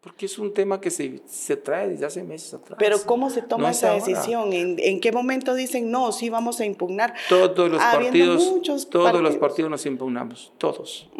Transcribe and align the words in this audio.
Porque 0.00 0.24
es 0.24 0.38
un 0.38 0.54
tema 0.54 0.80
que 0.80 0.90
se, 0.90 1.20
se 1.26 1.56
trae 1.58 1.90
desde 1.90 2.06
hace 2.06 2.22
meses 2.22 2.54
atrás. 2.54 2.76
Pero 2.78 2.96
¿cómo 3.04 3.28
se 3.28 3.42
toma 3.42 3.70
esa 3.70 3.92
decisión? 3.92 4.52
¿En, 4.54 4.76
¿En, 4.78 4.98
qué 4.98 5.12
momento 5.12 5.54
dicen, 5.54 5.90
no, 5.90 6.10
sí 6.12 6.30
vamos 6.30 6.58
a 6.60 6.64
impugnar? 6.64 7.14
Todos 7.28 7.70
los 7.70 7.82
partidos, 7.82 8.88
todos 8.88 9.20
los 9.20 9.36
partidos 9.36 9.70
nos 9.70 9.84
impugnamos, 9.84 10.52
todos. 10.56 11.10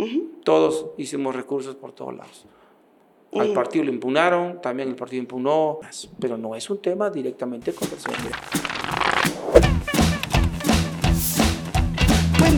Todos 0.45 0.87
hicimos 0.97 1.37
recursos 1.37 1.75
por 1.75 1.93
todos 1.93 2.17
lados. 2.17 2.47
Al 3.35 3.53
partido 3.53 3.85
lo 3.85 3.93
impugnaron, 3.93 4.61
también 4.63 4.89
el 4.89 4.97
partido 4.97 5.21
impugnó, 5.21 5.79
pero 6.19 6.39
no 6.39 6.55
es 6.57 6.69
un 6.71 6.79
tema 6.79 7.11
directamente 7.11 7.73
con 7.73 7.89
Buen 7.89 8.70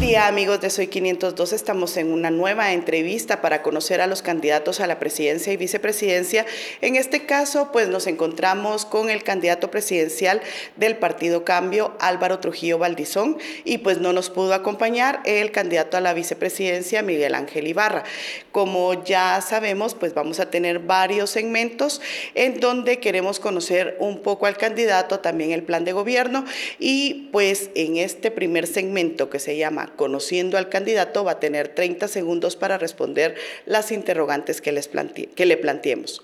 día 0.02 0.26
amigos 0.26 0.60
de 0.60 0.68
Soy 0.68 0.88
502, 0.88 1.52
estamos 1.52 1.96
en 1.96 2.12
una 2.12 2.32
nueva 2.32 2.72
entrevista 2.72 3.40
para 3.40 3.62
conocer 3.62 4.00
a 4.00 4.08
los 4.08 4.20
candidatos 4.20 4.80
a 4.80 4.88
la 4.88 4.98
presidencia 4.98 5.52
y 5.52 5.56
vicepresidencia. 5.56 6.44
En 6.80 6.96
este 6.96 7.24
caso, 7.24 7.70
pues 7.72 7.88
nos 7.88 8.08
encontramos 8.08 8.84
con 8.84 9.10
el 9.10 9.22
candidato 9.22 9.70
presidencial 9.70 10.42
del 10.74 10.96
Partido 10.96 11.44
Cambio, 11.44 11.96
Álvaro 12.00 12.40
Trujillo 12.40 12.78
Valdizón, 12.78 13.38
y 13.64 13.78
pues 13.78 13.98
no 13.98 14.12
nos 14.12 14.28
pudo 14.28 14.54
acompañar 14.54 15.20
el 15.24 15.52
candidato 15.52 15.96
a 15.96 16.00
la 16.00 16.14
vicepresidencia, 16.14 17.02
Miguel 17.02 17.36
Ángel 17.36 17.68
Ibarra. 17.68 18.02
Como 18.50 19.04
ya 19.04 19.40
sabemos, 19.40 19.94
pues 19.94 20.14
vamos 20.14 20.40
a 20.40 20.50
tener 20.50 20.80
varios 20.80 21.30
segmentos 21.30 22.00
en 22.34 22.58
donde 22.58 22.98
queremos 22.98 23.38
conocer 23.38 23.96
un 24.00 24.20
poco 24.20 24.46
al 24.46 24.56
candidato, 24.56 25.20
también 25.20 25.52
el 25.52 25.62
plan 25.62 25.84
de 25.84 25.92
gobierno, 25.92 26.44
y 26.80 27.28
pues 27.30 27.70
en 27.76 27.98
este 27.98 28.32
primer 28.32 28.66
segmento 28.66 29.30
que 29.30 29.38
se 29.38 29.56
llama 29.56 29.91
Conociendo 29.96 30.58
al 30.58 30.68
candidato 30.68 31.24
va 31.24 31.32
a 31.32 31.40
tener 31.40 31.68
30 31.68 32.08
segundos 32.08 32.56
para 32.56 32.78
responder 32.78 33.34
las 33.66 33.92
interrogantes 33.92 34.60
que, 34.60 34.72
les 34.72 34.88
que 34.88 35.46
le 35.46 35.56
planteemos. 35.56 36.22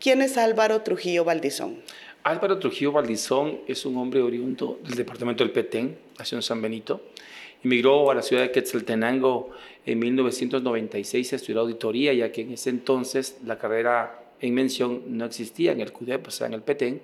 ¿Quién 0.00 0.22
es 0.22 0.36
Álvaro 0.36 0.82
Trujillo 0.82 1.24
Valdizón? 1.24 1.78
Álvaro 2.22 2.58
Trujillo 2.58 2.92
Valdizón 2.92 3.60
es 3.66 3.86
un 3.86 3.96
hombre 3.96 4.20
oriundo 4.20 4.80
del 4.84 4.96
departamento 4.96 5.44
del 5.44 5.52
Petén, 5.52 5.96
nació 6.18 6.36
en 6.36 6.42
San 6.42 6.60
Benito. 6.60 7.00
Emigró 7.62 8.10
a 8.10 8.14
la 8.14 8.22
ciudad 8.22 8.42
de 8.42 8.50
Quetzaltenango 8.50 9.50
en 9.86 9.98
1996 9.98 11.32
a 11.32 11.36
estudiar 11.36 11.58
auditoría, 11.60 12.12
ya 12.12 12.32
que 12.32 12.42
en 12.42 12.52
ese 12.52 12.70
entonces 12.70 13.38
la 13.44 13.58
carrera 13.58 14.22
en 14.40 14.54
mención 14.54 15.02
no 15.06 15.24
existía 15.24 15.72
en 15.72 15.80
el 15.80 15.92
CUDEP, 15.92 16.28
o 16.28 16.30
sea, 16.30 16.46
en 16.46 16.54
el 16.54 16.62
Petén, 16.62 17.00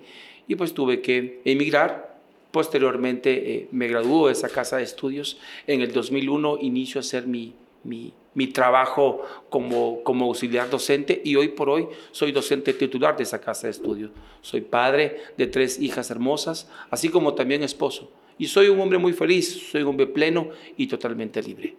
y 0.47 0.55
pues 0.55 0.73
tuve 0.73 1.01
que 1.01 1.41
emigrar 1.45 2.12
Posteriormente 2.53 3.55
eh, 3.55 3.67
me 3.71 3.87
graduó 3.87 4.27
de 4.27 4.33
esa 4.33 4.47
casa 4.47 4.77
de 4.77 4.83
estudios. 4.83 5.39
En 5.65 5.81
el 5.81 5.91
2001 5.91 6.59
inicio 6.61 6.99
a 6.99 7.01
hacer 7.01 7.25
mi, 7.25 7.55
mi, 7.83 8.13
mi, 8.35 8.45
trabajo 8.45 9.23
como, 9.49 10.03
como 10.03 10.25
auxiliar 10.25 10.69
docente 10.69 11.19
y 11.25 11.35
hoy 11.35 11.47
por 11.47 11.67
hoy 11.67 11.87
soy 12.11 12.31
docente 12.31 12.75
titular 12.75 13.17
de 13.17 13.23
esa 13.23 13.41
casa 13.41 13.65
de 13.65 13.71
estudios. 13.71 14.11
Soy 14.41 14.61
padre 14.61 15.17
de 15.35 15.47
tres 15.47 15.79
hijas 15.79 16.11
hermosas, 16.11 16.69
así 16.91 17.09
como 17.09 17.33
también 17.33 17.63
esposo. 17.63 18.11
Y 18.37 18.45
soy 18.45 18.69
un 18.69 18.79
hombre 18.79 18.99
muy 18.99 19.13
feliz, 19.13 19.71
soy 19.71 19.81
un 19.81 19.87
hombre 19.87 20.05
pleno 20.05 20.49
y 20.77 20.85
totalmente 20.85 21.41
libre. 21.41 21.75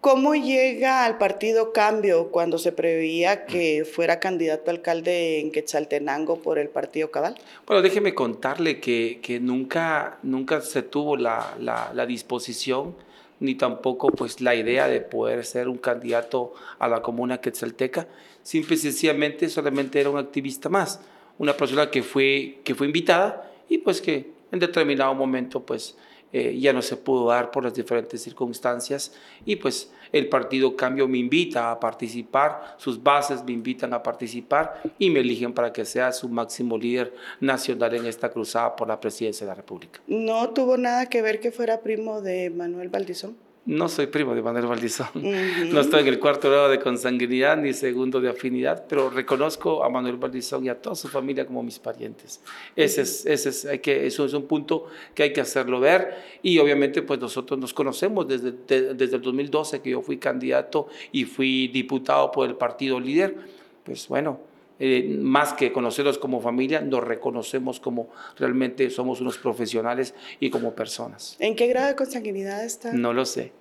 ¿Cómo 0.00 0.34
llega 0.34 1.04
al 1.04 1.18
partido 1.18 1.72
Cambio 1.72 2.28
cuando 2.30 2.58
se 2.58 2.70
preveía 2.70 3.44
que 3.46 3.84
fuera 3.84 4.20
candidato 4.20 4.70
a 4.70 4.74
alcalde 4.74 5.40
en 5.40 5.50
Quetzaltenango 5.50 6.40
por 6.40 6.58
el 6.58 6.68
partido 6.68 7.10
Cabal? 7.10 7.34
Bueno, 7.66 7.82
déjeme 7.82 8.14
contarle 8.14 8.78
que, 8.78 9.18
que 9.20 9.40
nunca, 9.40 10.18
nunca 10.22 10.60
se 10.60 10.82
tuvo 10.82 11.16
la, 11.16 11.56
la, 11.58 11.90
la, 11.92 12.06
disposición 12.06 12.94
ni 13.40 13.54
tampoco 13.54 14.08
pues 14.08 14.40
la 14.40 14.54
idea 14.54 14.86
de 14.86 15.00
poder 15.00 15.44
ser 15.44 15.68
un 15.68 15.78
candidato 15.78 16.54
a 16.78 16.88
la 16.88 17.02
comuna 17.02 17.40
quetzalteca. 17.40 18.06
Simple 18.42 18.76
y 18.76 18.78
sencillamente 18.78 19.48
solamente 19.48 20.00
era 20.00 20.10
un 20.10 20.18
activista 20.18 20.68
más, 20.68 21.00
una 21.38 21.56
persona 21.56 21.90
que 21.90 22.02
fue, 22.02 22.60
que 22.64 22.74
fue 22.74 22.86
invitada 22.86 23.50
y 23.68 23.78
pues 23.78 24.00
que 24.00 24.30
en 24.52 24.60
determinado 24.60 25.14
momento 25.14 25.64
pues 25.64 25.96
eh, 26.32 26.58
ya 26.58 26.72
no 26.72 26.82
se 26.82 26.96
pudo 26.96 27.28
dar 27.28 27.50
por 27.50 27.64
las 27.64 27.74
diferentes 27.74 28.22
circunstancias 28.22 29.12
y 29.44 29.56
pues 29.56 29.92
el 30.12 30.28
partido 30.28 30.76
Cambio 30.76 31.08
me 31.08 31.18
invita 31.18 31.70
a 31.70 31.80
participar, 31.80 32.74
sus 32.78 33.02
bases 33.02 33.44
me 33.44 33.52
invitan 33.52 33.92
a 33.94 34.02
participar 34.02 34.80
y 34.98 35.10
me 35.10 35.20
eligen 35.20 35.52
para 35.52 35.72
que 35.72 35.84
sea 35.84 36.12
su 36.12 36.28
máximo 36.28 36.78
líder 36.78 37.14
nacional 37.40 37.94
en 37.94 38.06
esta 38.06 38.30
cruzada 38.30 38.76
por 38.76 38.88
la 38.88 39.00
presidencia 39.00 39.46
de 39.46 39.50
la 39.50 39.54
República. 39.54 40.00
¿No 40.06 40.50
tuvo 40.50 40.76
nada 40.76 41.06
que 41.06 41.22
ver 41.22 41.40
que 41.40 41.50
fuera 41.50 41.80
primo 41.80 42.20
de 42.20 42.50
Manuel 42.50 42.88
Valdizón? 42.88 43.45
No 43.66 43.88
soy 43.88 44.06
primo 44.06 44.34
de 44.34 44.42
Manuel 44.42 44.66
Valdizón, 44.66 45.08
no 45.14 45.80
estoy 45.80 46.00
en 46.00 46.06
el 46.06 46.20
cuarto 46.20 46.48
grado 46.48 46.68
de 46.68 46.78
consanguinidad 46.78 47.56
ni 47.56 47.72
segundo 47.72 48.20
de 48.20 48.30
afinidad, 48.30 48.86
pero 48.88 49.10
reconozco 49.10 49.82
a 49.82 49.90
Manuel 49.90 50.16
Valdizón 50.16 50.64
y 50.64 50.68
a 50.68 50.80
toda 50.80 50.94
su 50.94 51.08
familia 51.08 51.44
como 51.44 51.62
mis 51.62 51.78
parientes. 51.78 52.40
Ese 52.76 53.02
es, 53.02 53.26
ese 53.26 53.48
es, 53.48 53.64
hay 53.66 53.80
que, 53.80 54.06
eso 54.06 54.24
es 54.24 54.32
un 54.34 54.46
punto 54.46 54.86
que 55.14 55.24
hay 55.24 55.32
que 55.32 55.40
hacerlo 55.40 55.80
ver. 55.80 56.14
Y 56.42 56.58
obviamente 56.58 57.02
pues 57.02 57.20
nosotros 57.20 57.58
nos 57.58 57.74
conocemos 57.74 58.28
desde, 58.28 58.52
desde 58.94 59.16
el 59.16 59.22
2012 59.22 59.82
que 59.82 59.90
yo 59.90 60.00
fui 60.00 60.18
candidato 60.18 60.88
y 61.10 61.24
fui 61.24 61.68
diputado 61.68 62.30
por 62.30 62.48
el 62.48 62.54
partido 62.54 63.00
líder, 63.00 63.36
pues 63.84 64.06
bueno, 64.06 64.40
eh, 64.78 65.16
más 65.20 65.54
que 65.54 65.72
conocerlos 65.72 66.18
como 66.18 66.40
familia, 66.40 66.80
nos 66.80 67.02
reconocemos 67.02 67.80
como 67.80 68.10
realmente 68.38 68.90
somos 68.90 69.20
unos 69.20 69.38
profesionales 69.38 70.14
y 70.38 70.50
como 70.50 70.74
personas. 70.74 71.36
¿En 71.38 71.56
qué 71.56 71.66
grado 71.66 71.88
de 71.88 71.96
consanguinidad 71.96 72.64
está? 72.64 72.92
No 72.92 73.12
lo 73.12 73.24
sé, 73.24 73.52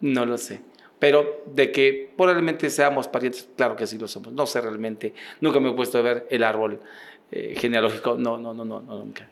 no 0.00 0.24
lo 0.24 0.38
sé. 0.38 0.60
Pero 0.98 1.42
de 1.52 1.72
que 1.72 2.10
probablemente 2.16 2.70
seamos 2.70 3.06
parientes, 3.06 3.48
claro 3.54 3.76
que 3.76 3.86
sí 3.86 3.98
lo 3.98 4.08
somos. 4.08 4.32
No 4.32 4.46
sé 4.46 4.62
realmente, 4.62 5.12
nunca 5.42 5.60
me 5.60 5.70
he 5.70 5.72
puesto 5.74 5.98
a 5.98 6.02
ver 6.02 6.26
el 6.30 6.42
árbol 6.42 6.80
eh, 7.30 7.54
genealógico, 7.58 8.16
no, 8.16 8.38
no, 8.38 8.54
no, 8.54 8.64
no, 8.64 8.80
nunca. 8.80 9.28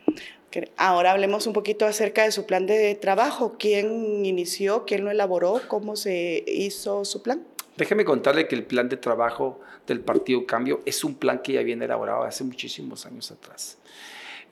Ahora 0.77 1.11
hablemos 1.11 1.47
un 1.47 1.53
poquito 1.53 1.85
acerca 1.87 2.23
de 2.23 2.33
su 2.33 2.47
plan 2.47 2.67
de 2.67 2.95
trabajo. 2.95 3.57
¿Quién 3.59 4.25
inició? 4.25 4.85
¿Quién 4.85 5.05
lo 5.05 5.11
elaboró? 5.11 5.61
¿Cómo 5.69 5.97
se 5.97 6.45
hizo 6.47 7.05
su 7.05 7.23
plan? 7.23 7.45
Déjeme 7.77 8.05
contarle 8.05 8.47
que 8.47 8.55
el 8.55 8.65
plan 8.65 8.89
de 8.89 8.97
trabajo 8.97 9.61
del 9.87 10.01
Partido 10.01 10.47
Cambio 10.47 10.81
es 10.85 11.03
un 11.03 11.17
plan 11.17 11.41
que 11.43 11.55
ya 11.55 11.63
viene 11.63 11.87
elaborado 11.87 12.23
hace 12.23 12.45
muchísimos 12.45 13.05
años 13.07 13.31
atrás. 13.33 13.79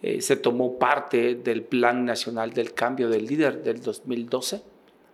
Eh, 0.02 0.20
se 0.20 0.36
tomó 0.36 0.78
parte 0.78 1.36
del 1.36 1.62
Plan 1.62 2.04
Nacional 2.04 2.52
del 2.52 2.74
Cambio 2.74 3.08
del 3.08 3.24
Líder 3.24 3.62
del 3.62 3.80
2012. 3.80 4.62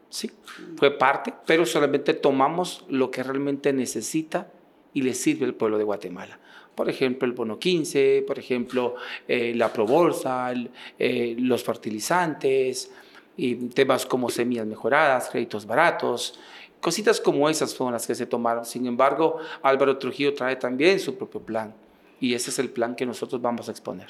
Sí, 0.09 0.31
fue 0.77 0.97
parte, 0.97 1.35
pero 1.47 1.67
solamente 1.67 2.15
tomamos 2.15 2.87
lo 2.89 3.11
que 3.11 3.23
realmente 3.23 3.75
necesita 3.75 4.51
y 4.95 5.03
le 5.03 5.13
sirve 5.13 5.45
al 5.45 5.55
pueblo 5.55 5.77
de 5.77 5.85
Guatemala. 5.85 6.41
Por 6.75 6.89
ejemplo, 6.89 7.27
el 7.27 7.33
bono 7.33 7.59
15, 7.59 8.25
por 8.27 8.39
ejemplo, 8.39 8.95
eh, 9.27 9.53
la 9.55 9.71
probolsa, 9.71 10.55
eh, 10.99 11.37
los 11.39 11.63
fertilizantes, 11.63 12.91
y 13.39 13.55
temas 13.69 14.05
como 14.05 14.31
semillas 14.31 14.67
mejoradas, 14.67 15.29
créditos 15.31 15.65
baratos, 15.65 16.41
Cositas 16.81 17.21
como 17.21 17.49
esas 17.49 17.75
fueron 17.75 17.93
las 17.93 18.07
que 18.07 18.15
se 18.15 18.27
tomaron. 18.27 18.65
Sin 18.65 18.87
embargo, 18.87 19.39
Álvaro 19.63 19.99
Trujillo 19.99 20.35
trae 20.35 20.57
también 20.57 21.01
su 21.01 21.17
propio 21.17 21.41
plan 21.41 21.75
y 22.21 22.35
ese 22.35 22.51
es 22.51 22.59
el 22.59 22.71
plan 22.71 22.95
que 22.95 23.07
nosotros 23.07 23.41
vamos 23.41 23.69
a 23.69 23.73
exponer. 23.73 24.09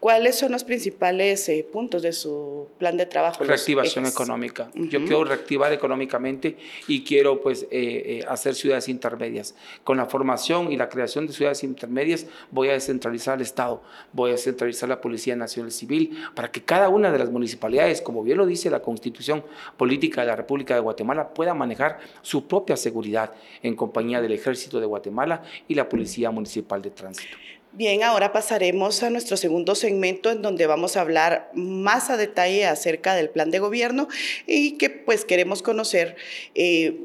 ¿Cuáles 0.00 0.38
son 0.38 0.52
los 0.52 0.62
principales 0.62 1.48
eh, 1.48 1.66
puntos 1.72 2.02
de 2.02 2.12
su 2.12 2.68
plan 2.78 2.98
de 2.98 3.06
trabajo? 3.06 3.42
Reactivación 3.42 4.04
económica. 4.04 4.70
Yo 4.74 5.00
quiero 5.00 5.24
reactivar 5.24 5.72
económicamente 5.72 6.58
y 6.86 7.02
quiero 7.02 7.40
pues 7.40 7.62
eh, 7.64 7.68
eh, 7.70 8.24
hacer 8.28 8.54
ciudades 8.54 8.88
intermedias. 8.88 9.54
Con 9.84 9.96
la 9.96 10.04
formación 10.04 10.70
y 10.70 10.76
la 10.76 10.90
creación 10.90 11.26
de 11.26 11.32
ciudades 11.32 11.64
intermedias 11.64 12.26
voy 12.50 12.68
a 12.68 12.72
descentralizar 12.72 13.36
el 13.36 13.42
Estado, 13.42 13.82
voy 14.12 14.30
a 14.30 14.32
descentralizar 14.34 14.88
la 14.88 15.00
Policía 15.00 15.34
Nacional 15.34 15.72
Civil 15.72 16.16
para 16.34 16.52
que 16.52 16.62
cada 16.62 16.90
una 16.90 17.10
de 17.10 17.18
las 17.18 17.30
municipalidades, 17.30 18.02
como 18.02 18.22
bien 18.22 18.36
lo 18.36 18.44
dice 18.44 18.68
la 18.68 18.80
Constitución 18.80 19.44
Política 19.78 20.20
de 20.20 20.26
la 20.26 20.36
República 20.36 20.74
de 20.74 20.80
Guatemala, 20.80 21.30
pueda 21.30 21.54
manejar 21.54 22.00
su 22.20 22.46
propia 22.46 22.76
seguridad 22.76 23.32
en 23.62 23.74
compañía 23.74 24.20
del 24.20 24.32
Ejército 24.32 24.78
de 24.78 24.86
Guatemala 24.86 25.42
y 25.66 25.74
la 25.74 25.88
Policía 25.88 26.30
Municipal 26.30 26.82
de 26.82 26.90
Tránsito. 26.90 27.36
Bien, 27.76 28.02
ahora 28.02 28.32
pasaremos 28.32 29.02
a 29.02 29.10
nuestro 29.10 29.36
segundo 29.36 29.74
segmento 29.74 30.30
en 30.30 30.40
donde 30.40 30.66
vamos 30.66 30.96
a 30.96 31.02
hablar 31.02 31.50
más 31.52 32.08
a 32.08 32.16
detalle 32.16 32.64
acerca 32.64 33.14
del 33.14 33.28
plan 33.28 33.50
de 33.50 33.58
gobierno 33.58 34.08
y 34.46 34.78
que 34.78 34.88
pues 34.88 35.26
queremos 35.26 35.62
conocer 35.62 36.16
eh, 36.54 37.00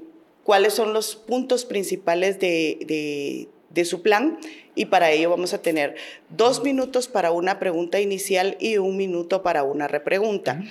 cuáles 0.45 0.73
son 0.73 0.94
los 0.94 1.18
puntos 1.18 1.65
principales 1.65 2.39
de, 2.39 3.50
su 3.83 4.01
plan 4.01 4.39
y 4.73 4.85
para 4.85 5.12
ello 5.12 5.29
vamos 5.29 5.53
a 5.53 5.62
tener 5.62 5.95
dos 6.29 6.63
minutos 6.63 7.09
para 7.09 7.31
una 7.31 7.59
pregunta 7.59 8.00
inicial 8.00 8.56
y 8.62 8.77
un 8.77 8.95
minuto 8.95 9.44
para 9.44 9.63
una 9.63 9.89
repregunta. 9.89 10.63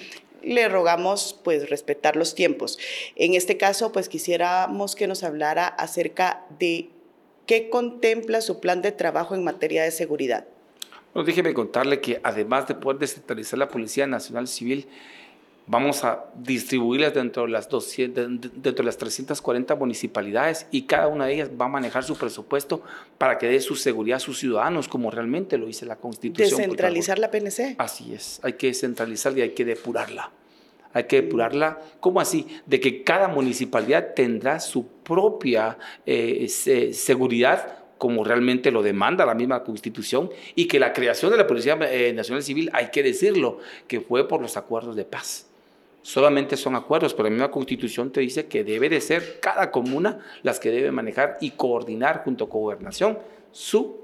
Le 0.42 0.66
rogamos 0.70 1.38
pues 1.44 1.68
respetar 1.68 2.16
los 2.16 2.34
tiempos. 2.34 2.78
En 3.16 3.34
este 3.34 3.58
caso 3.58 3.92
pues 3.92 4.08
quisiéramos 4.08 4.96
que 4.96 5.06
nos 5.06 5.24
hablara 5.24 5.66
acerca 5.66 6.46
de 6.58 6.88
¿Qué 7.46 7.70
contempla 7.70 8.40
su 8.40 8.60
plan 8.60 8.82
de 8.82 8.92
trabajo 8.92 9.34
en 9.34 9.44
materia 9.44 9.82
de 9.82 9.90
seguridad? 9.90 10.46
Bueno, 11.12 11.26
déjeme 11.26 11.52
contarle 11.54 12.00
que 12.00 12.20
además 12.22 12.68
de 12.68 12.74
poder 12.74 12.98
descentralizar 12.98 13.58
la 13.58 13.68
Policía 13.68 14.06
Nacional 14.06 14.46
Civil, 14.46 14.86
Vamos 15.70 16.02
a 16.02 16.24
distribuirlas 16.34 17.14
dentro 17.14 17.44
de 17.44 17.50
las, 17.50 17.68
200, 17.68 18.40
dentro 18.40 18.72
de 18.72 18.82
las 18.82 18.96
340 18.96 19.76
municipalidades 19.76 20.66
y 20.72 20.82
cada 20.82 21.06
una 21.06 21.26
de 21.26 21.34
ellas 21.34 21.50
va 21.50 21.66
a 21.66 21.68
manejar 21.68 22.02
su 22.02 22.16
presupuesto 22.16 22.82
para 23.18 23.38
que 23.38 23.46
dé 23.46 23.60
su 23.60 23.76
seguridad 23.76 24.16
a 24.16 24.20
sus 24.20 24.40
ciudadanos, 24.40 24.88
como 24.88 25.12
realmente 25.12 25.56
lo 25.58 25.66
dice 25.66 25.86
la 25.86 25.94
Constitución. 25.94 26.58
Descentralizar 26.58 27.20
la 27.20 27.30
PNC. 27.30 27.76
Así 27.78 28.12
es, 28.12 28.40
hay 28.42 28.54
que 28.54 28.66
descentralizarla 28.66 29.38
y 29.38 29.42
hay 29.42 29.50
que 29.50 29.64
depurarla. 29.64 30.32
Hay 30.92 31.04
que 31.04 31.22
depurarla, 31.22 31.78
¿cómo 32.00 32.20
así? 32.20 32.46
De 32.66 32.80
que 32.80 33.04
cada 33.04 33.28
municipalidad 33.28 34.14
tendrá 34.14 34.58
su 34.60 34.86
propia 34.86 35.78
eh, 36.04 36.48
seguridad 36.92 37.80
como 38.00 38.24
realmente 38.24 38.70
lo 38.70 38.82
demanda 38.82 39.26
la 39.26 39.34
misma 39.34 39.62
Constitución, 39.62 40.30
y 40.54 40.66
que 40.66 40.80
la 40.80 40.94
creación 40.94 41.30
de 41.30 41.36
la 41.36 41.46
Policía 41.46 41.78
eh, 41.82 42.14
Nacional 42.14 42.42
Civil, 42.42 42.70
hay 42.72 42.90
que 42.90 43.02
decirlo, 43.02 43.58
que 43.86 44.00
fue 44.00 44.26
por 44.26 44.40
los 44.40 44.56
acuerdos 44.56 44.96
de 44.96 45.04
paz. 45.04 45.46
Solamente 46.00 46.56
son 46.56 46.76
acuerdos, 46.76 47.12
pero 47.12 47.24
la 47.24 47.30
misma 47.30 47.50
Constitución 47.50 48.10
te 48.10 48.22
dice 48.22 48.46
que 48.46 48.64
debe 48.64 48.88
de 48.88 49.02
ser 49.02 49.38
cada 49.38 49.70
comuna 49.70 50.18
las 50.42 50.58
que 50.58 50.70
debe 50.70 50.90
manejar 50.90 51.36
y 51.42 51.50
coordinar 51.50 52.22
junto 52.24 52.48
con 52.48 52.62
gobernación 52.62 53.18
su 53.52 54.00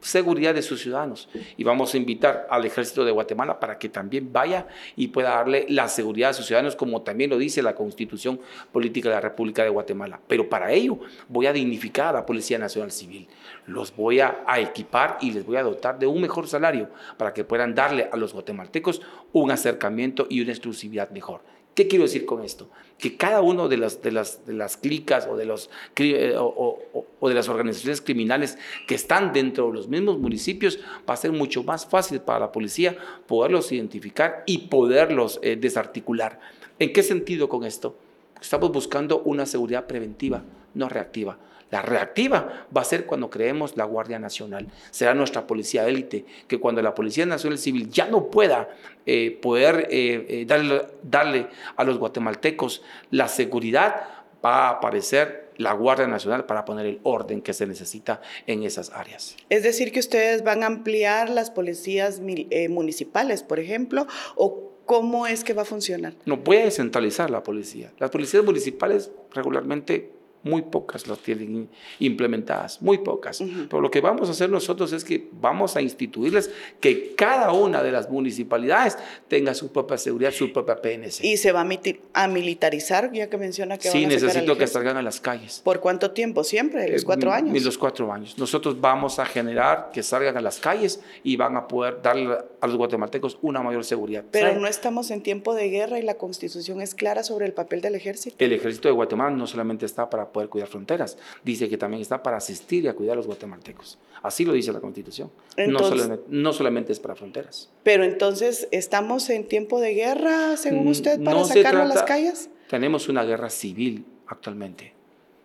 seguridad 0.00 0.54
de 0.54 0.62
sus 0.62 0.80
ciudadanos. 0.80 1.28
Y 1.56 1.64
vamos 1.64 1.94
a 1.94 1.96
invitar 1.96 2.46
al 2.50 2.64
ejército 2.64 3.04
de 3.04 3.10
Guatemala 3.10 3.60
para 3.60 3.78
que 3.78 3.88
también 3.88 4.32
vaya 4.32 4.66
y 4.96 5.08
pueda 5.08 5.30
darle 5.30 5.66
la 5.68 5.88
seguridad 5.88 6.30
a 6.30 6.34
sus 6.34 6.46
ciudadanos, 6.46 6.76
como 6.76 7.02
también 7.02 7.30
lo 7.30 7.38
dice 7.38 7.62
la 7.62 7.74
Constitución 7.74 8.40
Política 8.72 9.08
de 9.08 9.16
la 9.16 9.20
República 9.20 9.62
de 9.62 9.70
Guatemala. 9.70 10.20
Pero 10.26 10.48
para 10.48 10.72
ello 10.72 10.98
voy 11.28 11.46
a 11.46 11.52
dignificar 11.52 12.08
a 12.08 12.12
la 12.12 12.26
Policía 12.26 12.58
Nacional 12.58 12.90
Civil. 12.90 13.28
Los 13.66 13.94
voy 13.94 14.20
a, 14.20 14.44
equipar 14.58 15.18
y 15.20 15.32
les 15.32 15.44
voy 15.44 15.56
a 15.56 15.62
dotar 15.62 15.98
de 15.98 16.06
un 16.06 16.20
mejor 16.20 16.48
salario 16.48 16.88
para 17.16 17.32
que 17.32 17.44
puedan 17.44 17.74
darle 17.74 18.08
a 18.10 18.16
los 18.16 18.32
guatemaltecos 18.32 19.02
un 19.32 19.50
acercamiento 19.50 20.26
y 20.28 20.40
una 20.40 20.52
exclusividad 20.52 21.10
mejor. 21.10 21.42
¿Qué 21.78 21.86
quiero 21.86 22.06
decir 22.06 22.26
con 22.26 22.42
esto? 22.42 22.68
Que 22.98 23.16
cada 23.16 23.40
uno 23.40 23.68
de 23.68 23.76
las, 23.76 24.02
de 24.02 24.10
las, 24.10 24.44
de 24.44 24.52
las 24.52 24.76
clicas 24.76 25.28
o 25.30 25.36
de, 25.36 25.44
los, 25.44 25.70
eh, 25.94 26.34
o, 26.36 27.28
de 27.28 27.34
las 27.34 27.48
organizaciones 27.48 28.00
criminales 28.00 28.58
que 28.88 28.96
están 28.96 29.32
dentro 29.32 29.68
de 29.68 29.74
los 29.74 29.86
mismos 29.86 30.18
municipios 30.18 30.80
va 31.08 31.14
a 31.14 31.16
ser 31.16 31.30
mucho 31.30 31.62
más 31.62 31.86
fácil 31.86 32.20
para 32.20 32.40
la 32.40 32.50
policía 32.50 32.96
poderlos 33.28 33.70
identificar 33.70 34.42
y 34.44 34.66
poderlos 34.66 35.38
eh, 35.40 35.54
desarticular. 35.54 36.40
¿En 36.80 36.92
qué 36.92 37.04
sentido 37.04 37.48
con 37.48 37.62
esto? 37.62 37.96
Estamos 38.40 38.72
buscando 38.72 39.22
una 39.22 39.46
seguridad 39.46 39.86
preventiva, 39.86 40.42
no 40.74 40.88
reactiva. 40.88 41.38
La 41.70 41.82
reactiva 41.82 42.66
va 42.74 42.80
a 42.80 42.84
ser 42.84 43.06
cuando 43.06 43.30
creemos 43.30 43.76
la 43.76 43.84
Guardia 43.84 44.18
Nacional. 44.18 44.68
Será 44.90 45.14
nuestra 45.14 45.46
policía 45.46 45.86
élite, 45.86 46.24
que 46.46 46.58
cuando 46.58 46.82
la 46.82 46.94
Policía 46.94 47.26
Nacional 47.26 47.58
Civil 47.58 47.90
ya 47.90 48.06
no 48.06 48.30
pueda 48.30 48.68
eh, 49.06 49.38
poder 49.42 49.88
eh, 49.90 50.26
eh, 50.28 50.44
darle, 50.46 50.86
darle 51.02 51.46
a 51.76 51.84
los 51.84 51.98
guatemaltecos 51.98 52.82
la 53.10 53.28
seguridad, 53.28 54.06
va 54.44 54.68
a 54.68 54.70
aparecer 54.70 55.48
la 55.56 55.72
Guardia 55.72 56.06
Nacional 56.06 56.46
para 56.46 56.64
poner 56.64 56.86
el 56.86 57.00
orden 57.02 57.42
que 57.42 57.52
se 57.52 57.66
necesita 57.66 58.22
en 58.46 58.62
esas 58.62 58.90
áreas. 58.90 59.36
Es 59.48 59.62
decir, 59.64 59.92
que 59.92 59.98
ustedes 59.98 60.44
van 60.44 60.62
a 60.62 60.66
ampliar 60.66 61.28
las 61.28 61.50
policías 61.50 62.20
municipales, 62.20 63.42
por 63.42 63.58
ejemplo, 63.58 64.06
o 64.36 64.70
cómo 64.86 65.26
es 65.26 65.44
que 65.44 65.52
va 65.52 65.62
a 65.62 65.64
funcionar. 65.66 66.14
No 66.24 66.44
puede 66.44 66.64
descentralizar 66.64 67.28
la 67.28 67.42
policía. 67.42 67.92
Las 67.98 68.10
policías 68.10 68.44
municipales 68.44 69.10
regularmente 69.32 70.17
muy 70.42 70.62
pocas 70.62 71.06
las 71.06 71.18
tienen 71.18 71.68
implementadas, 71.98 72.80
muy 72.80 72.98
pocas. 72.98 73.42
Pero 73.68 73.80
lo 73.80 73.90
que 73.90 74.00
vamos 74.00 74.28
a 74.28 74.32
hacer 74.32 74.50
nosotros 74.50 74.92
es 74.92 75.04
que 75.04 75.28
vamos 75.32 75.76
a 75.76 75.82
instituirles 75.82 76.50
que 76.80 77.14
cada 77.14 77.52
una 77.52 77.82
de 77.82 77.92
las 77.92 78.10
municipalidades 78.10 78.96
tenga 79.28 79.54
su 79.54 79.72
propia 79.72 79.98
seguridad, 79.98 80.30
su 80.30 80.52
propia 80.52 80.80
PNC. 80.80 81.24
¿Y 81.24 81.36
se 81.36 81.52
va 81.52 81.66
a, 82.14 82.28
militarizar, 82.28 83.12
ya 83.12 83.28
que 83.28 83.36
menciona 83.36 83.78
que 83.78 83.90
sí, 83.90 84.02
van 84.02 84.12
a 84.12 84.14
necesito 84.14 84.56
que 84.56 84.66
salgan 84.66 84.96
a 84.96 85.02
las 85.02 85.20
calles. 85.20 85.60
¿Por 85.64 85.80
cuánto 85.80 86.10
tiempo? 86.12 86.44
¿Siempre? 86.44 86.88
¿Los 86.88 87.02
eh, 87.02 87.06
cuatro 87.06 87.32
años? 87.32 87.62
Los 87.62 87.78
cuatro 87.78 88.12
años. 88.12 88.38
Nosotros 88.38 88.80
vamos 88.80 89.18
a 89.18 89.26
generar 89.26 89.90
que 89.92 90.02
salgan 90.02 90.36
a 90.36 90.40
las 90.40 90.58
calles 90.58 91.00
y 91.22 91.36
van 91.36 91.56
a 91.56 91.68
poder 91.68 92.00
darle 92.02 92.36
a 92.60 92.66
los 92.66 92.76
guatemaltecos 92.76 93.38
una 93.42 93.62
mayor 93.62 93.84
seguridad. 93.84 94.24
Pero 94.30 94.58
no 94.58 94.66
estamos 94.66 95.10
en 95.10 95.22
tiempo 95.22 95.54
de 95.54 95.68
guerra 95.68 95.98
y 95.98 96.02
la 96.02 96.14
constitución 96.14 96.80
es 96.80 96.94
clara 96.94 97.22
sobre 97.22 97.46
el 97.46 97.52
papel 97.52 97.80
del 97.80 97.94
ejército. 97.94 98.36
El 98.38 98.52
ejército 98.52 98.88
de 98.88 98.92
Guatemala 98.92 99.34
no 99.34 99.46
solamente 99.46 99.86
está 99.86 100.08
para 100.08 100.28
poder 100.28 100.37
cuidar 100.46 100.68
fronteras, 100.68 101.18
dice 101.44 101.68
que 101.68 101.76
también 101.76 102.00
está 102.00 102.22
para 102.22 102.36
asistir 102.36 102.84
y 102.84 102.88
a 102.88 102.94
cuidar 102.94 103.14
a 103.14 103.16
los 103.16 103.26
guatemaltecos. 103.26 103.98
Así 104.22 104.44
lo 104.44 104.52
dice 104.52 104.72
la 104.72 104.80
Constitución. 104.80 105.30
no, 105.66 105.80
solamente, 105.80 106.24
no, 106.28 106.52
solamente, 106.52 106.92
es 106.92 107.00
para 107.00 107.16
fronteras. 107.16 107.70
Pero 107.82 108.04
entonces, 108.04 108.68
¿estamos 108.70 109.28
en 109.30 109.48
tiempo 109.48 109.80
de 109.80 109.94
guerra, 109.94 110.56
según 110.56 110.86
mm, 110.86 110.90
usted, 110.90 111.22
para 111.22 111.44
sacarlo 111.44 111.82
a 111.82 111.86
las 111.86 112.02
calles? 112.04 112.50
Tenemos 112.68 113.08
una 113.08 113.24
guerra 113.24 113.50
civil 113.50 114.04
actualmente. 114.26 114.97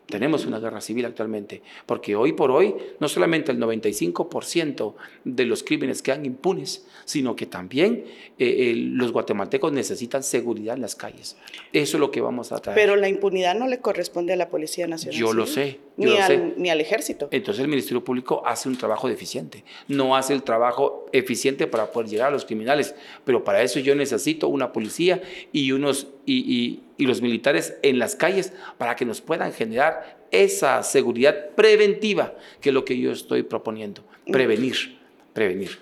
Tenemos 0.07 0.45
una 0.45 0.59
guerra 0.59 0.81
civil 0.81 1.05
actualmente, 1.05 1.61
porque 1.85 2.15
hoy 2.15 2.33
por 2.33 2.51
hoy 2.51 2.75
no 2.99 3.07
solamente 3.07 3.51
el 3.51 3.59
95% 3.59 4.93
de 5.23 5.45
los 5.45 5.63
crímenes 5.63 6.01
quedan 6.01 6.25
impunes, 6.25 6.85
sino 7.05 7.35
que 7.35 7.45
también 7.45 8.05
eh, 8.37 8.73
los 8.75 9.11
guatemaltecos 9.11 9.71
necesitan 9.71 10.23
seguridad 10.23 10.75
en 10.75 10.81
las 10.81 10.95
calles. 10.95 11.37
Eso 11.71 11.97
es 11.97 12.01
lo 12.01 12.11
que 12.11 12.21
vamos 12.21 12.51
a 12.51 12.59
traer. 12.59 12.75
Pero 12.75 12.95
la 12.95 13.07
impunidad 13.07 13.55
no 13.55 13.67
le 13.67 13.79
corresponde 13.79 14.33
a 14.33 14.35
la 14.35 14.49
Policía 14.49 14.87
Nacional. 14.87 15.19
Yo 15.19 15.33
lo 15.33 15.45
sé. 15.45 15.79
ni, 15.97 16.17
al, 16.17 16.53
ni 16.57 16.69
al 16.69 16.81
ejército. 16.81 17.29
Entonces 17.31 17.61
el 17.61 17.69
Ministerio 17.69 18.03
Público 18.03 18.43
hace 18.45 18.69
un 18.69 18.77
trabajo 18.77 19.07
deficiente, 19.07 19.63
no 19.87 20.15
hace 20.15 20.33
el 20.33 20.43
trabajo 20.43 21.05
eficiente 21.11 21.67
para 21.67 21.91
poder 21.91 22.09
llegar 22.09 22.27
a 22.27 22.31
los 22.31 22.45
criminales, 22.45 22.93
pero 23.23 23.43
para 23.43 23.61
eso 23.61 23.79
yo 23.79 23.95
necesito 23.95 24.47
una 24.47 24.71
policía 24.71 25.21
y 25.51 25.71
unos 25.71 26.07
y, 26.25 26.35
y, 26.35 26.82
los 26.97 27.21
militares 27.21 27.75
en 27.81 27.99
las 27.99 28.15
calles 28.15 28.53
para 28.77 28.95
que 28.95 29.05
nos 29.05 29.21
puedan 29.21 29.53
generar 29.53 30.17
esa 30.31 30.81
seguridad 30.83 31.49
preventiva, 31.55 32.33
que 32.59 32.69
es 32.69 32.73
lo 32.73 32.85
que 32.85 32.97
yo 32.97 33.11
estoy 33.11 33.43
proponiendo, 33.43 34.03
prevenir, 34.25 34.97
prevenir. 35.33 35.77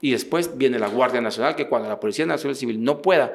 Y 0.00 0.10
después 0.10 0.58
viene 0.58 0.80
la 0.80 0.88
Guardia 0.88 1.20
Nacional, 1.20 1.54
que 1.54 1.68
cuando 1.68 1.88
la 1.88 2.00
Policía 2.00 2.26
Nacional 2.26 2.56
Civil 2.56 2.82
no 2.82 3.00
pueda, 3.00 3.34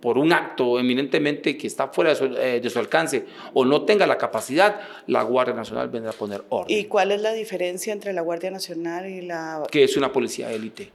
por 0.00 0.16
un 0.16 0.32
acto 0.32 0.78
eminentemente 0.78 1.56
que 1.56 1.66
está 1.66 1.88
fuera 1.88 2.10
de 2.10 2.16
su, 2.16 2.24
eh, 2.26 2.60
de 2.60 2.70
su, 2.70 2.78
alcance 2.78 3.24
o 3.52 3.64
no 3.64 3.82
tenga 3.82 4.06
la 4.06 4.16
capacidad, 4.16 4.80
la 5.08 5.24
Guardia 5.24 5.54
Nacional 5.54 5.88
vendrá 5.88 6.12
a 6.12 6.14
poner 6.14 6.44
orden. 6.50 6.78
¿Y 6.78 6.84
cuál 6.84 7.10
es 7.10 7.20
la 7.20 7.32
diferencia 7.32 7.92
entre 7.92 8.12
la 8.12 8.20
Guardia 8.20 8.52
Nacional 8.52 9.08
y 9.08 9.22
la...? 9.22 9.64
Que 9.68 9.82
es 9.82 9.96
una 9.96 10.12
policía 10.12 10.52
élite 10.52 10.92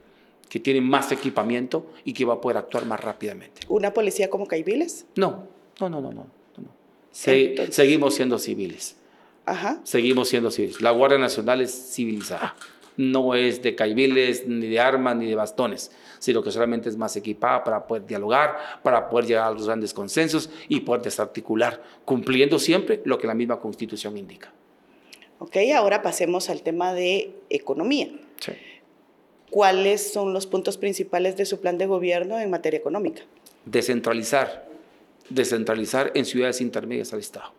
que 0.48 0.60
tiene 0.60 0.82
más 0.82 1.12
equipamiento 1.12 1.92
y 2.04 2.14
que 2.14 2.26
va 2.26 2.36
a 2.36 2.42
poder 2.42 2.58
actuar 2.58 2.86
más 2.86 3.00
rápidamente. 3.00 3.62
¿Una 3.68 3.94
policía 3.94 4.30
como 4.30 4.48
Caibiles? 4.48 5.06
No, 5.16 5.48
no, 5.88 6.02
no, 6.02 6.12
no, 6.12 6.26
no. 6.58 6.70
seguimos 7.12 8.16
siendo 8.16 8.40
civiles. 8.40 8.96
Ajá. 9.46 9.80
Seguimos 9.84 10.30
siendo 10.30 10.52
civiles. 10.52 10.82
La 10.82 10.92
Guardia 10.92 11.18
Nacional 11.18 11.62
es 11.62 11.94
civilizada. 11.94 12.56
No 12.98 13.34
es 13.34 13.62
de 13.62 13.76
caibiles, 13.76 14.46
ni 14.46 14.68
de 14.68 14.80
armas, 14.80 15.16
ni 15.16 15.28
de 15.28 15.36
bastones, 15.36 15.92
sino 16.20 16.44
que 16.44 16.52
solamente 16.52 16.90
es 16.90 16.98
más 16.98 17.16
equipada 17.16 17.64
para 17.64 17.88
poder 17.88 18.06
dialogar, 18.06 18.58
para 18.84 19.10
poder 19.10 19.26
llegar 19.26 19.48
a 19.48 19.52
los 19.52 19.68
grandes 19.68 19.94
consensos 19.94 20.50
y 20.68 20.82
poder 20.82 21.04
desarticular, 21.04 21.82
cumpliendo 22.04 22.60
siempre 22.60 23.02
lo 23.06 23.18
que 23.18 23.26
la 23.26 23.34
misma 23.34 23.60
Constitución 23.60 24.18
indica. 24.18 24.52
Ok, 25.40 25.56
ahora 25.74 26.02
pasemos 26.02 26.50
al 26.50 26.62
tema 26.62 26.94
de 26.94 27.32
economía. 27.50 28.10
Sí. 28.42 28.52
¿Cuáles 29.50 30.12
son 30.14 30.34
los 30.34 30.46
puntos 30.46 30.78
principales 30.78 31.38
de 31.38 31.46
su 31.46 31.60
plan 31.60 31.78
de 31.78 31.88
gobierno 31.88 32.40
en 32.40 32.50
materia 32.52 32.78
económica? 32.78 33.24
Descentralizar, 33.66 34.69
descentralizar 35.30 36.12
en 36.16 36.26
ciudades 36.26 36.62
intermedias 36.62 37.14
al 37.14 37.20
Estado. 37.20 37.52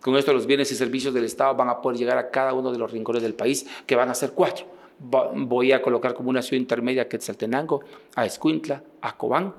Con 0.00 0.16
esto 0.16 0.32
los 0.32 0.46
bienes 0.46 0.70
y 0.70 0.76
servicios 0.76 1.12
del 1.12 1.24
Estado 1.24 1.54
van 1.54 1.68
a 1.68 1.80
poder 1.80 1.98
llegar 1.98 2.18
a 2.18 2.30
cada 2.30 2.54
uno 2.54 2.70
de 2.70 2.78
los 2.78 2.90
rincones 2.90 3.22
del 3.22 3.34
país, 3.34 3.66
que 3.86 3.96
van 3.96 4.08
a 4.08 4.14
ser 4.14 4.32
cuatro. 4.32 4.66
Voy 5.00 5.72
a 5.72 5.82
colocar 5.82 6.14
como 6.14 6.30
una 6.30 6.42
ciudad 6.42 6.60
intermedia 6.60 7.08
Quetzaltenango, 7.08 7.82
a 8.14 8.26
Escuintla, 8.26 8.82
a 9.00 9.16
Cobán, 9.16 9.54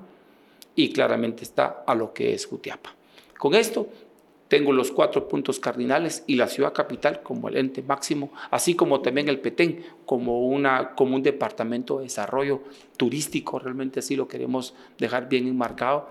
y 0.74 0.92
claramente 0.92 1.44
está 1.44 1.84
a 1.86 1.94
lo 1.94 2.12
que 2.12 2.34
es 2.34 2.46
Jutiapa. 2.46 2.94
Con 3.38 3.54
esto 3.54 3.88
tengo 4.48 4.72
los 4.72 4.90
cuatro 4.90 5.28
puntos 5.28 5.60
cardinales 5.60 6.24
y 6.26 6.34
la 6.34 6.48
ciudad 6.48 6.72
capital 6.72 7.22
como 7.22 7.48
el 7.48 7.56
ente 7.56 7.82
máximo, 7.82 8.32
así 8.50 8.74
como 8.74 9.00
también 9.00 9.28
el 9.28 9.38
Petén 9.38 9.84
como, 10.04 10.48
una, 10.48 10.94
como 10.96 11.14
un 11.14 11.22
departamento 11.22 11.98
de 11.98 12.04
desarrollo 12.04 12.60
turístico, 12.96 13.58
realmente 13.58 14.00
así 14.00 14.16
lo 14.16 14.26
queremos 14.26 14.74
dejar 14.98 15.28
bien 15.28 15.46
enmarcado. 15.46 16.08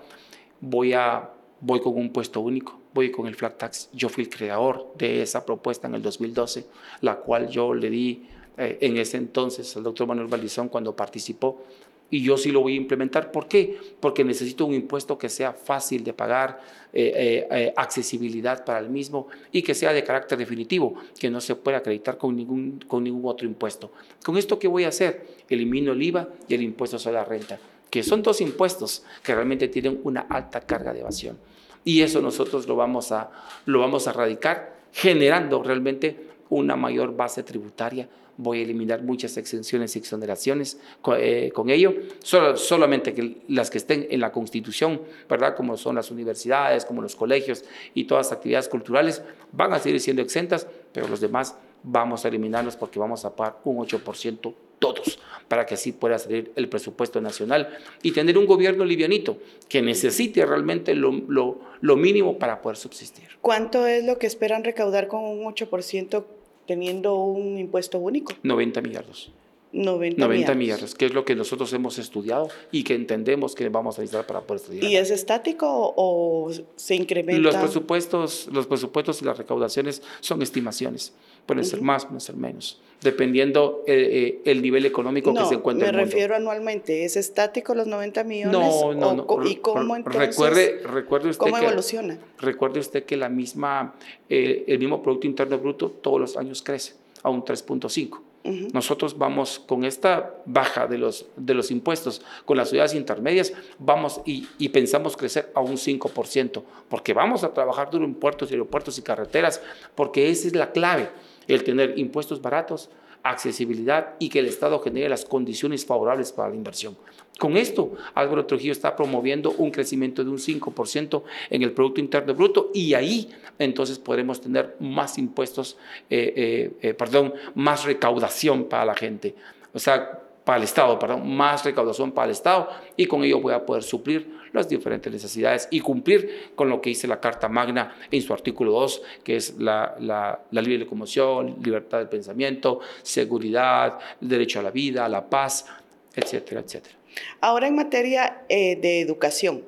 Voy, 0.60 0.94
a, 0.94 1.30
voy 1.60 1.80
con 1.80 1.96
un 1.96 2.12
puesto 2.12 2.40
único, 2.40 2.80
voy 2.94 3.10
con 3.10 3.26
el 3.26 3.34
flat 3.34 3.58
tax. 3.58 3.90
Yo 3.92 4.08
fui 4.08 4.24
el 4.24 4.30
creador 4.30 4.92
de 4.96 5.22
esa 5.22 5.44
propuesta 5.44 5.88
en 5.88 5.94
el 5.94 6.02
2012, 6.02 6.66
la 7.00 7.16
cual 7.16 7.48
yo 7.48 7.74
le 7.74 7.90
di 7.90 8.26
eh, 8.56 8.78
en 8.80 8.96
ese 8.96 9.16
entonces 9.16 9.76
al 9.76 9.82
doctor 9.82 10.06
Manuel 10.06 10.28
Valdizón 10.28 10.68
cuando 10.68 10.94
participó 10.94 11.64
y 12.10 12.22
yo 12.22 12.36
sí 12.36 12.50
lo 12.50 12.60
voy 12.60 12.74
a 12.74 12.76
implementar. 12.76 13.30
¿Por 13.30 13.46
qué? 13.46 13.78
Porque 14.00 14.24
necesito 14.24 14.66
un 14.66 14.74
impuesto 14.74 15.16
que 15.16 15.28
sea 15.28 15.52
fácil 15.52 16.02
de 16.02 16.12
pagar, 16.12 16.60
eh, 16.92 17.12
eh, 17.14 17.48
eh, 17.50 17.72
accesibilidad 17.76 18.64
para 18.64 18.80
el 18.80 18.90
mismo 18.90 19.28
y 19.52 19.62
que 19.62 19.74
sea 19.74 19.92
de 19.92 20.02
carácter 20.02 20.36
definitivo, 20.36 20.96
que 21.18 21.30
no 21.30 21.40
se 21.40 21.54
pueda 21.54 21.78
acreditar 21.78 22.18
con 22.18 22.34
ningún, 22.34 22.84
con 22.86 23.04
ningún 23.04 23.22
otro 23.30 23.46
impuesto. 23.46 23.92
¿Con 24.24 24.36
esto 24.36 24.58
qué 24.58 24.66
voy 24.66 24.84
a 24.84 24.88
hacer? 24.88 25.24
Elimino 25.48 25.92
el 25.92 26.02
IVA 26.02 26.28
y 26.48 26.54
el 26.54 26.62
impuesto 26.62 26.98
sobre 26.98 27.14
la 27.14 27.24
renta. 27.24 27.58
Que 27.90 28.02
son 28.02 28.22
dos 28.22 28.40
impuestos 28.40 29.04
que 29.22 29.34
realmente 29.34 29.68
tienen 29.68 30.00
una 30.04 30.22
alta 30.22 30.60
carga 30.60 30.92
de 30.92 31.00
evasión. 31.00 31.36
Y 31.84 32.02
eso 32.02 32.20
nosotros 32.20 32.68
lo 32.68 32.76
vamos 32.76 33.10
a, 33.12 33.30
lo 33.66 33.80
vamos 33.80 34.06
a 34.06 34.10
erradicar 34.10 34.80
generando 34.92 35.62
realmente 35.62 36.28
una 36.48 36.76
mayor 36.76 37.16
base 37.16 37.42
tributaria. 37.42 38.08
Voy 38.36 38.60
a 38.60 38.62
eliminar 38.62 39.02
muchas 39.02 39.36
exenciones 39.36 39.94
y 39.96 39.98
exoneraciones 39.98 40.80
eh, 41.18 41.50
con, 41.52 41.68
ello, 41.68 41.94
Solo, 42.20 42.56
solamente 42.56 43.12
que 43.12 43.42
las 43.48 43.70
que 43.70 43.78
estén 43.78 44.06
en 44.10 44.20
la 44.20 44.32
Constitución, 44.32 45.00
¿verdad? 45.28 45.54
Como 45.56 45.76
son 45.76 45.96
las 45.96 46.10
universidades, 46.10 46.84
como 46.84 47.02
los 47.02 47.16
colegios 47.16 47.64
y 47.92 48.04
todas 48.04 48.26
las 48.26 48.32
actividades 48.38 48.68
culturales, 48.68 49.22
van 49.52 49.72
a 49.74 49.78
seguir 49.78 50.00
siendo 50.00 50.22
exentas, 50.22 50.66
pero 50.92 51.08
los 51.08 51.20
demás 51.20 51.54
vamos 51.82 52.24
a 52.24 52.28
eliminarlos 52.28 52.76
porque 52.76 52.98
vamos 52.98 53.24
a 53.24 53.34
pagar 53.34 53.58
un 53.64 53.78
8% 53.78 54.54
todos, 54.80 55.20
para 55.46 55.66
que 55.66 55.74
así 55.74 55.92
pueda 55.92 56.18
salir 56.18 56.50
el 56.56 56.68
presupuesto 56.68 57.20
nacional 57.20 57.68
y 58.02 58.10
tener 58.10 58.36
un 58.36 58.46
gobierno 58.46 58.84
livianito 58.84 59.38
que 59.68 59.82
necesite 59.82 60.44
realmente 60.44 60.94
lo, 60.94 61.12
lo, 61.28 61.96
mínimo 61.96 62.38
para 62.38 62.60
poder 62.60 62.76
subsistir. 62.76 63.28
¿Cuánto 63.40 63.86
es 63.86 64.04
lo 64.04 64.18
que 64.18 64.26
esperan 64.26 64.64
recaudar 64.64 65.06
con 65.06 65.22
un 65.22 65.44
8% 65.44 66.24
teniendo 66.66 67.14
un 67.22 67.58
impuesto 67.58 67.98
único? 67.98 68.32
90 68.42 68.80
millardos. 68.80 69.30
90, 69.72 70.20
90 70.20 70.54
millardos, 70.54 70.94
que 70.96 71.06
es 71.06 71.14
lo 71.14 71.24
que 71.24 71.36
nosotros 71.36 71.72
hemos 71.72 71.96
estudiado 71.98 72.48
y 72.72 72.82
que 72.82 72.94
entendemos 72.94 73.54
que 73.54 73.68
vamos 73.68 73.98
a 73.98 74.02
necesitar 74.02 74.26
para 74.26 74.40
poder 74.40 74.62
estudiar. 74.62 74.84
¿Y 74.84 74.96
es 74.96 75.12
estático 75.12 75.94
o 75.96 76.50
se 76.74 76.96
incrementa? 76.96 77.40
Los 77.40 77.54
presupuestos, 77.54 78.48
los 78.50 78.66
presupuestos 78.66 79.22
y 79.22 79.26
las 79.26 79.38
recaudaciones 79.38 80.02
son 80.20 80.42
estimaciones. 80.42 81.12
Pueden 81.54 81.64
ser 81.64 81.82
más, 81.82 82.04
pueden 82.04 82.20
ser 82.20 82.36
menos, 82.36 82.80
dependiendo 83.00 83.82
eh, 83.86 84.40
eh, 84.44 84.50
el 84.50 84.62
nivel 84.62 84.86
económico 84.86 85.34
que 85.34 85.44
se 85.46 85.54
encuentre 85.54 85.88
en 85.88 85.94
el 85.94 86.00
mundo. 86.00 86.06
me 86.06 86.12
refiero 86.12 86.36
anualmente. 86.36 87.04
¿Es 87.04 87.16
estático 87.16 87.74
los 87.74 87.86
90 87.86 88.24
millones? 88.24 88.52
No, 88.52 88.94
no, 88.94 89.14
no. 89.14 89.46
¿Y 89.46 89.56
cómo 89.56 89.96
entonces? 89.96 90.20
Recuerde, 90.20 90.80
recuerde 90.84 91.30
usted 91.30 91.40
¿Cómo 91.40 91.58
evoluciona? 91.58 92.18
Recuerde 92.38 92.80
usted 92.80 93.04
que 93.04 93.16
la 93.16 93.28
misma, 93.28 93.94
eh, 94.28 94.64
el 94.68 94.78
mismo 94.78 95.02
Producto 95.02 95.26
Interno 95.26 95.58
Bruto 95.58 95.90
todos 95.90 96.20
los 96.20 96.36
años 96.36 96.62
crece 96.62 96.94
a 97.22 97.30
un 97.30 97.44
3.5 97.44 98.20
nosotros 98.42 99.18
vamos 99.18 99.58
con 99.58 99.84
esta 99.84 100.34
baja 100.46 100.86
de 100.86 100.96
los, 100.96 101.26
de 101.36 101.52
los 101.52 101.70
impuestos 101.70 102.22
con 102.46 102.56
las 102.56 102.70
ciudades 102.70 102.94
intermedias, 102.94 103.52
vamos 103.78 104.22
y, 104.24 104.48
y, 104.58 104.70
pensamos 104.70 105.14
crecer 105.14 105.52
a 105.54 105.60
un 105.60 105.76
5%, 105.76 106.62
porque 106.88 107.12
vamos 107.12 107.44
a 107.44 107.52
trabajar 107.52 107.90
duro 107.90 108.06
en 108.06 108.14
puertos, 108.14 108.50
aeropuertos 108.50 108.96
y 108.98 109.02
carreteras, 109.02 109.60
porque 109.94 110.30
esa 110.30 110.48
es 110.48 110.56
la 110.56 110.72
clave, 110.72 111.10
el 111.54 111.64
tener 111.64 111.98
impuestos 111.98 112.40
baratos, 112.40 112.90
accesibilidad 113.22 114.14
y 114.18 114.28
que 114.28 114.38
el 114.38 114.46
Estado 114.46 114.80
genere 114.80 115.08
las 115.08 115.24
condiciones 115.24 115.84
favorables 115.84 116.32
para 116.32 116.48
la 116.48 116.56
inversión. 116.56 116.96
Con 117.38 117.56
esto, 117.56 117.92
Álvaro 118.14 118.44
Trujillo 118.44 118.72
está 118.72 118.94
promoviendo 118.94 119.52
un 119.52 119.70
crecimiento 119.70 120.22
de 120.22 120.30
un 120.30 120.38
5% 120.38 121.22
en 121.48 121.62
el 121.62 121.72
Producto 121.72 122.00
Interno 122.00 122.34
Bruto 122.34 122.70
y 122.74 122.94
ahí 122.94 123.30
entonces 123.58 123.98
podremos 123.98 124.40
tener 124.40 124.76
más 124.80 125.18
impuestos, 125.18 125.76
eh, 126.08 126.32
eh, 126.36 126.72
eh, 126.82 126.94
perdón, 126.94 127.34
más 127.54 127.84
recaudación 127.84 128.64
para 128.64 128.84
la 128.84 128.94
gente. 128.94 129.34
O 129.72 129.78
sea, 129.78 130.19
para 130.44 130.58
el 130.58 130.64
Estado, 130.64 130.98
perdón, 130.98 131.28
más 131.28 131.64
recaudación 131.64 132.12
para 132.12 132.26
el 132.26 132.32
Estado 132.32 132.68
y 132.96 133.06
con 133.06 133.22
ello 133.24 133.40
voy 133.40 133.52
a 133.52 133.64
poder 133.64 133.82
suplir 133.82 134.40
las 134.52 134.68
diferentes 134.68 135.12
necesidades 135.12 135.68
y 135.70 135.80
cumplir 135.80 136.52
con 136.54 136.68
lo 136.68 136.80
que 136.80 136.90
dice 136.90 137.06
la 137.06 137.20
Carta 137.20 137.48
Magna 137.48 137.94
en 138.10 138.22
su 138.22 138.32
artículo 138.32 138.72
2, 138.72 139.02
que 139.22 139.36
es 139.36 139.56
la, 139.58 139.94
la, 140.00 140.40
libre 140.50 140.78
locomoción, 140.78 141.56
libertad 141.62 141.98
de 141.98 142.06
pensamiento, 142.06 142.80
seguridad, 143.02 143.98
derecho 144.20 144.60
a 144.60 144.62
la 144.62 144.70
vida, 144.70 145.04
a 145.04 145.08
la 145.08 145.28
paz, 145.28 145.66
etcétera, 146.14 146.62
etcétera. 146.62 146.96
Ahora 147.40 147.68
en 147.68 147.76
materia 147.76 148.42
eh, 148.48 148.76
de 148.76 149.00
educación, 149.00 149.64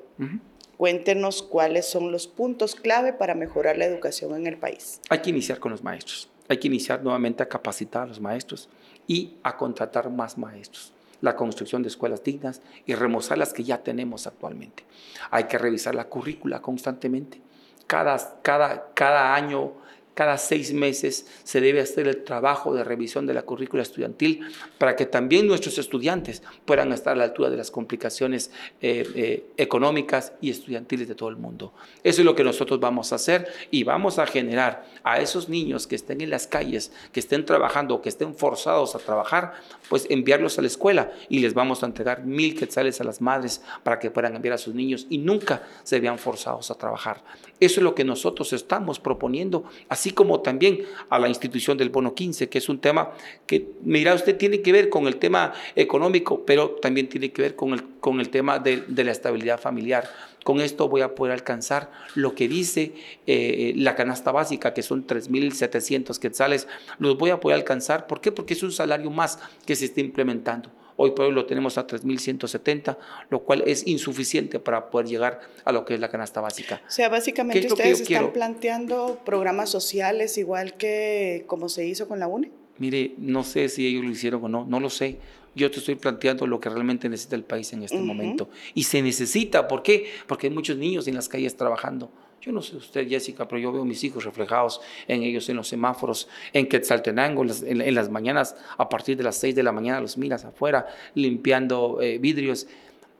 cuéntenos 0.77 1.43
cuáles 1.43 1.89
son 1.89 2.11
los 2.11 2.27
puntos 2.27 2.75
clave 2.75 3.13
para 3.13 3.35
mejorar 3.35 3.77
la 3.77 3.85
educación 3.85 4.35
en 4.35 4.47
el 4.47 4.57
país. 4.57 4.99
Hay 5.09 5.19
que 5.19 5.29
iniciar 5.29 5.59
con 5.59 5.71
los 5.71 5.83
maestros. 5.83 6.29
Hay 6.49 6.57
que 6.57 6.67
iniciar 6.67 7.01
nuevamente 7.03 7.41
a 7.41 7.47
capacitar 7.47 8.03
a 8.03 8.07
los 8.07 8.19
maestros 8.19 8.69
y 9.07 9.35
a 9.43 9.57
contratar 9.57 10.09
más 10.09 10.37
maestros 10.37 10.93
la 11.23 11.37
construcción 11.37 11.81
de 11.83 11.87
escuelas 11.87 12.21
dignas 12.21 12.61
y 12.85 12.95
remozar 12.95 13.37
las 13.37 13.53
que 13.53 13.63
ya 13.63 13.77
tenemos 13.77 14.27
actualmente. 14.27 14.83
Hay 15.31 15.45
que 15.45 15.57
revisar 15.57 15.95
la 15.95 16.09
currícula 16.09 16.61
constantemente. 16.61 17.39
Cada, 17.87 18.41
cada, 18.41 18.89
cada 18.93 19.33
año 19.33 19.71
cada 20.13 20.37
seis 20.37 20.73
meses 20.73 21.27
se 21.43 21.61
debe 21.61 21.81
hacer 21.81 22.07
el 22.07 22.23
trabajo 22.23 22.73
de 22.73 22.83
revisión 22.83 23.25
de 23.25 23.33
la 23.33 23.43
currícula 23.43 23.81
estudiantil 23.81 24.41
para 24.77 24.95
que 24.95 25.05
también 25.05 25.47
nuestros 25.47 25.77
estudiantes 25.77 26.43
puedan 26.65 26.91
estar 26.91 27.13
a 27.13 27.15
la 27.15 27.23
altura 27.25 27.49
de 27.49 27.57
las 27.57 27.71
complicaciones 27.71 28.51
eh, 28.81 29.07
eh, 29.15 29.45
económicas 29.57 30.33
y 30.41 30.49
estudiantiles 30.49 31.07
de 31.07 31.15
todo 31.15 31.29
el 31.29 31.37
mundo. 31.37 31.73
Eso 32.03 32.21
es 32.21 32.25
lo 32.25 32.35
que 32.35 32.43
nosotros 32.43 32.79
vamos 32.79 33.11
a 33.11 33.15
hacer 33.15 33.47
y 33.71 33.83
vamos 33.83 34.19
a 34.19 34.25
generar 34.25 34.85
a 35.03 35.19
esos 35.19 35.49
niños 35.49 35.87
que 35.87 35.95
estén 35.95 36.21
en 36.21 36.29
las 36.29 36.47
calles, 36.47 36.91
que 37.11 37.19
estén 37.19 37.45
trabajando, 37.45 38.01
que 38.01 38.09
estén 38.09 38.35
forzados 38.35 38.95
a 38.95 38.99
trabajar, 38.99 39.53
pues 39.89 40.05
enviarlos 40.09 40.57
a 40.57 40.61
la 40.61 40.67
escuela 40.67 41.11
y 41.29 41.39
les 41.39 41.53
vamos 41.53 41.83
a 41.83 41.85
entregar 41.85 42.23
mil 42.23 42.57
quetzales 42.57 43.01
a 43.01 43.03
las 43.03 43.21
madres 43.21 43.61
para 43.83 43.99
que 43.99 44.11
puedan 44.11 44.35
enviar 44.35 44.53
a 44.53 44.57
sus 44.57 44.73
niños 44.73 45.07
y 45.09 45.17
nunca 45.17 45.63
se 45.83 45.99
vean 45.99 46.17
forzados 46.17 46.71
a 46.71 46.75
trabajar. 46.75 47.23
Eso 47.65 47.79
es 47.79 47.83
lo 47.83 47.95
que 47.95 48.03
nosotros 48.03 48.51
estamos 48.53 48.99
proponiendo 48.99 49.63
así 49.89 50.11
como 50.11 50.41
también 50.41 50.83
a 51.09 51.19
la 51.19 51.27
institución 51.27 51.77
del 51.77 51.89
bono 51.89 52.13
15, 52.13 52.49
que 52.49 52.57
es 52.57 52.69
un 52.69 52.79
tema 52.79 53.11
que, 53.45 53.69
mira, 53.81 54.13
usted 54.13 54.37
tiene 54.37 54.61
que 54.61 54.71
ver 54.71 54.89
con 54.89 55.07
el 55.07 55.17
tema 55.17 55.53
económico, 55.75 56.45
pero 56.45 56.71
también 56.71 57.09
tiene 57.09 57.31
que 57.31 57.41
ver 57.41 57.55
con 57.55 57.73
el, 57.73 57.83
con 57.99 58.19
el 58.19 58.29
tema 58.29 58.59
de, 58.59 58.83
la 58.87 59.11
estabilidad 59.11 59.59
familiar. 59.59 60.09
Con 60.43 60.59
esto 60.59 60.89
voy 60.89 61.01
a 61.01 61.15
poder 61.15 61.33
alcanzar 61.33 61.91
lo 62.15 62.35
que 62.35 62.47
dice 62.47 62.93
eh, 63.27 63.73
la 63.77 63.95
canasta 63.95 64.31
básica, 64.31 64.73
que 64.73 64.83
son 64.83 65.07
3.700 65.07 66.19
quetzales. 66.19 66.67
Los 66.99 67.17
voy 67.17 67.29
a 67.29 67.39
poder 67.39 67.57
alcanzar. 67.57 68.07
¿Por 68.07 68.19
qué? 68.19 68.31
Porque 68.31 68.53
es 68.53 68.63
un 68.63 68.71
salario 68.71 69.09
más 69.09 69.39
que 69.65 69.75
se 69.75 69.85
está 69.85 70.01
implementando. 70.01 70.69
Hoy 70.95 71.11
por 71.11 71.25
hoy 71.25 71.31
lo 71.31 71.45
tenemos 71.45 71.77
a 71.77 71.87
3.170, 71.87 72.97
lo 73.29 73.39
cual 73.43 73.63
es 73.65 73.87
insuficiente 73.87 74.59
para 74.59 74.89
poder 74.89 75.07
llegar 75.07 75.41
a 75.65 75.71
lo 75.71 75.85
que 75.85 75.95
es 75.95 75.99
la 75.99 76.09
canasta 76.09 76.41
básica. 76.41 76.81
O 76.87 76.91
sea, 76.91 77.09
básicamente 77.09 77.67
ustedes 77.67 78.01
están 78.01 78.31
planteando 78.31 79.19
programas 79.25 79.69
sociales 79.69 80.37
igual 80.37 80.75
que 80.75 81.43
como 81.47 81.69
se 81.69 81.85
hizo 81.85 82.07
con 82.07 82.19
la 82.19 82.27
UNE. 82.27 82.51
Mire, 82.77 83.13
no 83.17 83.43
sé 83.43 83.69
si 83.69 83.87
ellos 83.87 84.03
lo 84.03 84.11
hicieron 84.11 84.43
o 84.43 84.49
no, 84.49 84.65
no 84.65 84.79
lo 84.79 84.89
sé. 84.89 85.17
Yo 85.55 85.69
te 85.69 85.77
estoy 85.77 85.95
planteando 85.95 86.47
lo 86.47 86.59
que 86.59 86.69
realmente 86.69 87.07
necesita 87.07 87.35
el 87.35 87.43
país 87.43 87.71
en 87.73 87.83
este 87.83 87.99
momento. 87.99 88.49
Y 88.73 88.83
se 88.85 89.01
necesita, 89.03 89.67
¿por 89.67 89.83
qué? 89.83 90.07
Porque 90.27 90.47
hay 90.47 90.53
muchos 90.53 90.77
niños 90.77 91.07
en 91.07 91.13
las 91.13 91.29
calles 91.29 91.55
trabajando. 91.55 92.09
Yo 92.43 92.51
no 92.51 92.61
sé 92.61 92.75
usted, 92.75 93.07
Jessica, 93.07 93.47
pero 93.47 93.57
yo 93.61 93.71
veo 93.71 93.85
mis 93.85 94.03
hijos 94.03 94.25
reflejados 94.25 94.81
en 95.07 95.23
ellos, 95.23 95.47
en 95.47 95.55
los 95.55 95.69
semáforos, 95.69 96.27
en 96.51 96.67
Quetzaltenango, 96.67 97.45
en, 97.45 97.79
en 97.79 97.95
las 97.95 98.09
mañanas, 98.09 98.57
a 98.77 98.89
partir 98.89 99.15
de 99.15 99.23
las 99.23 99.37
6 99.37 99.55
de 99.55 99.63
la 99.63 99.71
mañana, 99.71 100.01
los 100.01 100.17
miras 100.17 100.43
afuera, 100.43 100.85
limpiando 101.15 102.01
eh, 102.01 102.17
vidrios. 102.17 102.67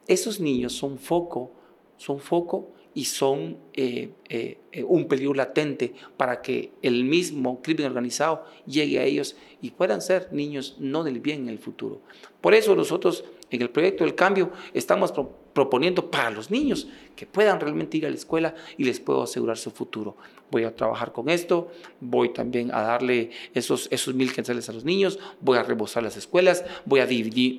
Esos 0.06 0.40
niños 0.40 0.74
son 0.74 0.98
foco, 0.98 1.52
son 1.96 2.20
foco 2.20 2.74
y 2.92 3.06
son 3.06 3.56
eh, 3.72 4.10
eh, 4.28 4.58
un 4.86 5.08
peligro 5.08 5.32
latente 5.32 5.94
para 6.18 6.42
que 6.42 6.72
el 6.82 7.04
mismo 7.04 7.62
crimen 7.62 7.86
organizado 7.86 8.44
llegue 8.66 8.98
a 8.98 9.04
ellos 9.04 9.36
y 9.62 9.70
puedan 9.70 10.02
ser 10.02 10.28
niños 10.32 10.76
no 10.78 11.02
del 11.02 11.20
bien 11.20 11.44
en 11.44 11.48
el 11.48 11.58
futuro. 11.58 12.02
Por 12.42 12.52
eso 12.52 12.76
nosotros 12.76 13.24
en 13.50 13.62
el 13.62 13.70
proyecto 13.70 14.04
del 14.04 14.14
cambio 14.14 14.52
estamos 14.74 15.12
proponiendo 15.54 16.10
para 16.10 16.30
los 16.30 16.50
niños 16.50 16.88
que 17.16 17.26
puedan 17.26 17.60
realmente 17.60 17.96
ir 17.96 18.06
a 18.06 18.10
la 18.10 18.16
escuela 18.16 18.54
y 18.76 18.84
les 18.84 19.00
puedo 19.00 19.22
asegurar 19.22 19.56
su 19.56 19.70
futuro. 19.70 20.16
Voy 20.50 20.64
a 20.64 20.74
trabajar 20.74 21.12
con 21.12 21.30
esto, 21.30 21.70
voy 22.00 22.32
también 22.32 22.72
a 22.72 22.82
darle 22.82 23.30
esos, 23.54 23.88
esos 23.90 24.14
mil 24.14 24.32
quetzales 24.32 24.68
a 24.68 24.72
los 24.72 24.84
niños, 24.84 25.18
voy 25.40 25.56
a 25.56 25.62
rebosar 25.62 26.02
las 26.02 26.16
escuelas, 26.16 26.64
voy 26.84 27.00
a, 27.00 27.06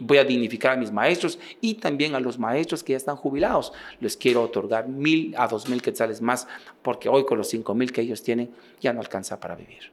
voy 0.02 0.18
a 0.18 0.24
dignificar 0.24 0.74
a 0.74 0.76
mis 0.78 0.92
maestros 0.92 1.40
y 1.62 1.76
también 1.76 2.16
a 2.16 2.20
los 2.20 2.38
maestros 2.38 2.84
que 2.84 2.94
ya 2.94 2.98
están 2.98 3.16
jubilados. 3.16 3.74
Les 4.00 4.16
quiero 4.16 4.44
otorgar 4.44 4.88
mil 4.88 5.34
a 5.38 5.48
dos 5.48 5.68
mil 5.68 5.82
quetzales 5.82 6.22
más 6.22 6.48
porque 6.84 7.10
hoy 7.10 7.26
con 7.26 7.38
los 7.38 7.50
cinco 7.50 7.74
mil 7.74 7.92
que 7.92 8.02
ellos 8.02 8.22
tienen 8.24 8.52
ya 8.82 8.94
no 8.94 9.00
alcanza 9.00 9.40
para 9.40 9.56
vivir. 9.56 9.92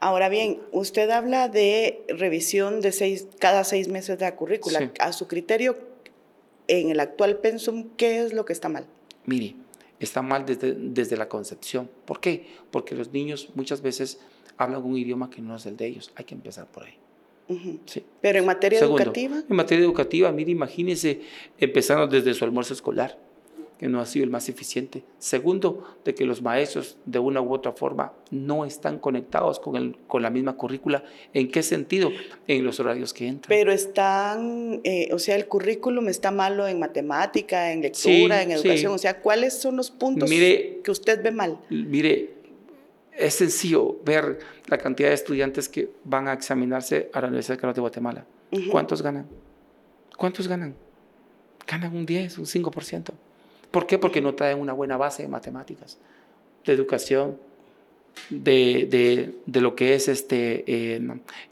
Ahora 0.00 0.28
bien, 0.28 0.60
usted 0.72 1.10
habla 1.10 1.48
de 1.48 2.04
revisión 2.08 2.80
de 2.80 2.92
seis, 2.92 3.26
cada 3.38 3.64
seis 3.64 3.88
meses 3.88 4.18
de 4.18 4.24
la 4.24 4.36
currícula. 4.36 4.92
A 5.00 5.12
su 5.12 5.26
criterio, 5.26 5.76
en 6.68 6.90
el 6.90 7.00
actual 7.00 7.38
pensum, 7.38 7.90
¿qué 7.96 8.24
es 8.24 8.32
lo 8.32 8.44
que 8.44 8.52
está 8.52 8.68
mal? 8.68 8.86
Mire, 9.26 9.56
está 10.00 10.22
mal 10.22 10.46
desde, 10.46 10.74
desde 10.74 11.16
la 11.16 11.28
concepción. 11.28 11.90
¿Por 12.04 12.20
qué? 12.20 12.46
Porque 12.70 12.94
los 12.94 13.12
niños 13.12 13.50
muchas 13.54 13.82
veces 13.82 14.20
hablan 14.56 14.82
un 14.82 14.96
idioma 14.96 15.30
que 15.30 15.42
no 15.42 15.56
es 15.56 15.66
el 15.66 15.76
de 15.76 15.86
ellos. 15.86 16.12
Hay 16.16 16.24
que 16.24 16.34
empezar 16.34 16.66
por 16.66 16.84
ahí. 16.84 16.94
sí. 17.86 18.04
Pero 18.20 18.38
en 18.38 18.46
materia 18.46 18.80
educativa. 18.80 19.42
En 19.48 19.56
materia 19.56 19.84
educativa, 19.84 20.32
mire, 20.32 20.50
imagínese 20.50 21.22
empezando 21.58 22.06
desde 22.06 22.34
su 22.34 22.44
almuerzo 22.44 22.74
escolar. 22.74 23.18
Que 23.78 23.88
no 23.88 24.00
ha 24.00 24.06
sido 24.06 24.24
el 24.24 24.30
más 24.30 24.48
eficiente. 24.48 25.04
Segundo, 25.18 25.96
de 26.04 26.14
que 26.14 26.24
los 26.24 26.42
maestros 26.42 26.96
de 27.04 27.18
una 27.18 27.40
u 27.40 27.52
otra 27.52 27.72
forma 27.72 28.12
no 28.30 28.64
están 28.64 28.98
conectados 28.98 29.58
con, 29.58 29.76
el, 29.76 29.96
con 30.06 30.22
la 30.22 30.30
misma 30.30 30.56
currícula. 30.56 31.04
¿En 31.32 31.50
qué 31.50 31.62
sentido? 31.62 32.10
En 32.46 32.64
los 32.64 32.78
horarios 32.80 33.12
que 33.12 33.26
entran. 33.26 33.48
Pero 33.48 33.72
están, 33.72 34.80
eh, 34.84 35.08
o 35.12 35.18
sea, 35.18 35.36
el 35.36 35.46
currículum 35.46 36.08
está 36.08 36.30
malo 36.30 36.68
en 36.68 36.78
matemática, 36.78 37.72
en 37.72 37.82
lectura, 37.82 38.42
en 38.42 38.52
educación. 38.52 38.92
O 38.92 38.98
sea, 38.98 39.20
¿cuáles 39.20 39.58
son 39.58 39.76
los 39.76 39.90
puntos 39.90 40.30
que 40.30 40.90
usted 40.90 41.22
ve 41.22 41.32
mal? 41.32 41.58
Mire, 41.68 42.34
es 43.16 43.34
sencillo 43.34 43.98
ver 44.04 44.38
la 44.66 44.78
cantidad 44.78 45.08
de 45.08 45.14
estudiantes 45.14 45.68
que 45.68 45.90
van 46.04 46.28
a 46.28 46.32
examinarse 46.32 47.10
a 47.12 47.20
la 47.20 47.28
Universidad 47.28 47.56
de 47.56 47.60
Carlos 47.60 47.74
de 47.74 47.80
Guatemala. 47.80 48.26
¿Cuántos 48.70 49.02
ganan? 49.02 49.26
¿Cuántos 50.16 50.46
ganan? 50.46 50.74
Ganan 51.66 51.96
un 51.96 52.06
10, 52.06 52.38
un 52.38 52.44
5%. 52.46 53.12
¿Por 53.74 53.88
qué? 53.88 53.98
Porque 53.98 54.20
no 54.20 54.36
traen 54.36 54.60
una 54.60 54.72
buena 54.72 54.96
base 54.96 55.24
de 55.24 55.28
matemáticas, 55.28 55.98
de 56.64 56.72
educación, 56.72 57.36
de, 58.30 59.34
lo 59.46 59.74
que 59.74 59.96
es 59.96 60.06
este 60.06 60.62
eh, 60.68 61.02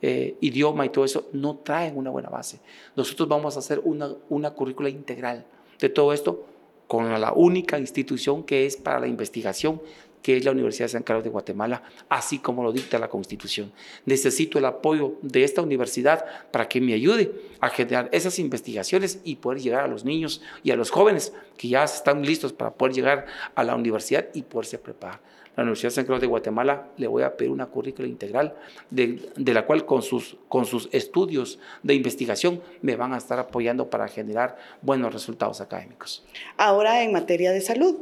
eh, 0.00 0.36
idioma 0.40 0.86
y 0.86 0.90
todo 0.90 1.04
eso, 1.04 1.28
no 1.32 1.56
traen 1.56 1.98
una 1.98 2.10
buena 2.10 2.28
base. 2.28 2.60
Nosotros 2.94 3.28
vamos 3.28 3.56
a 3.56 3.58
hacer 3.58 3.80
una, 3.82 4.14
una 4.28 4.52
currícula 4.52 4.88
integral 4.88 5.44
de 5.80 5.88
todo 5.88 6.12
esto 6.12 6.46
con 6.86 7.20
la 7.20 7.32
única 7.32 7.80
institución 7.80 8.44
que 8.44 8.66
es 8.66 8.76
para 8.76 9.00
la 9.00 9.08
investigación 9.08 9.82
que 10.22 10.36
es 10.36 10.44
la 10.44 10.52
Universidad 10.52 10.86
de 10.86 10.92
San 10.92 11.02
Carlos 11.02 11.24
de 11.24 11.30
Guatemala, 11.30 11.82
así 12.08 12.38
como 12.38 12.62
lo 12.62 12.72
dicta 12.72 12.98
la 12.98 13.08
Constitución. 13.08 13.72
Necesito 14.06 14.58
el 14.58 14.64
apoyo 14.64 15.14
de 15.22 15.44
esta 15.44 15.62
universidad 15.62 16.24
para 16.50 16.68
que 16.68 16.80
me 16.80 16.94
ayude 16.94 17.32
a 17.60 17.68
generar 17.68 18.08
esas 18.12 18.38
investigaciones 18.38 19.20
y 19.24 19.36
poder 19.36 19.60
llegar 19.60 19.84
a 19.84 19.88
los 19.88 20.04
niños 20.04 20.42
y 20.62 20.70
a 20.70 20.76
los 20.76 20.90
jóvenes 20.90 21.32
que 21.56 21.68
ya 21.68 21.84
están 21.84 22.24
listos 22.24 22.52
para 22.52 22.72
poder 22.72 22.94
llegar 22.94 23.26
a 23.54 23.64
la 23.64 23.74
universidad 23.74 24.28
y 24.32 24.42
poderse 24.42 24.78
preparar. 24.78 25.20
La 25.54 25.64
Universidad 25.64 25.90
de 25.90 25.94
San 25.96 26.04
Carlos 26.06 26.22
de 26.22 26.28
Guatemala 26.28 26.88
le 26.96 27.06
voy 27.06 27.24
a 27.24 27.36
pedir 27.36 27.52
una 27.52 27.66
currícula 27.66 28.08
integral 28.08 28.54
de, 28.88 29.32
de 29.36 29.54
la 29.54 29.66
cual 29.66 29.84
con 29.84 30.00
sus, 30.00 30.36
con 30.48 30.64
sus 30.64 30.88
estudios 30.92 31.58
de 31.82 31.92
investigación 31.92 32.62
me 32.80 32.96
van 32.96 33.12
a 33.12 33.18
estar 33.18 33.38
apoyando 33.38 33.90
para 33.90 34.08
generar 34.08 34.56
buenos 34.80 35.12
resultados 35.12 35.60
académicos. 35.60 36.24
Ahora 36.56 37.02
en 37.02 37.12
materia 37.12 37.52
de 37.52 37.60
salud, 37.60 37.96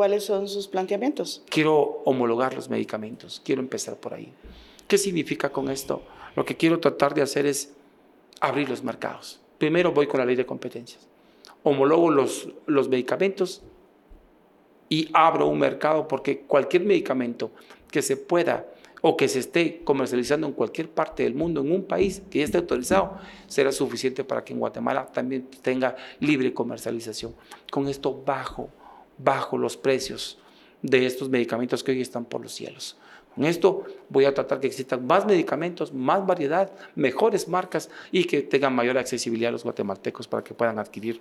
¿Cuáles 0.00 0.24
son 0.24 0.48
sus 0.48 0.66
planteamientos? 0.66 1.42
Quiero 1.50 2.00
homologar 2.06 2.54
los 2.54 2.70
medicamentos, 2.70 3.42
quiero 3.44 3.60
empezar 3.60 3.98
por 3.98 4.14
ahí. 4.14 4.32
¿Qué 4.88 4.96
significa 4.96 5.52
con 5.52 5.70
esto? 5.70 6.02
Lo 6.36 6.46
que 6.46 6.56
quiero 6.56 6.80
tratar 6.80 7.12
de 7.12 7.20
hacer 7.20 7.44
es 7.44 7.74
abrir 8.40 8.70
los 8.70 8.82
mercados. 8.82 9.42
Primero 9.58 9.92
voy 9.92 10.06
con 10.06 10.20
la 10.20 10.24
ley 10.24 10.36
de 10.36 10.46
competencias. 10.46 11.06
Homologo 11.64 12.10
los, 12.10 12.48
los 12.64 12.88
medicamentos 12.88 13.60
y 14.88 15.10
abro 15.12 15.48
un 15.48 15.58
mercado 15.58 16.08
porque 16.08 16.46
cualquier 16.46 16.84
medicamento 16.84 17.50
que 17.90 18.00
se 18.00 18.16
pueda 18.16 18.72
o 19.02 19.18
que 19.18 19.28
se 19.28 19.40
esté 19.40 19.82
comercializando 19.84 20.46
en 20.46 20.54
cualquier 20.54 20.88
parte 20.88 21.24
del 21.24 21.34
mundo, 21.34 21.60
en 21.60 21.70
un 21.70 21.84
país 21.84 22.22
que 22.30 22.38
ya 22.38 22.46
esté 22.46 22.56
autorizado, 22.56 23.18
será 23.48 23.70
suficiente 23.70 24.24
para 24.24 24.44
que 24.44 24.54
en 24.54 24.60
Guatemala 24.60 25.04
también 25.12 25.46
tenga 25.60 25.94
libre 26.20 26.54
comercialización. 26.54 27.34
Con 27.70 27.86
esto 27.86 28.22
bajo 28.24 28.70
bajo 29.22 29.58
los 29.58 29.76
precios 29.76 30.38
de 30.82 31.06
estos 31.06 31.28
medicamentos 31.28 31.84
que 31.84 31.92
hoy 31.92 32.00
están 32.00 32.24
por 32.24 32.40
los 32.40 32.52
cielos. 32.52 32.96
Con 33.34 33.44
esto 33.44 33.84
voy 34.08 34.24
a 34.24 34.34
tratar 34.34 34.60
que 34.60 34.66
existan 34.66 35.06
más 35.06 35.24
medicamentos, 35.24 35.92
más 35.92 36.26
variedad, 36.26 36.72
mejores 36.94 37.48
marcas 37.48 37.90
y 38.10 38.24
que 38.24 38.42
tengan 38.42 38.74
mayor 38.74 38.98
accesibilidad 38.98 39.50
a 39.50 39.52
los 39.52 39.64
guatemaltecos 39.64 40.26
para 40.26 40.42
que 40.42 40.54
puedan 40.54 40.78
adquirir 40.78 41.20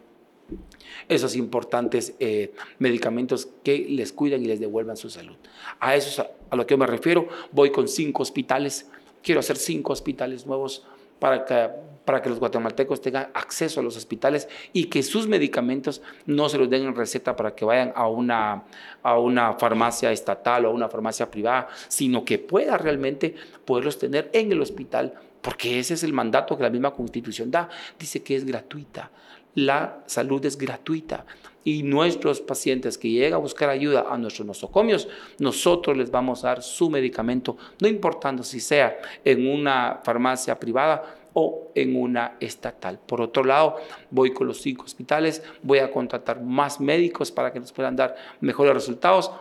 esos 1.08 1.36
importantes 1.36 2.16
eh, 2.20 2.54
medicamentos 2.80 3.48
que 3.64 3.78
les 3.90 4.12
cuidan 4.12 4.44
y 4.44 4.48
les 4.48 4.60
devuelvan 4.60 4.98
su 4.98 5.10
salud. 5.10 5.36
A 5.80 5.96
eso 5.96 6.10
es 6.10 6.20
a, 6.20 6.32
a 6.50 6.56
lo 6.56 6.66
que 6.66 6.74
yo 6.74 6.78
me 6.80 6.88
refiero. 6.88 7.28
Voy 7.52 7.72
con 7.72 7.88
cinco 7.88 8.24
hospitales. 8.24 8.90
Quiero 9.22 9.42
hacer 9.42 9.58
cinco 9.58 9.94
hospitales 9.94 10.48
nuevos 10.48 10.88
para 11.20 11.46
que, 11.46 11.70
para 12.06 12.22
que 12.22 12.30
los 12.30 12.40
guatemaltecos 12.40 13.02
tengan 13.02 13.30
acceso 13.34 13.80
a 13.80 13.84
los 13.84 13.98
hospitales 13.98 14.48
y 14.74 14.86
que 14.86 15.04
sus 15.04 15.28
medicamentos 15.28 16.02
no 16.26 16.50
se 16.50 16.58
los 16.58 16.70
den 16.70 16.84
en 16.84 16.96
receta 16.96 17.36
para 17.36 17.54
que 17.54 17.66
vayan 17.66 17.94
a 17.96 18.08
una, 18.08 18.64
a 19.04 19.20
una 19.20 19.54
farmacia 19.54 20.12
estatal 20.12 20.66
o 20.66 20.70
a 20.70 20.74
una 20.74 20.90
farmacia 20.90 21.30
privada, 21.30 21.68
sino 21.88 22.26
que 22.26 22.40
pueda 22.40 22.78
realmente 22.78 23.36
poderlos 23.66 24.00
tener 24.00 24.30
en 24.34 24.52
el 24.52 24.62
hospital, 24.62 25.14
porque 25.42 25.80
ese 25.80 25.94
es 25.94 26.04
el 26.04 26.14
mandato 26.14 26.58
que 26.58 26.64
la 26.64 26.70
misma 26.70 26.92
constitución 26.92 27.52
da. 27.52 27.70
Dice 27.98 28.24
que 28.24 28.36
es 28.36 28.46
gratuita. 28.46 29.12
La 29.56 30.04
salud 30.06 30.46
es 30.46 30.58
gratuita 30.58 31.26
y 31.64 31.84
nuestros 31.84 32.42
pacientes 32.42 32.98
que 32.98 33.10
llegan 33.10 33.34
a 33.34 33.38
buscar 33.38 33.70
ayuda 33.70 34.06
a 34.10 34.18
nuestros 34.18 34.48
nosocomios, 34.48 35.08
nosotros 35.40 35.98
les 35.98 36.10
vamos 36.10 36.44
a 36.44 36.50
dar 36.50 36.64
su 36.64 36.90
medicamento, 36.90 37.58
no 37.80 37.88
importando 37.88 38.44
si 38.44 38.60
sea 38.60 38.98
en 39.26 39.48
una 39.48 40.00
farmacia 40.04 40.60
privada 40.60 41.20
o 41.34 41.72
en 41.76 41.96
una 41.96 42.38
estatal. 42.40 43.00
Por 43.06 43.22
otro 43.22 43.44
lado, 43.44 43.78
voy 44.10 44.32
con 44.32 44.48
los 44.48 44.62
cinco 44.62 44.86
hospitales, 44.86 45.44
voy 45.62 45.80
a 45.80 45.92
contratar 45.92 46.42
más 46.42 46.80
médicos 46.80 47.32
para 47.32 47.52
que 47.52 47.60
nos 47.60 47.72
puedan 47.72 47.96
dar 47.96 48.16
mejores 48.42 48.74
resultados. 48.74 49.32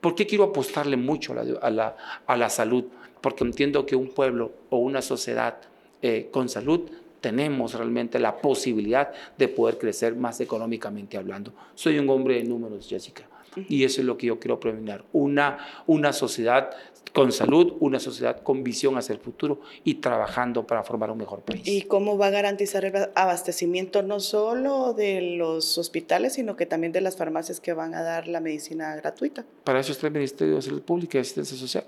¿Por 0.00 0.14
qué 0.14 0.26
quiero 0.26 0.44
apostarle 0.44 0.96
mucho 0.96 1.32
a 1.32 1.70
la, 1.70 1.96
a 2.26 2.36
la, 2.36 2.50
salud? 2.50 2.84
Porque 3.20 3.44
entiendo 3.44 3.86
que 3.86 3.96
un 3.96 4.08
pueblo 4.08 4.52
o 4.70 4.78
una 4.78 5.02
sociedad 5.02 5.56
eh, 6.02 6.28
con 6.30 6.48
salud 6.48 6.90
tenemos 7.24 7.72
realmente 7.72 8.18
la 8.18 8.36
posibilidad 8.36 9.10
de 9.38 9.48
poder 9.48 9.78
crecer 9.78 10.14
más 10.14 10.42
económicamente 10.42 11.16
hablando. 11.16 11.54
Soy 11.74 11.98
un 11.98 12.10
hombre 12.10 12.34
de 12.34 12.44
números, 12.44 12.86
Jessica. 12.86 13.26
Y 13.66 13.84
eso 13.84 14.02
es 14.02 14.06
lo 14.06 14.18
que 14.18 14.26
yo 14.26 14.38
quiero 14.38 14.60
prevenir. 14.60 15.02
Una, 15.14 15.56
una 15.86 16.12
sociedad 16.12 16.70
con 17.14 17.32
salud, 17.32 17.76
una 17.80 17.98
sociedad 17.98 18.42
con 18.42 18.62
visión 18.62 18.98
hacia 18.98 19.14
el 19.14 19.20
futuro 19.20 19.62
y 19.84 19.94
trabajando 19.94 20.66
para 20.66 20.82
formar 20.82 21.10
un 21.12 21.16
mejor 21.16 21.40
país. 21.40 21.62
¿Y 21.64 21.82
cómo 21.82 22.18
va 22.18 22.26
a 22.26 22.30
garantizar 22.30 22.84
el 22.84 22.94
abastecimiento 23.14 24.02
no 24.02 24.20
solo 24.20 24.92
de 24.92 25.22
los 25.38 25.78
hospitales, 25.78 26.34
sino 26.34 26.56
que 26.56 26.66
también 26.66 26.92
de 26.92 27.00
las 27.00 27.16
farmacias 27.16 27.58
que 27.58 27.72
van 27.72 27.94
a 27.94 28.02
dar 28.02 28.28
la 28.28 28.40
medicina 28.40 28.94
gratuita? 28.96 29.46
Para 29.64 29.80
eso 29.80 29.92
está 29.92 30.08
el 30.08 30.12
Ministerio 30.12 30.56
de 30.56 30.62
Salud 30.62 30.82
Pública 30.82 31.16
y 31.16 31.22
Asistencia 31.22 31.56
Social. 31.56 31.84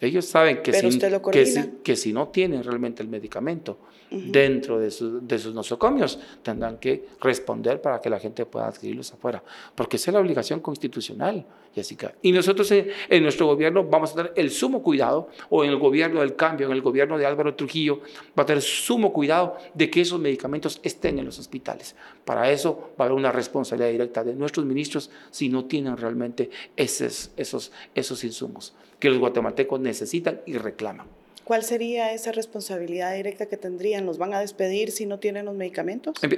Ellos 0.00 0.26
saben 0.26 0.62
que, 0.62 0.74
si, 0.74 0.98
que, 0.98 1.70
que 1.82 1.96
si, 1.96 2.12
no 2.12 2.28
tienen 2.28 2.62
realmente 2.62 3.02
el 3.02 3.08
medicamento 3.08 3.78
dentro 4.10 4.78
de, 4.78 4.86
de, 4.86 5.38
sus 5.38 5.54
nosocomios, 5.54 6.18
tendrán 6.42 6.78
que 6.78 7.08
responder 7.20 7.80
para 7.80 8.00
que 8.00 8.10
la 8.10 8.18
gente 8.18 8.46
pueda 8.46 8.68
adquirirlos 8.68 9.12
afuera. 9.12 9.42
Porque 9.74 9.96
esa 9.96 10.10
es 10.10 10.14
la 10.14 10.20
obligación 10.20 10.60
constitucional, 10.60 11.44
Jessica. 11.74 12.14
Y 12.22 12.32
nosotros 12.32 12.70
en 12.70 13.22
nuestro 13.22 13.46
gobierno 13.46 13.84
vamos 13.84 14.12
a 14.12 14.16
tener 14.16 14.32
el 14.36 14.50
sumo 14.50 14.82
cuidado, 14.82 15.28
o 15.50 15.64
en 15.64 15.70
el 15.70 15.76
gobierno 15.76 16.20
del 16.20 16.36
cambio, 16.36 16.66
en 16.66 16.72
el 16.72 16.82
gobierno 16.82 17.18
de 17.18 17.26
Álvaro 17.26 17.54
Trujillo, 17.54 18.00
va 18.38 18.44
a 18.44 18.46
tener 18.46 18.62
sumo 18.62 19.12
cuidado 19.12 19.56
de 19.74 19.90
que 19.90 20.00
esos 20.00 20.20
medicamentos 20.20 20.80
estén 20.82 21.18
en 21.18 21.26
los 21.26 21.38
hospitales. 21.38 21.94
Para 22.24 22.50
eso 22.50 22.92
va 22.98 23.04
a 23.04 23.08
haber 23.08 23.18
una 23.18 23.32
responsabilidad 23.32 23.90
directa 23.90 24.24
de 24.24 24.34
nuestros 24.34 24.64
ministros 24.64 25.10
si 25.30 25.48
no 25.48 25.66
tienen 25.66 25.96
realmente 25.96 26.50
esos, 26.76 27.30
esos, 27.36 27.72
esos 27.94 28.24
insumos 28.24 28.74
que 28.98 29.10
los 29.10 29.18
guatemaltecos 29.18 29.80
necesitan 29.80 30.40
y 30.46 30.56
reclaman. 30.56 31.06
¿Cuál 31.46 31.62
sería 31.62 32.12
esa 32.12 32.32
responsabilidad 32.32 33.14
directa 33.14 33.46
que 33.46 33.56
tendrían? 33.56 34.04
¿Los 34.04 34.18
van 34.18 34.34
a 34.34 34.40
despedir 34.40 34.90
si 34.90 35.06
no 35.06 35.20
tienen 35.20 35.44
los 35.44 35.54
medicamentos? 35.54 36.16
En, 36.20 36.30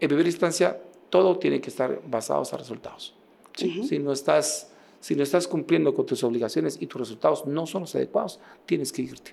primera 0.00 0.28
instancia, 0.28 0.80
todo 1.10 1.38
tiene 1.38 1.60
que 1.60 1.70
estar 1.70 2.02
basado 2.08 2.42
en 2.50 2.58
resultados. 2.58 3.14
si, 3.54 4.00
no 4.00 4.12
estás, 4.12 4.72
si 4.98 5.14
no 5.14 5.22
estás 5.22 5.46
cumpliendo 5.46 5.94
con 5.94 6.06
tus 6.06 6.24
obligaciones 6.24 6.76
y 6.80 6.88
tus 6.88 7.00
resultados 7.00 7.46
no 7.46 7.68
son 7.68 7.82
los 7.82 7.94
adecuados, 7.94 8.40
tienes 8.66 8.90
que 8.90 9.02
irte. 9.02 9.32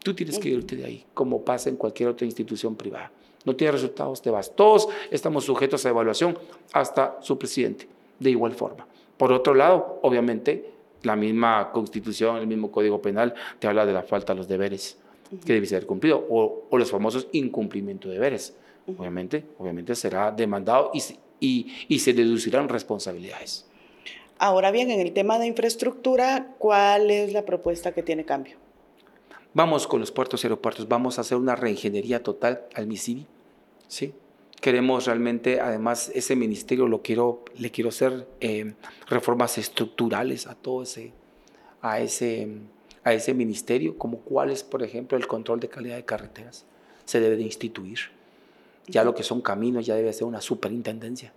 Tú 0.00 0.12
tienes 0.12 0.40
que 0.40 0.48
irte 0.48 0.74
de 0.74 0.86
ahí, 0.86 1.06
como 1.14 1.44
pasa 1.44 1.68
en 1.68 1.76
cualquier 1.76 2.08
otra 2.08 2.26
institución 2.26 2.74
privada. 2.74 3.12
No 3.44 3.54
tienes 3.54 3.74
resultados, 3.74 4.20
te 4.22 4.30
vas. 4.30 4.56
Todos 4.56 4.88
estamos 5.12 5.44
sujetos 5.44 5.86
a 5.86 5.90
evaluación, 5.90 6.36
hasta 6.72 7.16
su 7.20 7.38
presidente, 7.38 7.86
de 8.18 8.30
igual 8.30 8.54
forma. 8.54 8.88
Por 9.18 9.30
otro 9.30 9.54
lado, 9.54 10.00
obviamente, 10.02 10.77
la 11.02 11.16
misma 11.16 11.70
constitución, 11.72 12.36
el 12.38 12.46
mismo 12.46 12.70
código 12.70 13.00
penal 13.00 13.34
te 13.58 13.66
habla 13.66 13.86
de 13.86 13.92
la 13.92 14.02
falta 14.02 14.32
de 14.32 14.38
los 14.38 14.48
deberes 14.48 14.98
que 15.44 15.52
debe 15.52 15.66
ser 15.66 15.86
cumplido 15.86 16.26
o, 16.28 16.66
los 16.76 16.90
famosos 16.90 17.28
incumplimiento 17.32 18.08
de 18.08 18.14
deberes. 18.14 18.56
Obviamente, 18.96 19.44
obviamente 19.58 19.94
será 19.94 20.30
demandado 20.30 20.90
y, 20.94 21.02
y, 21.40 21.72
y 21.88 21.98
se 21.98 22.14
deducirán 22.14 22.68
responsabilidades. 22.68 23.66
Ahora 24.38 24.70
bien, 24.70 24.90
en 24.90 25.00
el 25.00 25.12
tema 25.12 25.38
de 25.38 25.46
infraestructura, 25.46 26.54
¿cuál 26.58 27.10
es 27.10 27.32
la 27.32 27.44
propuesta 27.44 27.92
que 27.92 28.02
tiene 28.02 28.24
cambio? 28.24 28.56
Vamos 29.52 29.86
con 29.86 30.00
los 30.00 30.12
puertos 30.12 30.42
y 30.42 30.46
aeropuertos, 30.46 30.88
vamos 30.88 31.18
a 31.18 31.22
hacer 31.22 31.36
una 31.36 31.56
reingeniería 31.56 32.22
total 32.22 32.62
al 32.74 32.86
MISIBI, 32.86 33.26
¿sí? 33.88 34.14
Queremos 34.60 35.06
realmente, 35.06 35.60
además, 35.60 36.10
ese 36.14 36.36
ministerio 36.36 36.86
lo 36.86 37.02
quiero, 37.02 37.44
le 37.56 37.70
quiero 37.70 37.90
hacer 37.90 38.26
eh, 38.40 38.74
reformas 39.08 39.58
estructurales 39.58 40.46
a 40.46 40.54
todo 40.54 40.82
ese, 40.82 41.12
a 41.80 42.00
ese, 42.00 42.48
a 43.04 43.12
ese 43.12 43.34
ministerio, 43.34 43.96
como 43.96 44.18
cuál 44.18 44.50
es, 44.50 44.64
por 44.64 44.82
ejemplo, 44.82 45.16
el 45.16 45.26
control 45.26 45.60
de 45.60 45.68
calidad 45.68 45.96
de 45.96 46.04
carreteras. 46.04 46.64
Se 47.04 47.20
debe 47.20 47.36
de 47.36 47.42
instituir. 47.42 47.98
Ya 48.86 49.04
lo 49.04 49.14
que 49.14 49.22
son 49.22 49.40
caminos 49.40 49.86
ya 49.86 49.94
debe 49.94 50.12
ser 50.12 50.24
una 50.24 50.40
superintendencia. 50.40 51.32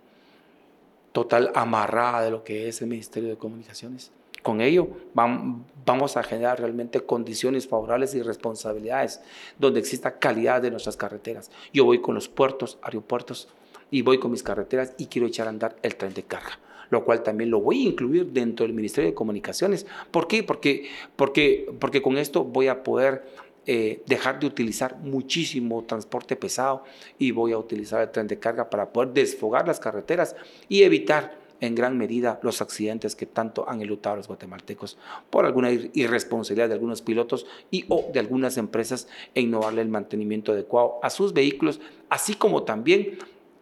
total 1.12 1.52
amarrada 1.54 2.22
de 2.22 2.30
lo 2.30 2.42
que 2.42 2.68
es 2.68 2.80
el 2.80 2.88
Ministerio 2.88 3.28
de 3.28 3.36
Comunicaciones. 3.36 4.10
Con 4.42 4.60
ello 4.60 4.88
vamos 5.14 6.16
a 6.16 6.22
generar 6.22 6.60
realmente 6.60 7.00
condiciones 7.00 7.66
favorables 7.68 8.14
y 8.14 8.22
responsabilidades 8.22 9.20
donde 9.58 9.80
exista 9.80 10.18
calidad 10.18 10.60
de 10.62 10.70
nuestras 10.70 10.96
carreteras. 10.96 11.50
Yo 11.72 11.84
voy 11.84 12.00
con 12.00 12.14
los 12.14 12.28
puertos, 12.28 12.78
aeropuertos 12.82 13.48
y 13.90 14.02
voy 14.02 14.18
con 14.18 14.30
mis 14.30 14.42
carreteras 14.42 14.94
y 14.98 15.06
quiero 15.06 15.26
echar 15.26 15.46
a 15.46 15.50
andar 15.50 15.76
el 15.82 15.96
tren 15.96 16.14
de 16.14 16.24
carga 16.24 16.58
lo 16.90 17.06
cual 17.06 17.22
también 17.22 17.50
lo 17.50 17.58
voy 17.58 17.86
a 17.86 17.88
incluir 17.88 18.26
dentro 18.32 18.66
del 18.66 18.74
Ministerio 18.74 19.08
de 19.08 19.14
Comunicaciones. 19.14 19.86
¿Por 20.10 20.28
qué? 20.28 20.42
Porque, 20.42 20.90
porque, 21.16 21.72
porque 21.78 22.02
con 22.02 22.18
esto 22.18 22.44
voy 22.44 22.68
a 22.68 22.82
poder 22.82 23.24
eh, 23.64 24.02
dejar 24.06 24.40
de 24.40 24.46
utilizar 24.46 24.98
muchísimo 24.98 25.84
transporte 25.84 26.34
pesado 26.34 26.82
y 27.16 27.30
voy 27.30 27.52
a 27.52 27.58
utilizar 27.58 28.02
el 28.02 28.10
tren 28.10 28.26
de 28.26 28.38
carga 28.38 28.68
para 28.68 28.92
poder 28.92 29.14
desfogar 29.14 29.68
las 29.68 29.80
carreteras 29.80 30.36
y 30.68 30.82
evitar 30.82 31.38
en 31.62 31.76
gran 31.76 31.96
medida 31.96 32.40
los 32.42 32.60
accidentes 32.60 33.14
que 33.14 33.24
tanto 33.24 33.68
han 33.68 33.80
elutado 33.80 34.14
a 34.14 34.16
los 34.16 34.26
guatemaltecos 34.26 34.98
por 35.30 35.46
alguna 35.46 35.70
irresponsabilidad 35.70 36.68
de 36.68 36.74
algunos 36.74 37.02
pilotos 37.02 37.46
y 37.70 37.86
o 37.88 38.10
de 38.12 38.18
algunas 38.18 38.58
empresas 38.58 39.06
en 39.34 39.50
no 39.50 39.60
darle 39.60 39.80
el 39.80 39.88
mantenimiento 39.88 40.52
adecuado 40.52 40.98
a 41.02 41.08
sus 41.08 41.32
vehículos, 41.32 41.80
así 42.10 42.34
como 42.34 42.64
también 42.64 43.18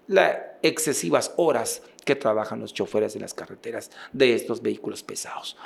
las 0.06 0.38
excesivas 0.62 1.34
horas 1.36 1.82
que 2.06 2.16
trabajan 2.16 2.60
los 2.60 2.72
choferes 2.72 3.12
de 3.12 3.20
las 3.20 3.34
carreteras 3.34 3.90
de 4.14 4.34
estos 4.34 4.62
vehículos 4.62 5.02
pesados. 5.02 5.58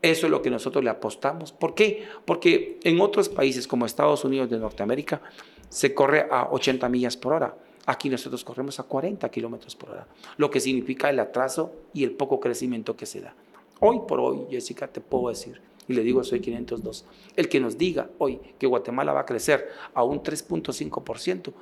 Eso 0.00 0.26
es 0.26 0.30
lo 0.30 0.40
que 0.40 0.50
nosotros 0.50 0.82
le 0.82 0.90
apostamos. 0.90 1.52
¿Por 1.52 1.74
qué? 1.74 2.08
Porque 2.24 2.80
en 2.84 3.02
otros 3.02 3.28
países 3.28 3.68
como 3.68 3.84
Estados 3.84 4.24
Unidos 4.24 4.48
de 4.48 4.58
Norteamérica 4.58 5.20
se 5.68 5.94
corre 5.94 6.26
a 6.30 6.48
80 6.50 6.88
millas 6.88 7.18
por 7.18 7.34
hora. 7.34 7.54
Aquí 7.86 8.08
nosotros 8.08 8.44
corremos 8.44 8.78
a 8.78 8.84
40 8.84 9.28
kilómetros 9.30 9.74
por 9.74 9.90
hora, 9.90 10.06
lo 10.36 10.50
que 10.50 10.60
significa 10.60 11.10
el 11.10 11.18
atraso 11.18 11.72
y 11.92 12.04
el 12.04 12.12
poco 12.12 12.38
crecimiento 12.38 12.96
que 12.96 13.06
se 13.06 13.20
da. 13.20 13.34
Hoy 13.80 14.00
por 14.06 14.20
hoy, 14.20 14.46
Jessica, 14.50 14.86
te 14.86 15.00
puedo 15.00 15.28
decir, 15.28 15.60
y 15.88 15.94
le 15.94 16.02
digo, 16.02 16.22
soy 16.22 16.40
502, 16.40 17.04
el 17.34 17.48
que 17.48 17.58
nos 17.58 17.76
diga 17.76 18.08
hoy 18.18 18.40
que 18.58 18.68
Guatemala 18.68 19.12
va 19.12 19.20
a 19.20 19.26
crecer 19.26 19.68
a 19.94 20.04
un 20.04 20.22
3.5%, 20.22 21.52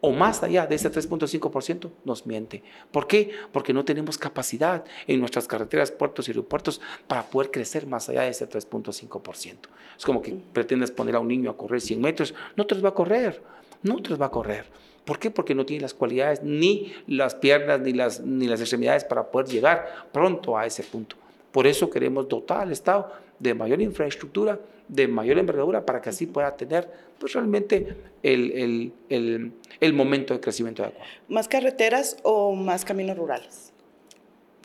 o 0.00 0.12
más 0.12 0.42
allá 0.42 0.66
de 0.66 0.76
ese 0.76 0.90
3.5% 0.90 1.90
nos 2.04 2.26
miente. 2.26 2.62
¿Por 2.90 3.06
qué? 3.06 3.32
Porque 3.52 3.74
no 3.74 3.84
tenemos 3.84 4.16
capacidad 4.16 4.84
en 5.06 5.20
nuestras 5.20 5.46
carreteras, 5.46 5.90
puertos 5.90 6.26
y 6.26 6.30
aeropuertos 6.30 6.80
para 7.06 7.24
poder 7.28 7.50
crecer 7.50 7.86
más 7.86 8.08
allá 8.08 8.22
de 8.22 8.30
ese 8.30 8.48
3.5%. 8.48 9.56
Es 9.98 10.04
como 10.04 10.22
que 10.22 10.32
pretendes 10.54 10.90
poner 10.90 11.16
a 11.16 11.20
un 11.20 11.28
niño 11.28 11.50
a 11.50 11.56
correr 11.56 11.82
100 11.82 12.00
metros, 12.00 12.34
no 12.56 12.66
te 12.66 12.74
los 12.74 12.84
va 12.84 12.90
a 12.90 12.94
correr, 12.94 13.42
no 13.82 14.00
te 14.00 14.08
los 14.08 14.20
va 14.20 14.26
a 14.26 14.30
correr. 14.30 14.64
¿Por 15.10 15.18
qué? 15.18 15.32
Porque 15.32 15.56
no 15.56 15.66
tiene 15.66 15.82
las 15.82 15.92
cualidades, 15.92 16.40
ni 16.44 16.92
las 17.08 17.34
piernas, 17.34 17.80
ni 17.80 17.92
las, 17.92 18.20
ni 18.20 18.46
las 18.46 18.60
extremidades 18.60 19.02
para 19.02 19.28
poder 19.28 19.48
llegar 19.48 20.06
pronto 20.12 20.56
a 20.56 20.66
ese 20.66 20.84
punto. 20.84 21.16
Por 21.50 21.66
eso 21.66 21.90
queremos 21.90 22.28
dotar 22.28 22.60
al 22.60 22.70
Estado 22.70 23.12
de 23.40 23.52
mayor 23.52 23.82
infraestructura, 23.82 24.60
de 24.86 25.08
mayor 25.08 25.38
envergadura, 25.38 25.84
para 25.84 26.00
que 26.00 26.10
así 26.10 26.26
pueda 26.26 26.56
tener 26.56 26.88
pues, 27.18 27.32
realmente 27.32 27.96
el, 28.22 28.92
el, 29.08 29.52
el, 29.80 29.92
momento 29.92 30.32
de 30.32 30.38
crecimiento 30.38 30.84
adecuado. 30.84 31.10
¿Más 31.26 31.48
carreteras 31.48 32.16
o 32.22 32.54
más 32.54 32.84
caminos 32.84 33.18
rurales? 33.18 33.72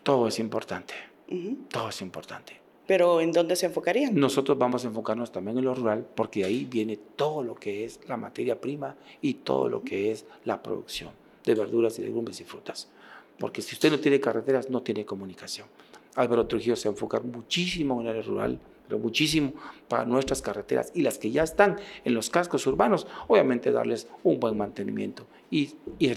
Todo 0.04 0.28
es 0.28 0.38
importante. 0.38 0.94
Todo 1.72 1.90
es 1.90 2.00
importante. 2.04 2.65
¿Pero 2.88 3.20
en 3.22 3.32
dónde 3.32 3.56
se 3.56 3.66
enfocarían? 3.66 4.16
Nosotros 4.16 4.58
vamos 4.58 4.86
a 4.86 4.88
enfocarnos 4.88 5.32
también 5.32 5.58
en 5.58 5.66
lo 5.66 5.74
rural, 5.74 6.06
porque 6.16 6.46
ahí 6.46 6.66
viene 6.66 6.98
todo 7.16 7.44
lo 7.44 7.56
que 7.56 7.84
es 7.84 8.00
la 8.08 8.18
materia 8.18 8.62
prima 8.62 8.96
y 9.22 9.36
todo 9.36 9.70
lo 9.70 9.82
que 9.82 10.12
es 10.12 10.26
la 10.44 10.62
producción 10.62 11.10
de 11.44 11.56
verduras 11.56 11.98
y 12.00 12.04
legumbres 12.04 12.42
y 12.42 12.44
frutas. 12.44 12.90
Porque 13.40 13.62
si 13.62 13.76
usted 13.76 13.92
no 13.92 14.00
tiene 14.00 14.20
carreteras, 14.20 14.70
no 14.70 14.82
tiene 14.82 15.06
comunicación. 15.06 15.68
Álvaro 16.16 16.48
Trujillo 16.48 16.76
se 16.76 16.88
va 16.88 16.94
a 16.94 16.96
enfocar 16.96 17.24
muchísimo 17.24 18.00
en 18.00 18.08
el 18.08 18.12
área 18.12 18.22
rural, 18.22 18.60
pero 18.88 19.00
muchísimo 19.00 19.54
para 19.88 20.06
nuestras 20.06 20.42
carreteras 20.42 20.92
y 20.94 21.02
las 21.02 21.18
que 21.18 21.32
ya 21.32 21.44
están 21.44 21.78
en 22.04 22.14
los 22.14 22.30
cascos 22.30 22.66
urbanos, 22.68 23.08
obviamente 23.28 23.72
darles 23.72 24.08
un 24.24 24.40
buen 24.40 24.58
mantenimiento 24.58 25.26
y, 25.52 25.76
y 26.00 26.14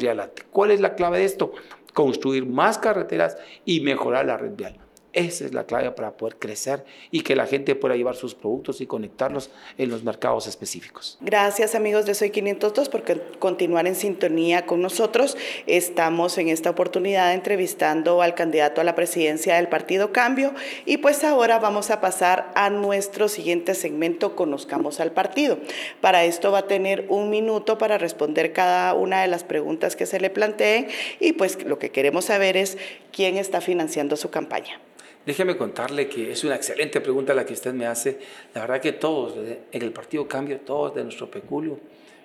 ¿Cuál 0.50 0.70
es 0.70 0.80
la 0.80 0.94
clave 0.94 1.18
de 1.18 1.24
esto? 1.24 1.52
Construir 1.94 2.46
más 2.46 2.78
carreteras 2.78 3.36
y 3.64 3.80
mejorar 3.80 4.26
la 4.26 4.36
red 4.36 4.54
vial. 4.54 4.78
Esa 5.14 5.46
es 5.46 5.54
la 5.54 5.64
clave 5.64 5.90
para 5.92 6.18
poder 6.18 6.36
crecer 6.36 6.84
y 7.10 7.22
que 7.22 7.34
la 7.34 7.46
gente 7.46 7.74
pueda 7.74 7.96
llevar 7.96 8.14
sus 8.14 8.34
productos 8.34 8.82
y 8.82 8.86
conectarlos 8.86 9.50
en 9.78 9.88
los 9.88 10.04
mercados 10.04 10.46
específicos. 10.46 11.16
Gracias 11.22 11.74
amigos 11.74 12.04
de 12.04 12.14
Soy 12.14 12.28
502 12.28 12.90
por 12.90 13.04
continuar 13.38 13.86
en 13.86 13.94
sintonía 13.94 14.66
con 14.66 14.82
nosotros. 14.82 15.38
Estamos 15.66 16.36
en 16.36 16.48
esta 16.48 16.68
oportunidad 16.68 17.32
entrevistando 17.32 18.20
al 18.20 18.34
candidato 18.34 18.82
a 18.82 18.84
la 18.84 18.94
presidencia 18.94 19.56
del 19.56 19.68
Partido 19.68 20.12
Cambio 20.12 20.52
y 20.84 20.98
pues 20.98 21.24
ahora 21.24 21.58
vamos 21.58 21.90
a 21.90 22.02
pasar 22.02 22.52
a 22.54 22.68
nuestro 22.68 23.28
siguiente 23.28 23.74
segmento, 23.74 24.36
Conozcamos 24.36 25.00
al 25.00 25.12
Partido. 25.12 25.58
Para 26.02 26.24
esto 26.24 26.52
va 26.52 26.58
a 26.58 26.66
tener 26.66 27.06
un 27.08 27.30
minuto 27.30 27.78
para 27.78 27.96
responder 27.96 28.52
cada 28.52 28.92
una 28.92 29.22
de 29.22 29.28
las 29.28 29.42
preguntas 29.42 29.96
que 29.96 30.04
se 30.04 30.20
le 30.20 30.28
planteen 30.28 30.88
y 31.18 31.32
pues 31.32 31.64
lo 31.64 31.78
que 31.78 31.90
queremos 31.90 32.26
saber 32.26 32.58
es 32.58 32.76
quién 33.10 33.38
está 33.38 33.62
financiando 33.62 34.16
su 34.16 34.30
campaña. 34.30 34.80
Déjeme 35.26 35.56
contarle 35.56 36.08
que 36.08 36.32
es 36.32 36.42
una 36.44 36.54
excelente 36.54 37.00
pregunta 37.00 37.34
la 37.34 37.44
que 37.44 37.52
usted 37.52 37.74
me 37.74 37.86
hace. 37.86 38.18
La 38.54 38.62
verdad 38.62 38.80
que 38.80 38.92
todos 38.92 39.34
en 39.36 39.82
el 39.82 39.92
Partido 39.92 40.26
Cambio, 40.26 40.60
todos 40.60 40.94
de 40.94 41.04
nuestro 41.04 41.30
peculio 41.30 41.78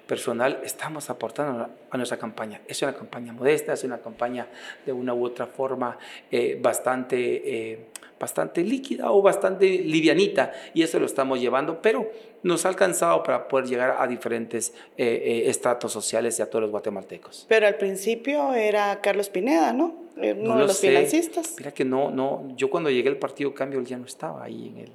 personal, 0.07 0.59
estamos 0.63 1.09
aportando 1.09 1.69
a 1.89 1.97
nuestra 1.97 2.17
campaña. 2.17 2.61
Es 2.67 2.81
una 2.81 2.93
campaña 2.93 3.33
modesta, 3.33 3.73
es 3.73 3.83
una 3.83 3.99
campaña 3.99 4.47
de 4.85 4.91
una 4.91 5.13
u 5.13 5.25
otra 5.25 5.47
forma 5.47 5.97
eh, 6.31 6.57
bastante, 6.61 7.71
eh, 7.71 7.85
bastante 8.19 8.63
líquida 8.63 9.11
o 9.11 9.21
bastante 9.21 9.65
livianita 9.65 10.51
y 10.73 10.83
eso 10.83 10.99
lo 10.99 11.05
estamos 11.05 11.39
llevando, 11.39 11.81
pero 11.81 12.09
nos 12.43 12.65
ha 12.65 12.69
alcanzado 12.69 13.23
para 13.23 13.47
poder 13.47 13.67
llegar 13.67 13.97
a 13.99 14.07
diferentes 14.07 14.73
eh, 14.97 15.43
estratos 15.47 15.91
sociales 15.91 16.37
y 16.39 16.41
a 16.41 16.49
todos 16.49 16.63
los 16.63 16.71
guatemaltecos. 16.71 17.45
Pero 17.47 17.67
al 17.67 17.75
principio 17.75 18.53
era 18.53 18.99
Carlos 19.01 19.29
Pineda, 19.29 19.73
¿no? 19.73 20.02
Eh, 20.17 20.35
uno 20.39 20.57
de 20.57 20.67
los 20.67 20.79
financistas. 20.79 21.55
Mira 21.57 21.73
que 21.73 21.85
no, 21.85 22.11
no, 22.11 22.47
yo 22.55 22.69
cuando 22.69 22.89
llegué 22.89 23.09
al 23.09 23.17
Partido 23.17 23.53
Cambio 23.53 23.79
él 23.79 23.85
ya 23.85 23.97
no 23.97 24.05
estaba 24.05 24.43
ahí 24.43 24.67
en 24.67 24.77
el, 24.77 24.91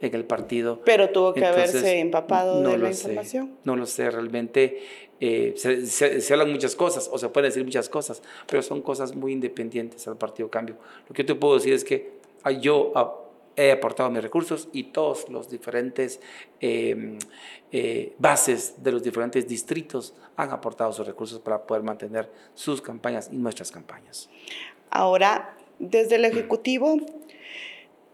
en 0.00 0.14
el 0.14 0.24
partido. 0.24 0.80
Pero 0.84 1.10
tuvo 1.10 1.32
que 1.32 1.44
haberse 1.44 1.98
empapado 1.98 2.62
de 2.62 2.78
la 2.78 2.88
información. 2.90 3.56
no 3.64 3.76
lo 3.76 3.86
sé, 3.86 4.10
realmente 4.10 4.82
eh, 5.20 5.54
se, 5.56 6.32
hablan 6.32 6.50
muchas 6.50 6.74
cosas 6.74 7.08
o 7.12 7.18
se 7.18 7.28
pueden 7.28 7.50
decir 7.50 7.64
muchas 7.64 7.88
cosas, 7.88 8.22
pero 8.46 8.62
son 8.62 8.80
cosas 8.80 9.14
muy 9.14 9.32
independientes 9.32 10.08
al 10.08 10.16
Partido 10.16 10.48
Cambio. 10.48 10.76
Lo 11.08 11.14
que 11.14 11.22
yo 11.22 11.26
te 11.26 11.34
puedo 11.34 11.54
decir 11.54 11.74
es 11.74 11.84
que 11.84 12.20
yo 12.60 12.92
he 13.60 13.72
aportado 13.72 14.08
mis 14.10 14.22
recursos 14.22 14.68
y 14.72 14.84
todos 14.84 15.28
los 15.28 15.50
diferentes 15.50 16.18
em, 16.60 17.18
eh, 17.70 18.14
bases 18.18 18.82
de 18.82 18.90
los 18.90 19.02
diferentes 19.02 19.46
distritos 19.46 20.14
han 20.36 20.50
aportado 20.50 20.92
sus 20.94 21.06
recursos 21.06 21.40
para 21.40 21.66
poder 21.66 21.82
mantener 21.82 22.30
sus 22.54 22.80
campañas 22.80 23.28
y 23.30 23.36
nuestras 23.36 23.70
campañas. 23.70 24.30
Ahora, 24.88 25.54
desde 25.78 26.16
el 26.16 26.24
Ejecutivo, 26.24 26.96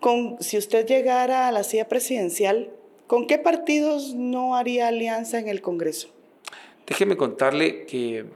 con, 0.01 0.43
si 0.43 0.59
usted 0.59 0.85
llegara 0.85 1.47
a 1.47 1.53
la 1.53 1.63
silla 1.63 1.87
presidencial, 1.87 2.71
¿con 3.07 3.29
qué 3.29 3.39
partidos 3.39 4.15
no 4.15 4.57
haría 4.57 4.89
alianza 4.89 5.39
en 5.39 5.47
el 5.47 5.63
Congreso? 5.63 6.09
Déjeme 6.89 7.17
contarle 7.17 7.87
que 7.87 8.27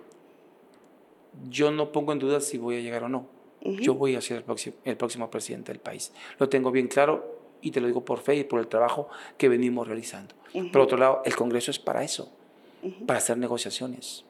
yo 1.49 1.73
no 1.73 1.91
pongo 1.91 2.13
en 2.13 2.21
duda 2.21 2.41
si 2.41 2.57
voy 2.57 2.77
a 2.77 2.81
llegar 2.81 3.03
o 3.03 3.09
no 3.09 3.40
yo 3.63 3.95
voy 3.95 4.17
a 4.17 4.21
ser 4.21 4.39
el 4.39 4.45
próximo, 4.45 4.77
el 4.85 4.97
próximo 4.97 5.31
presidente 5.31 5.73
del 5.73 5.81
país. 5.81 6.13
Lo 6.39 6.49
tengo 6.49 6.71
bien 6.71 6.89
claro 6.89 7.41
y 7.61 7.71
te 7.71 7.81
lo 7.81 7.87
digo 7.87 8.05
por 8.05 8.21
fe 8.21 8.37
y 8.37 8.45
por 8.45 8.61
el 8.61 8.69
trabajo 8.69 9.09
que 9.37 9.49
venimos 9.49 9.87
realizando. 9.87 10.35
Por 10.73 10.81
otro 10.83 10.99
lado, 10.99 11.23
el 11.25 11.37
Congreso 11.37 11.71
es 11.71 11.79
para 11.79 12.03
eso, 12.03 12.33
para 13.07 13.19
hacer 13.19 13.39
negociaciones. 13.39 14.25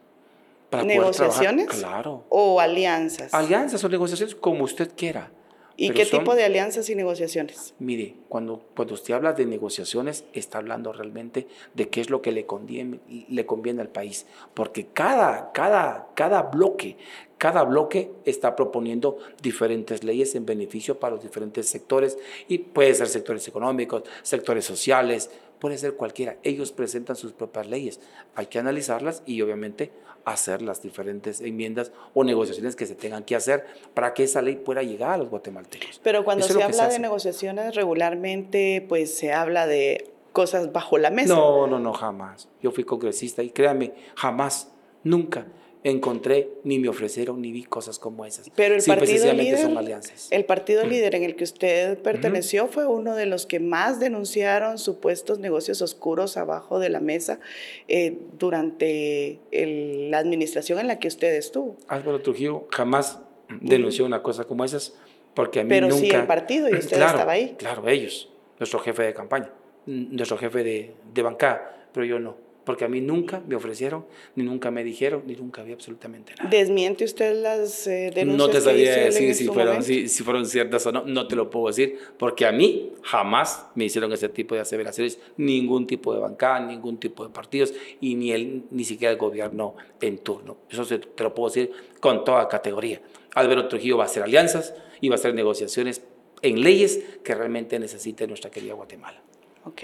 Para 0.68 0.84
¿Negociaciones? 0.84 1.66
claro. 1.66 2.24
¿O 2.28 2.60
alianzas? 2.60 3.34
Alianzas 3.34 3.82
o 3.82 3.88
negociaciones, 3.88 4.34
como 4.36 4.64
usted 4.64 4.92
quiera. 4.96 5.30
¿Y 5.76 5.90
qué 5.92 6.04
tipo 6.04 6.34
de 6.34 6.44
alianzas 6.44 6.90
y 6.90 6.94
negociaciones? 6.94 7.74
Mire, 7.78 8.14
cuando, 8.28 8.62
cuando 8.76 8.92
usted 8.92 9.14
habla 9.14 9.32
de 9.32 9.46
negociaciones, 9.46 10.24
está 10.34 10.58
hablando 10.58 10.92
realmente 10.92 11.48
de 11.74 11.88
qué 11.88 12.02
es 12.02 12.10
lo 12.10 12.20
que 12.20 12.32
le 12.32 12.44
conviene, 12.44 13.00
le 13.08 13.46
conviene 13.46 13.80
al 13.80 13.88
país. 13.88 14.26
Porque 14.52 14.88
cada, 14.92 15.52
cada, 15.52 16.08
cada 16.14 16.42
bloque, 16.42 16.98
cada 17.40 17.64
bloque 17.64 18.12
está 18.26 18.54
proponiendo 18.54 19.16
diferentes 19.40 20.04
leyes 20.04 20.34
en 20.34 20.44
beneficio 20.44 21.00
para 21.00 21.14
los 21.14 21.22
diferentes 21.22 21.66
sectores 21.70 22.18
y 22.48 22.58
puede 22.58 22.94
ser 22.94 23.08
sectores 23.08 23.48
económicos, 23.48 24.02
sectores 24.20 24.66
sociales, 24.66 25.30
puede 25.58 25.78
ser 25.78 25.94
cualquiera. 25.94 26.36
Ellos 26.42 26.70
presentan 26.70 27.16
sus 27.16 27.32
propias 27.32 27.66
leyes. 27.66 27.98
Hay 28.34 28.48
que 28.48 28.58
analizarlas 28.58 29.22
y 29.24 29.40
obviamente 29.40 29.90
hacer 30.26 30.60
las 30.60 30.82
diferentes 30.82 31.40
enmiendas 31.40 31.92
o 32.12 32.24
negociaciones 32.24 32.76
que 32.76 32.84
se 32.84 32.94
tengan 32.94 33.24
que 33.24 33.36
hacer 33.36 33.64
para 33.94 34.12
que 34.12 34.24
esa 34.24 34.42
ley 34.42 34.56
pueda 34.56 34.82
llegar 34.82 35.12
a 35.12 35.16
los 35.16 35.30
guatemaltecos. 35.30 35.98
Pero 36.04 36.26
cuando 36.26 36.44
se 36.46 36.62
habla 36.62 36.88
de 36.88 36.98
negociaciones 36.98 37.74
regularmente, 37.74 38.84
pues 38.86 39.16
se 39.16 39.32
habla 39.32 39.66
de 39.66 40.12
cosas 40.32 40.74
bajo 40.74 40.98
la 40.98 41.08
mesa. 41.08 41.34
No, 41.34 41.66
no, 41.66 41.78
no, 41.78 41.94
jamás. 41.94 42.50
Yo 42.60 42.70
fui 42.70 42.84
congresista 42.84 43.42
y 43.42 43.48
créanme, 43.48 43.94
jamás, 44.14 44.70
nunca 45.04 45.46
encontré, 45.82 46.48
ni 46.62 46.78
me 46.78 46.88
ofrecieron, 46.88 47.40
ni 47.40 47.52
vi 47.52 47.64
cosas 47.64 47.98
como 47.98 48.26
esas. 48.26 48.50
Pero 48.54 48.74
el 48.74 48.82
Simple 48.82 49.04
y 49.04 49.06
partido 49.16 49.32
líder, 49.32 49.58
son 49.58 49.78
alianzas. 49.78 50.28
el 50.30 50.44
partido 50.44 50.84
líder 50.86 51.14
en 51.14 51.22
el 51.22 51.36
que 51.36 51.44
usted 51.44 51.98
perteneció 51.98 52.66
fue 52.66 52.86
uno 52.86 53.14
de 53.16 53.24
los 53.26 53.46
que 53.46 53.60
más 53.60 53.98
denunciaron 53.98 54.78
supuestos 54.78 55.38
negocios 55.38 55.80
oscuros 55.80 56.36
abajo 56.36 56.78
de 56.80 56.90
la 56.90 57.00
mesa 57.00 57.40
eh, 57.88 58.18
durante 58.38 59.38
el- 59.52 60.10
la 60.10 60.18
administración 60.18 60.78
en 60.80 60.86
la 60.86 60.98
que 60.98 61.08
usted 61.08 61.34
estuvo. 61.34 61.76
Álvaro 61.88 62.20
Trujillo 62.20 62.66
jamás 62.70 63.18
denunció 63.60 64.04
una 64.04 64.22
cosa 64.22 64.44
como 64.44 64.64
esas 64.64 64.94
porque 65.34 65.60
a 65.60 65.62
mí 65.64 65.68
Pero 65.70 65.88
nunca... 65.88 66.00
sí 66.00 66.10
el 66.10 66.26
partido 66.26 66.68
y 66.68 66.74
usted 66.78 66.96
Claro, 66.96 67.12
estaba 67.12 67.32
ahí. 67.32 67.54
Claro, 67.58 67.88
ellos, 67.88 68.28
nuestro 68.58 68.80
jefe 68.80 69.02
de 69.04 69.14
campaña, 69.14 69.50
nuestro 69.86 70.36
jefe 70.36 70.62
de, 70.62 70.94
de 71.14 71.22
bancada, 71.22 71.86
pero 71.92 72.04
yo 72.04 72.18
no, 72.18 72.36
porque 72.64 72.84
a 72.84 72.88
mí 72.88 73.00
nunca 73.00 73.42
me 73.46 73.56
ofrecieron, 73.56 74.04
ni 74.36 74.44
nunca 74.44 74.70
me 74.70 74.84
dijeron, 74.84 75.22
ni 75.26 75.34
nunca 75.34 75.62
vi 75.62 75.72
absolutamente 75.72 76.34
nada. 76.36 76.48
¿Desmiente 76.50 77.04
usted 77.04 77.34
las 77.40 77.86
eh, 77.86 78.10
denuncias 78.14 78.36
No 78.38 78.48
te 78.48 78.60
que 78.74 78.94
en 78.98 79.04
decir 79.06 79.34
si 79.34 79.46
fueron, 79.46 79.82
si, 79.82 80.08
si 80.08 80.22
fueron 80.22 80.46
ciertas 80.46 80.86
o 80.86 80.92
no, 80.92 81.04
no 81.04 81.26
te 81.26 81.36
lo 81.36 81.48
puedo 81.50 81.66
decir, 81.68 81.98
porque 82.18 82.46
a 82.46 82.52
mí 82.52 82.92
jamás 83.02 83.66
me 83.74 83.84
hicieron 83.86 84.12
ese 84.12 84.28
tipo 84.28 84.54
de 84.54 84.60
aseveraciones, 84.60 85.18
ningún 85.36 85.86
tipo 85.86 86.14
de 86.14 86.20
bancada, 86.20 86.60
ningún 86.60 86.98
tipo 86.98 87.24
de 87.26 87.30
partidos, 87.32 87.72
y 88.00 88.14
ni, 88.14 88.32
el, 88.32 88.64
ni 88.70 88.84
siquiera 88.84 89.12
el 89.12 89.18
gobierno 89.18 89.74
en 90.00 90.18
turno. 90.18 90.58
Eso 90.70 90.84
se- 90.84 90.98
te 90.98 91.22
lo 91.22 91.34
puedo 91.34 91.48
decir 91.48 91.70
con 92.00 92.24
toda 92.24 92.48
categoría. 92.48 93.00
Álvaro 93.34 93.68
Trujillo 93.68 93.96
va 93.96 94.04
a 94.04 94.06
hacer 94.06 94.22
alianzas 94.22 94.74
y 95.00 95.08
va 95.08 95.14
a 95.14 95.18
hacer 95.18 95.34
negociaciones 95.34 96.02
en 96.42 96.60
leyes 96.62 97.00
que 97.22 97.34
realmente 97.34 97.78
necesite 97.78 98.26
nuestra 98.26 98.50
querida 98.50 98.74
Guatemala. 98.74 99.22
Ok. 99.64 99.82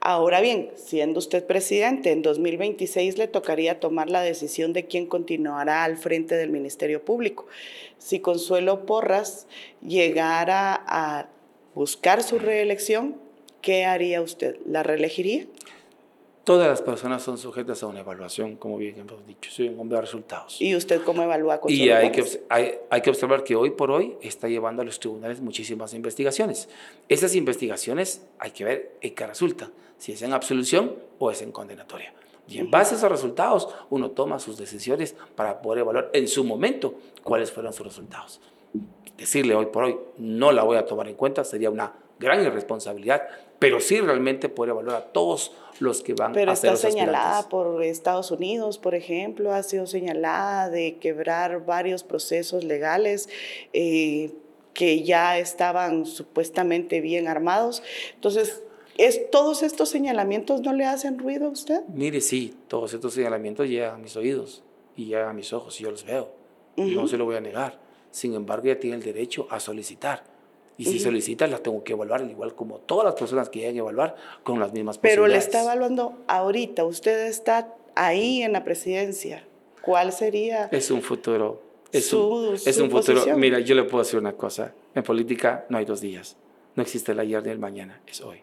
Ahora 0.00 0.40
bien, 0.40 0.70
siendo 0.76 1.18
usted 1.18 1.44
presidente, 1.44 2.12
en 2.12 2.22
2026 2.22 3.18
le 3.18 3.28
tocaría 3.28 3.78
tomar 3.78 4.08
la 4.08 4.22
decisión 4.22 4.72
de 4.72 4.86
quién 4.86 5.06
continuará 5.06 5.84
al 5.84 5.98
frente 5.98 6.34
del 6.34 6.50
Ministerio 6.50 7.04
Público. 7.04 7.46
Si 7.98 8.20
Consuelo 8.20 8.86
Porras 8.86 9.46
llegara 9.86 10.82
a 10.86 11.28
buscar 11.74 12.22
su 12.22 12.38
reelección, 12.38 13.16
¿qué 13.60 13.84
haría 13.84 14.22
usted? 14.22 14.56
¿La 14.64 14.82
reelegiría? 14.82 15.46
Todas 16.44 16.68
las 16.68 16.82
personas 16.82 17.22
son 17.22 17.38
sujetas 17.38 17.82
a 17.84 17.86
una 17.86 18.00
evaluación, 18.00 18.56
como 18.56 18.76
bien 18.76 18.98
hemos 18.98 19.24
dicho. 19.26 19.48
Soy 19.52 19.68
un 19.68 19.78
hombre 19.78 19.96
de 19.96 20.02
resultados. 20.02 20.60
¿Y 20.60 20.74
usted 20.74 21.02
cómo 21.02 21.22
evalúa 21.22 21.60
Consuelo 21.60 21.84
Y 21.84 21.90
hay 21.90 22.10
que, 22.10 22.24
hay 22.50 23.00
que 23.00 23.10
observar 23.10 23.44
que 23.44 23.54
hoy 23.54 23.70
por 23.70 23.92
hoy 23.92 24.16
está 24.20 24.48
llevando 24.48 24.82
a 24.82 24.84
los 24.84 24.98
tribunales 24.98 25.40
muchísimas 25.40 25.94
investigaciones. 25.94 26.68
Esas 27.08 27.36
investigaciones 27.36 28.26
hay 28.40 28.50
que 28.50 28.64
ver 28.64 28.96
en 29.00 29.14
qué 29.14 29.24
resulta, 29.24 29.70
si 29.98 30.12
es 30.12 30.22
en 30.22 30.32
absolución 30.32 30.96
o 31.20 31.30
es 31.30 31.42
en 31.42 31.52
condenatoria. 31.52 32.12
Y 32.48 32.58
en 32.58 32.72
base 32.72 32.94
a 32.94 32.98
esos 32.98 33.10
resultados, 33.10 33.68
uno 33.88 34.10
toma 34.10 34.40
sus 34.40 34.58
decisiones 34.58 35.14
para 35.36 35.62
poder 35.62 35.80
evaluar 35.82 36.10
en 36.12 36.26
su 36.26 36.42
momento 36.42 36.94
cuáles 37.22 37.52
fueron 37.52 37.72
sus 37.72 37.86
resultados. 37.86 38.40
Decirle 39.16 39.54
hoy 39.54 39.66
por 39.66 39.84
hoy, 39.84 39.96
no 40.18 40.50
la 40.50 40.64
voy 40.64 40.76
a 40.76 40.84
tomar 40.84 41.06
en 41.06 41.14
cuenta, 41.14 41.44
sería 41.44 41.70
una 41.70 41.92
gran 42.18 42.44
irresponsabilidad, 42.44 43.22
pero 43.62 43.78
sí 43.78 44.00
realmente 44.00 44.48
poder 44.48 44.70
evaluar 44.70 44.96
a 44.96 45.04
todos 45.12 45.52
los 45.78 46.02
que 46.02 46.14
van 46.14 46.32
Pero 46.32 46.50
a 46.50 46.56
ser 46.56 46.72
está 46.72 46.88
los 46.88 46.94
señalada 46.94 47.48
por 47.48 47.80
Estados 47.84 48.32
Unidos, 48.32 48.76
por 48.76 48.96
ejemplo, 48.96 49.52
ha 49.52 49.62
sido 49.62 49.86
señalada 49.86 50.68
de 50.68 50.96
quebrar 50.96 51.64
varios 51.64 52.02
procesos 52.02 52.64
legales 52.64 53.28
eh, 53.72 54.32
que 54.74 55.04
ya 55.04 55.38
estaban 55.38 56.06
supuestamente 56.06 57.00
bien 57.00 57.28
armados. 57.28 57.84
Entonces, 58.14 58.64
¿es, 58.98 59.30
¿todos 59.30 59.62
estos 59.62 59.90
señalamientos 59.90 60.62
no 60.62 60.72
le 60.72 60.84
hacen 60.84 61.20
ruido 61.20 61.46
a 61.46 61.50
usted? 61.50 61.82
Mire, 61.86 62.20
sí, 62.20 62.56
todos 62.66 62.92
estos 62.94 63.14
señalamientos 63.14 63.68
llegan 63.68 63.94
a 63.94 63.98
mis 63.98 64.16
oídos 64.16 64.64
y 64.96 65.04
llegan 65.04 65.28
a 65.28 65.32
mis 65.32 65.52
ojos 65.52 65.80
y 65.80 65.84
yo 65.84 65.92
los 65.92 66.04
veo. 66.04 66.32
Y 66.74 66.96
No 66.96 67.06
se 67.06 67.16
lo 67.16 67.26
voy 67.26 67.36
a 67.36 67.40
negar. 67.40 67.78
Sin 68.10 68.34
embargo, 68.34 68.66
ella 68.66 68.80
tiene 68.80 68.96
el 68.96 69.04
derecho 69.04 69.46
a 69.50 69.60
solicitar. 69.60 70.31
Y 70.78 70.84
si 70.86 70.98
solicita, 70.98 71.46
las 71.46 71.62
tengo 71.62 71.84
que 71.84 71.92
evaluar, 71.92 72.22
al 72.22 72.30
igual 72.30 72.54
como 72.54 72.78
todas 72.78 73.04
las 73.04 73.14
personas 73.14 73.48
que 73.50 73.60
llegan 73.60 73.76
a 73.76 73.78
evaluar, 73.80 74.16
con 74.42 74.58
las 74.58 74.72
mismas 74.72 74.98
Pero 74.98 75.26
le 75.26 75.34
posibilidades. 75.36 75.44
está 75.46 75.62
evaluando 75.62 76.14
ahorita, 76.28 76.84
usted 76.84 77.26
está 77.26 77.74
ahí 77.94 78.42
en 78.42 78.52
la 78.52 78.64
presidencia. 78.64 79.44
¿Cuál 79.82 80.12
sería? 80.12 80.68
Es 80.72 80.90
un 80.90 81.02
futuro. 81.02 81.60
Es 81.92 82.06
Su- 82.06 82.26
un, 82.26 82.54
es 82.54 82.62
su 82.62 82.84
un 82.84 82.90
futuro. 82.90 83.14
posición. 83.18 83.38
Mira, 83.38 83.58
yo 83.60 83.74
le 83.74 83.84
puedo 83.84 84.02
decir 84.02 84.18
una 84.18 84.32
cosa. 84.32 84.72
En 84.94 85.02
política 85.02 85.66
no 85.68 85.76
hay 85.78 85.84
dos 85.84 86.00
días. 86.00 86.36
No 86.74 86.82
existe 86.82 87.12
el 87.12 87.20
ayer 87.20 87.44
ni 87.44 87.50
el 87.50 87.58
mañana. 87.58 88.00
Es 88.06 88.20
hoy. 88.22 88.38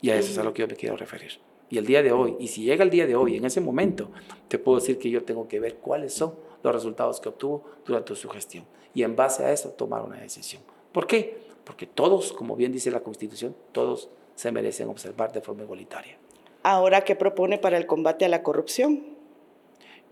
Y 0.00 0.10
a 0.10 0.16
eso 0.16 0.32
es 0.32 0.38
a 0.38 0.42
lo 0.42 0.52
que 0.52 0.62
yo 0.62 0.68
me 0.68 0.74
quiero 0.74 0.96
referir. 0.96 1.38
Y 1.70 1.78
el 1.78 1.86
día 1.86 2.02
de 2.02 2.12
hoy, 2.12 2.36
y 2.40 2.48
si 2.48 2.62
llega 2.64 2.82
el 2.84 2.90
día 2.90 3.06
de 3.06 3.14
hoy, 3.14 3.36
en 3.36 3.44
ese 3.44 3.60
momento, 3.60 4.10
te 4.48 4.58
puedo 4.58 4.78
decir 4.80 4.98
que 4.98 5.08
yo 5.08 5.22
tengo 5.24 5.46
que 5.48 5.60
ver 5.60 5.76
cuáles 5.76 6.12
son 6.14 6.34
los 6.62 6.74
resultados 6.74 7.20
que 7.20 7.28
obtuvo 7.28 7.64
durante 7.86 8.14
su 8.16 8.28
gestión. 8.28 8.64
Y 8.94 9.02
en 9.02 9.14
base 9.16 9.44
a 9.44 9.52
eso 9.52 9.68
tomar 9.70 10.02
una 10.02 10.20
decisión. 10.20 10.62
¿Por 10.92 11.06
qué? 11.06 11.43
Porque 11.64 11.86
todos, 11.86 12.32
como 12.32 12.56
bien 12.56 12.72
dice 12.72 12.90
la 12.90 13.00
Constitución, 13.00 13.56
todos 13.72 14.10
se 14.34 14.52
merecen 14.52 14.88
observar 14.88 15.32
de 15.32 15.40
forma 15.40 15.62
igualitaria. 15.62 16.18
Ahora, 16.62 17.02
¿qué 17.02 17.16
propone 17.16 17.58
para 17.58 17.76
el 17.76 17.86
combate 17.86 18.24
a 18.24 18.28
la 18.28 18.42
corrupción? 18.42 19.04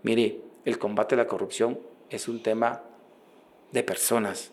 Mire, 0.03 0.41
el 0.65 0.77
combate 0.77 1.15
a 1.15 1.17
la 1.17 1.27
corrupción 1.27 1.79
es 2.09 2.27
un 2.27 2.41
tema 2.43 2.83
de 3.71 3.83
personas, 3.83 4.51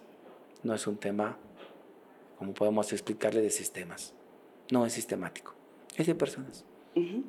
no 0.62 0.74
es 0.74 0.86
un 0.86 0.96
tema, 0.96 1.36
como 2.38 2.54
podemos 2.54 2.92
explicarle, 2.92 3.42
de 3.42 3.50
sistemas. 3.50 4.14
No 4.70 4.86
es 4.86 4.92
sistemático, 4.92 5.54
es 5.96 6.06
de 6.06 6.14
personas. 6.14 6.64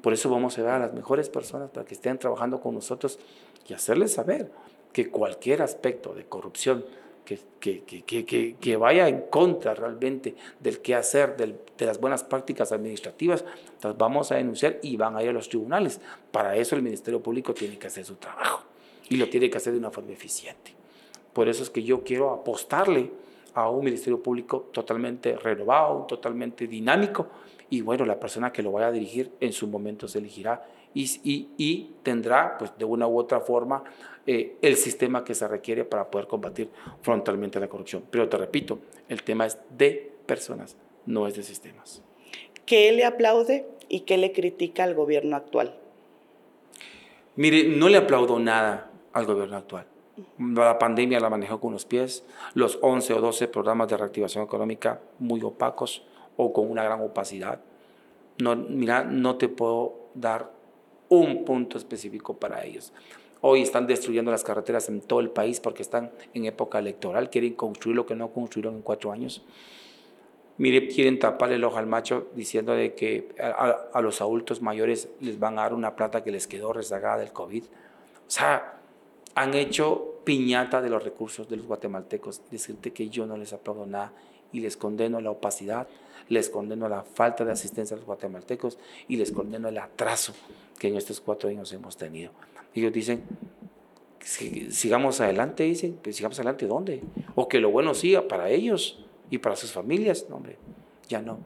Por 0.01 0.13
eso 0.13 0.29
vamos 0.29 0.57
a 0.57 0.63
ver 0.63 0.71
a 0.71 0.79
las 0.79 0.93
mejores 0.93 1.29
personas 1.29 1.69
para 1.69 1.86
que 1.86 1.93
estén 1.93 2.17
trabajando 2.17 2.62
con 2.62 2.73
nosotros 2.73 3.19
y 3.67 3.73
hacerles 3.73 4.13
saber 4.13 4.51
que 4.91 5.10
cualquier 5.10 5.62
aspecto 5.62 6.13
de 6.13 6.25
corrupción 6.25 6.84
que, 7.25 7.39
que, 7.60 7.84
que, 8.03 8.55
que, 8.60 8.77
vaya 8.77 9.07
en 9.07 9.21
contra 9.29 9.73
realmente 9.73 10.36
del 10.60 10.79
qué 10.81 10.95
hacer, 10.95 11.38
del- 11.38 11.57
de 11.77 11.86
las 11.86 11.99
buenas 11.99 12.23
prácticas 12.23 12.71
administrativas, 12.71 13.45
las 13.84 13.97
vamos 13.97 14.31
a 14.31 14.36
denunciar 14.36 14.79
y 14.81 14.97
van 14.97 15.15
a 15.15 15.23
ir 15.23 15.29
a 15.29 15.34
los 15.34 15.49
tribunales. 15.49 15.99
Para 16.31 16.55
eso 16.55 16.75
el 16.75 16.81
Ministerio 16.81 17.21
Público 17.21 17.53
tiene 17.53 17.77
que 17.79 17.88
hacer 17.88 18.03
su 18.05 18.15
trabajo 18.15 18.63
y 19.10 19.17
lo 19.17 19.29
tiene 19.29 19.49
que 19.49 19.57
hacer 19.57 19.73
de 19.73 19.79
una 19.79 19.91
forma 19.91 20.12
eficiente. 20.12 20.73
Por 21.34 21.47
eso 21.47 21.63
es 21.63 21.69
que 21.69 21.84
yo 21.84 22.03
quiero 22.03 22.31
apostarle 22.31 23.12
a 23.53 23.69
un 23.69 23.84
Ministerio 23.86 24.21
Público 24.21 24.69
totalmente 24.71 25.36
renovado, 25.38 26.05
totalmente 26.07 26.67
dinámico, 26.67 27.27
y 27.69 27.81
bueno, 27.81 28.05
la 28.05 28.19
persona 28.19 28.51
que 28.51 28.62
lo 28.63 28.71
vaya 28.73 28.88
a 28.88 28.91
dirigir 28.91 29.31
en 29.39 29.53
su 29.53 29.67
momento 29.67 30.07
se 30.07 30.19
elegirá 30.19 30.65
y, 30.93 31.03
y- 31.23 31.47
y 31.57 31.91
tendrá, 32.03 32.57
pues 32.57 32.71
de 32.77 32.84
una 32.86 33.07
u 33.07 33.17
otra 33.17 33.39
forma, 33.39 33.84
eh, 34.27 34.57
el 34.62 34.75
sistema 34.77 35.23
que 35.23 35.34
se 35.34 35.47
requiere 35.47 35.84
para 35.84 36.12
poder 36.12 36.27
combatir 36.27 36.69
frontalmente 37.01 37.60
la 37.60 37.67
corrupción. 37.67 38.03
Pero 38.12 38.29
te 38.29 38.38
repito, 38.38 38.79
el 39.10 39.23
tema 39.23 39.45
es 39.45 39.57
de 39.69 40.12
personas, 40.25 40.77
no 41.05 41.27
es 41.27 41.36
de 41.36 41.43
sistemas. 41.43 42.03
¿Qué 42.65 42.91
le 42.91 43.03
aplaude 43.03 43.67
y 43.89 44.01
qué 44.01 44.17
le 44.17 44.31
critica 44.31 44.84
al 44.84 44.93
gobierno 44.93 45.36
actual? 45.36 45.75
Mire, 47.36 47.63
no 47.63 47.89
le 47.89 47.97
aplaudo 47.97 48.39
nada 48.39 48.91
al 49.13 49.25
gobierno 49.25 49.57
actual. 49.57 49.86
La 50.38 50.77
pandemia 50.77 51.19
la 51.19 51.29
manejó 51.29 51.60
con 51.60 51.73
los 51.73 51.86
pies, 51.86 52.23
los 52.53 52.77
11 52.81 53.13
o 53.13 53.21
12 53.21 53.47
programas 53.47 53.88
de 53.88 53.97
reactivación 53.97 54.43
económica 54.43 55.01
muy 55.19 55.41
opacos 55.41 56.03
o 56.38 56.53
con 56.53 56.69
una 56.69 56.84
gran 56.84 57.01
opacidad. 57.01 57.62
No, 58.38 58.55
mira, 58.55 59.03
no 59.03 59.38
te 59.38 59.49
puedo 59.49 60.10
dar 60.13 60.51
un 61.10 61.43
punto 61.43 61.77
específico 61.77 62.38
para 62.38 62.63
ellos. 62.63 62.93
Hoy 63.41 63.62
están 63.63 63.88
destruyendo 63.88 64.30
las 64.30 64.43
carreteras 64.43 64.88
en 64.89 65.01
todo 65.01 65.19
el 65.19 65.30
país 65.32 65.60
porque 65.60 65.82
están 65.82 66.12
en 66.34 66.45
época 66.45 66.77
electoral, 66.80 67.30
quieren 67.32 67.54
construir 67.56 67.95
lo 67.95 68.06
que 68.06 68.15
no 68.15 68.30
construyeron 68.30 68.75
en 68.75 68.82
cuatro 68.84 69.12
años. 69.12 69.43
Mire, 70.58 70.88
quieren 70.88 71.17
tapar 71.17 71.51
el 71.51 71.63
ojo 71.63 71.77
al 71.77 71.88
macho 71.88 72.27
diciendo 72.36 72.73
de 72.73 72.93
que 72.93 73.30
a, 73.41 73.88
a- 73.93 74.01
los 74.01 74.21
adultos 74.21 74.62
mayores 74.62 75.10
les 75.19 75.39
van 75.39 75.58
a 75.58 75.63
dar 75.63 75.73
una 75.73 75.95
plata 75.95 76.23
que 76.23 76.30
les 76.30 76.45
quedó 76.45 76.71
rezagada 76.71 77.17
del 77.17 77.34
COVID. 77.34 77.63
O 77.63 77.67
sea, 78.27 78.77
han 79.34 79.56
hecho 79.56 80.19
piñata 80.23 80.80
de 80.84 80.89
los 80.91 81.04
recursos 81.04 81.49
de 81.49 81.56
los 81.58 81.65
guatemaltecos. 81.65 82.41
Decirte 82.51 82.91
que 82.93 83.10
yo 83.10 83.25
no 83.25 83.38
les 83.38 83.54
aplaudo 83.54 83.88
nada 83.88 84.13
y 84.51 84.60
les 84.60 84.77
condeno 84.77 85.19
la 85.19 85.32
opacidad, 85.32 85.88
les 86.30 86.47
condeno 86.51 86.88
la 86.88 87.01
falta 87.01 87.43
de 87.43 87.54
asistencia 87.54 87.95
a 87.95 87.97
los 87.97 88.06
guatemaltecos 88.06 88.77
y 89.08 89.15
les 89.17 89.32
condeno 89.32 89.67
el 89.69 89.80
atraso 89.80 90.34
que 90.77 90.89
en 90.89 90.95
estos 90.97 91.21
cuatro 91.21 91.49
años 91.49 91.73
hemos 91.73 91.97
tenido. 91.97 92.32
Ellos 92.73 92.93
dicen, 92.93 93.23
"Si- 94.19 94.71
sigamos 94.71 95.19
adelante, 95.21 95.63
dicen, 95.63 95.97
pues 96.01 96.15
sigamos 96.15 96.38
adelante, 96.39 96.67
¿dónde? 96.67 97.01
O 97.36 97.47
que 97.47 97.60
lo 97.60 97.71
bueno 97.71 97.93
siga 97.93 98.27
para 98.27 98.49
ellos 98.49 99.03
y 99.29 99.39
para 99.39 99.55
sus 99.55 99.71
familias. 99.71 100.27
No, 100.29 100.38
hombre, 100.38 100.57
ya 101.07 101.21
no. 101.21 101.39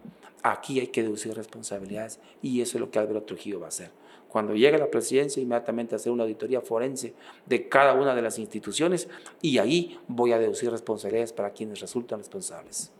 Aquí 0.43 0.79
hay 0.79 0.87
que 0.87 1.01
deducir 1.01 1.33
responsabilidades 1.33 2.19
y 2.41 2.61
eso 2.61 2.77
es 2.77 2.81
lo 2.81 2.91
que 2.91 2.99
Álvaro 2.99 3.23
Trujillo 3.23 3.59
va 3.59 3.65
a 3.65 3.69
hacer. 3.69 3.91
Cuando 4.29 4.53
llegue 4.53 4.75
a 4.75 4.79
la 4.79 4.91
presidencia, 4.91 5.41
inmediatamente 5.41 5.95
hacer 5.95 6.11
una 6.11 6.23
auditoría 6.23 6.59
forense 6.61 7.13
de 7.45 7.69
cada 7.69 7.93
una 7.93 8.13
de 8.13 8.21
las 8.21 8.37
instituciones 8.37 9.07
y 9.41 9.57
ahí 9.59 9.97
voy 10.07 10.33
a 10.33 10.39
deducir 10.39 10.69
responsabilidades 10.69 11.31
para 11.31 11.51
quienes 11.51 11.79
resultan 11.79 12.19
responsables. 12.19 12.91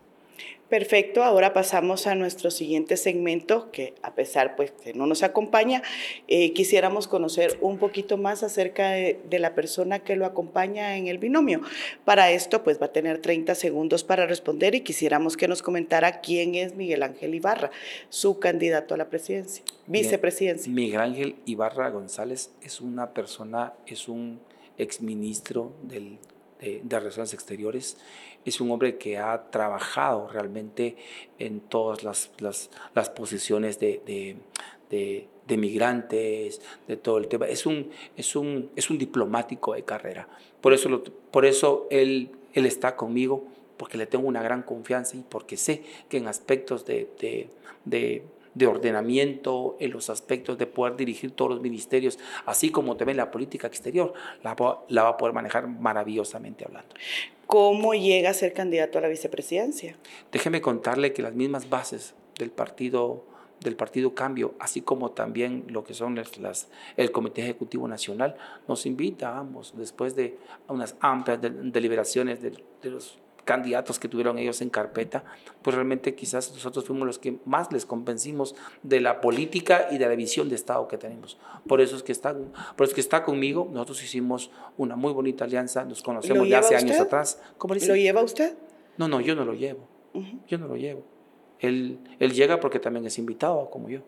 Perfecto, 0.69 1.23
ahora 1.23 1.53
pasamos 1.53 2.07
a 2.07 2.15
nuestro 2.15 2.49
siguiente 2.49 2.97
segmento, 2.97 3.69
que 3.71 3.93
a 4.01 4.15
pesar 4.15 4.55
pues 4.55 4.71
que 4.71 4.95
no 4.95 5.05
nos 5.05 5.21
acompaña, 5.21 5.83
eh, 6.27 6.53
quisiéramos 6.53 7.07
conocer 7.07 7.59
un 7.61 7.77
poquito 7.77 8.17
más 8.17 8.41
acerca 8.41 8.89
de, 8.89 9.19
la 9.29 9.53
persona 9.53 9.99
que 9.99 10.15
lo 10.15 10.25
acompaña 10.25 10.97
en 10.97 11.05
el 11.05 11.19
binomio. 11.19 11.61
Para 12.03 12.31
esto 12.31 12.63
pues 12.63 12.81
va 12.81 12.87
a 12.87 12.91
tener 12.91 13.21
30 13.21 13.53
segundos 13.53 14.03
para 14.03 14.25
responder 14.25 14.73
y 14.73 14.81
quisiéramos 14.81 15.37
que 15.37 15.47
nos 15.47 15.61
comentara 15.61 16.19
quién 16.19 16.55
es 16.55 16.75
Miguel 16.75 17.03
Ángel 17.03 17.35
Ibarra, 17.35 17.69
su 18.09 18.39
candidato 18.39 18.95
a 18.95 18.97
la 18.97 19.09
presidencia, 19.09 19.63
vicepresidencia. 19.85 20.71
Miguel 20.71 21.01
Ángel 21.01 21.35
Ibarra 21.45 21.91
González 21.91 22.49
es 22.63 22.81
una 22.81 23.13
persona, 23.13 23.73
es 23.85 24.07
un 24.07 24.39
exministro 24.77 25.73
del 25.83 26.17
de, 26.59 26.99
Relaciones 26.99 27.33
Exteriores. 27.33 27.97
Es 28.45 28.61
un 28.61 28.71
hombre 28.71 28.97
que 28.97 29.17
ha 29.17 29.49
trabajado 29.49 30.29
realmente 30.29 30.95
en 31.39 31.59
todas 31.59 32.03
las, 32.03 32.31
las, 32.39 33.09
posiciones 33.09 33.79
de, 33.79 34.37
de, 34.89 35.57
migrantes, 35.57 36.61
de 36.87 36.97
todo 36.97 37.17
el 37.17 37.27
tema. 37.27 37.47
Es 37.47 37.65
un, 37.65 37.89
es 38.15 38.35
un, 38.35 38.69
es 38.75 38.89
un 38.89 38.97
diplomático 38.97 39.73
de 39.73 39.83
carrera. 39.83 40.27
Por 40.61 40.73
eso, 40.73 41.03
por 41.31 41.45
eso 41.45 41.87
él, 41.89 42.29
él 42.53 42.65
está 42.65 42.95
conmigo, 42.95 43.45
porque 43.77 43.97
le 43.97 44.05
tengo 44.05 44.27
una 44.27 44.41
gran 44.41 44.61
confianza 44.63 45.17
y 45.17 45.23
porque 45.27 45.57
sé 45.57 45.83
que 46.07 46.17
en 46.17 46.27
aspectos 46.27 46.85
de, 46.85 47.09
de 47.83 48.23
ordenamiento, 48.63 49.75
en 49.79 49.91
los 49.91 50.09
aspectos 50.09 50.57
de 50.57 50.65
poder 50.65 50.95
dirigir 50.95 51.31
todos 51.31 51.51
los 51.51 51.61
ministerios, 51.61 52.17
así 52.45 52.69
como 52.69 52.95
también 52.95 53.17
la 53.17 53.31
política 53.31 53.67
exterior, 53.67 54.13
la, 54.43 54.55
la 54.87 55.03
va 55.03 55.09
a 55.09 55.17
poder 55.17 55.33
manejar 55.33 55.67
maravillosamente 55.67 56.63
hablando. 56.65 56.95
¿Cómo 57.47 57.93
llega 57.93 58.29
a 58.29 58.33
ser 58.33 58.53
candidato 58.53 58.97
a 58.97 59.01
la 59.01 59.07
vicepresidencia? 59.07 59.97
Déjeme 60.31 60.61
contarle 60.61 61.13
que 61.13 61.21
las 61.21 61.35
mismas 61.35 61.69
bases 61.69 62.15
del 62.39 62.51
partido 62.51 63.25
del 63.61 63.75
Partido 63.75 64.13
Cambio, 64.13 64.53
así 64.59 64.81
como 64.81 65.11
también 65.11 65.65
lo 65.69 65.83
que 65.83 65.93
son 65.93 66.15
las, 66.15 66.67
el 66.97 67.11
Comité 67.11 67.41
Ejecutivo 67.41 67.87
Nacional, 67.87 68.35
nos 68.67 68.85
invita 68.85 69.29
a 69.29 69.39
ambos, 69.39 69.73
después 69.75 70.15
de 70.15 70.37
unas 70.67 70.95
amplias 70.99 71.39
deliberaciones 71.41 72.41
de 72.41 72.51
los 72.83 73.17
candidatos 73.45 73.99
que 73.99 74.09
tuvieron 74.09 74.37
ellos 74.37 74.61
en 74.61 74.69
carpeta, 74.69 75.23
pues 75.61 75.75
realmente 75.75 76.15
quizás 76.15 76.51
nosotros 76.51 76.85
fuimos 76.85 77.07
los 77.07 77.19
que 77.19 77.37
más 77.45 77.71
les 77.71 77.85
convencimos 77.85 78.55
de 78.83 78.99
la 78.99 79.21
política 79.21 79.87
y 79.91 79.97
de 79.97 80.07
la 80.07 80.15
visión 80.15 80.49
de 80.49 80.55
Estado 80.55 80.87
que 80.87 80.97
tenemos. 80.97 81.37
Por 81.67 81.79
eso 81.79 81.95
es 81.95 82.03
que 82.03 82.11
está, 82.11 82.33
por 82.33 82.83
eso 82.83 82.91
es 82.91 82.93
que 82.93 83.01
está 83.01 83.23
conmigo. 83.23 83.69
Nosotros 83.71 84.03
hicimos 84.03 84.51
una 84.77 84.95
muy 84.95 85.13
bonita 85.13 85.45
alianza, 85.45 85.85
nos 85.85 86.01
conocemos 86.01 86.49
ya 86.49 86.59
hace 86.59 86.75
años 86.75 86.99
atrás. 86.99 87.39
¿Cómo 87.57 87.75
¿Lo 87.75 87.95
lleva 87.95 88.21
usted? 88.23 88.57
No, 88.97 89.07
no, 89.07 89.21
yo 89.21 89.35
no 89.35 89.45
lo 89.45 89.53
llevo. 89.53 89.87
Yo 90.47 90.57
no 90.57 90.67
lo 90.67 90.75
llevo. 90.75 91.03
Él, 91.59 91.99
él 92.19 92.33
llega 92.33 92.59
porque 92.59 92.79
también 92.79 93.05
es 93.05 93.17
invitado, 93.17 93.69
como 93.69 93.89
yo. 93.89 94.01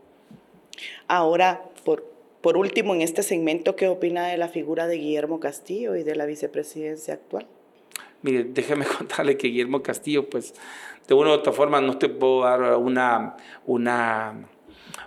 Ahora, 1.08 1.64
por, 1.86 2.06
por 2.42 2.58
último, 2.58 2.96
en 2.96 3.02
este 3.02 3.24
segmento, 3.24 3.76
¿qué 3.76 3.88
opina 3.88 4.28
de 4.28 4.38
la 4.38 4.48
figura 4.48 4.88
de 4.88 4.98
Guillermo 4.98 5.40
Castillo 5.40 5.96
y 5.96 6.04
de 6.04 6.16
la 6.16 6.26
vicepresidencia 6.26 7.14
actual? 7.14 7.48
Mire, 8.22 8.44
déjeme 8.50 8.86
contarle 8.86 9.38
que 9.38 9.48
Guillermo 9.48 9.82
Castillo, 9.82 10.30
pues 10.30 10.54
de 11.08 11.14
una 11.14 11.30
u 11.30 11.34
otra 11.34 11.54
forma 11.54 11.82
no 11.82 11.98
te 11.98 12.10
puedo 12.10 12.42
dar 12.42 12.76
una, 12.78 13.38
una, 13.66 14.48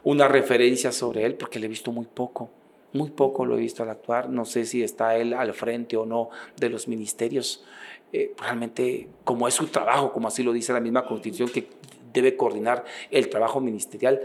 una 0.03 0.29
referencia 0.29 0.92
sobre 0.92 1.25
él 1.25 1.35
porque 1.35 1.59
le 1.59 1.66
he 1.66 1.68
visto 1.68 1.92
muy 1.92 2.07
poco. 2.07 2.51
Muy 2.92 3.11
poco 3.11 3.44
lo 3.44 3.57
he 3.57 3.61
visto 3.61 3.83
al 3.83 3.90
actuar. 3.90 4.31
No 4.31 4.44
sé 4.44 4.64
si 4.64 4.83
está 4.83 5.16
él 5.16 5.35
al 5.35 5.53
frente 5.55 5.96
o 5.96 6.07
no 6.07 6.31
de 6.57 6.70
los 6.70 6.88
ministerios. 6.88 7.64
Eh, 8.12 8.35
realmente, 8.38 9.09
como 9.23 9.46
es 9.46 9.55
su 9.55 9.68
trabajo, 9.68 10.12
como 10.12 10.27
así 10.27 10.42
lo 10.42 10.53
dice 10.53 10.73
la 10.73 10.81
misma 10.81 11.05
Constitución, 11.05 11.49
que 11.51 11.68
debe 12.12 12.37
coordinar 12.37 12.85
el 13.11 13.29
trabajo 13.29 13.61
ministerial, 13.61 14.20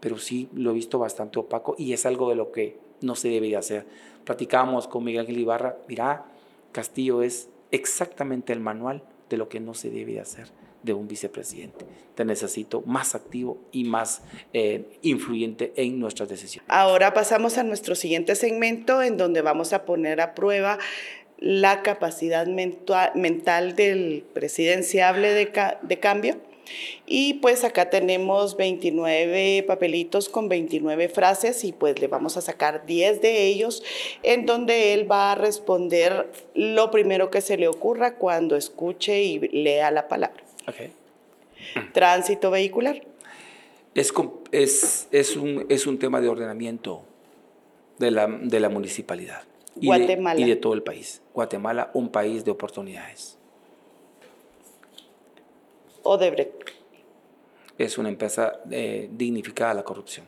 pero 0.00 0.18
sí 0.18 0.50
lo 0.54 0.70
he 0.70 0.74
visto 0.74 0.98
bastante 0.98 1.38
opaco 1.38 1.74
y 1.78 1.94
es 1.94 2.04
algo 2.04 2.28
de 2.28 2.34
lo 2.34 2.52
que 2.52 2.78
no 3.00 3.14
se 3.14 3.28
debe 3.28 3.56
hacer. 3.56 3.86
Platicábamos 4.24 4.88
con 4.88 5.04
Miguel 5.04 5.22
Ángel 5.22 5.38
Ibarra, 5.38 5.76
mira, 5.88 6.26
Castillo 6.72 7.22
es 7.22 7.48
exactamente 7.72 8.52
el 8.52 8.60
manual 8.60 9.02
de 9.28 9.36
lo 9.36 9.48
que 9.48 9.60
no 9.60 9.74
se 9.74 9.90
debe 9.90 10.20
hacer 10.20 10.48
de 10.82 10.92
un 10.92 11.08
vicepresidente. 11.08 11.84
Te 12.14 12.24
necesito 12.24 12.82
más 12.82 13.14
activo 13.14 13.58
y 13.70 13.84
más 13.84 14.22
eh, 14.52 14.98
influyente 15.02 15.72
en 15.76 15.98
nuestras 15.98 16.28
decisiones. 16.28 16.68
Ahora 16.68 17.12
pasamos 17.12 17.58
a 17.58 17.62
nuestro 17.62 17.94
siguiente 17.94 18.34
segmento 18.34 19.02
en 19.02 19.16
donde 19.16 19.42
vamos 19.42 19.72
a 19.72 19.84
poner 19.84 20.20
a 20.20 20.34
prueba 20.34 20.78
la 21.38 21.82
capacidad 21.82 22.46
mental 22.46 23.76
del 23.76 24.24
presidenciable 24.34 25.32
de 25.34 26.00
cambio 26.00 26.36
y 27.06 27.34
pues 27.34 27.64
acá 27.64 27.90
tenemos 27.90 28.56
29 28.56 29.64
papelitos 29.66 30.28
con 30.28 30.48
29 30.48 31.08
frases 31.08 31.64
y 31.64 31.72
pues 31.72 32.00
le 32.00 32.06
vamos 32.06 32.36
a 32.36 32.40
sacar 32.40 32.86
10 32.86 33.20
de 33.20 33.46
ellos 33.46 33.82
en 34.22 34.46
donde 34.46 34.94
él 34.94 35.10
va 35.10 35.32
a 35.32 35.34
responder 35.34 36.30
lo 36.54 36.90
primero 36.90 37.30
que 37.30 37.40
se 37.40 37.56
le 37.56 37.68
ocurra 37.68 38.16
cuando 38.16 38.56
escuche 38.56 39.22
y 39.22 39.38
lea 39.38 39.90
la 39.90 40.08
palabra. 40.08 40.42
Okay. 40.68 40.92
Tránsito 41.92 42.50
vehicular. 42.50 43.02
Es, 43.94 44.12
es, 44.52 45.08
es, 45.10 45.36
un, 45.36 45.66
es 45.68 45.86
un 45.86 45.98
tema 45.98 46.20
de 46.20 46.28
ordenamiento 46.28 47.02
de 47.98 48.10
la, 48.10 48.26
de 48.26 48.60
la 48.60 48.68
municipalidad. 48.68 49.42
Guatemala. 49.76 50.40
y 50.40 50.44
de 50.44 50.56
todo 50.56 50.74
el 50.74 50.82
país. 50.82 51.22
Guatemala, 51.32 51.90
un 51.94 52.10
país 52.10 52.44
de 52.44 52.50
oportunidades. 52.50 53.38
Odebrecht. 56.02 56.70
Es 57.78 57.98
una 57.98 58.08
empresa 58.08 58.60
eh, 58.70 59.08
dignificada 59.10 59.70
a 59.70 59.74
la 59.74 59.84
corrupción. 59.84 60.26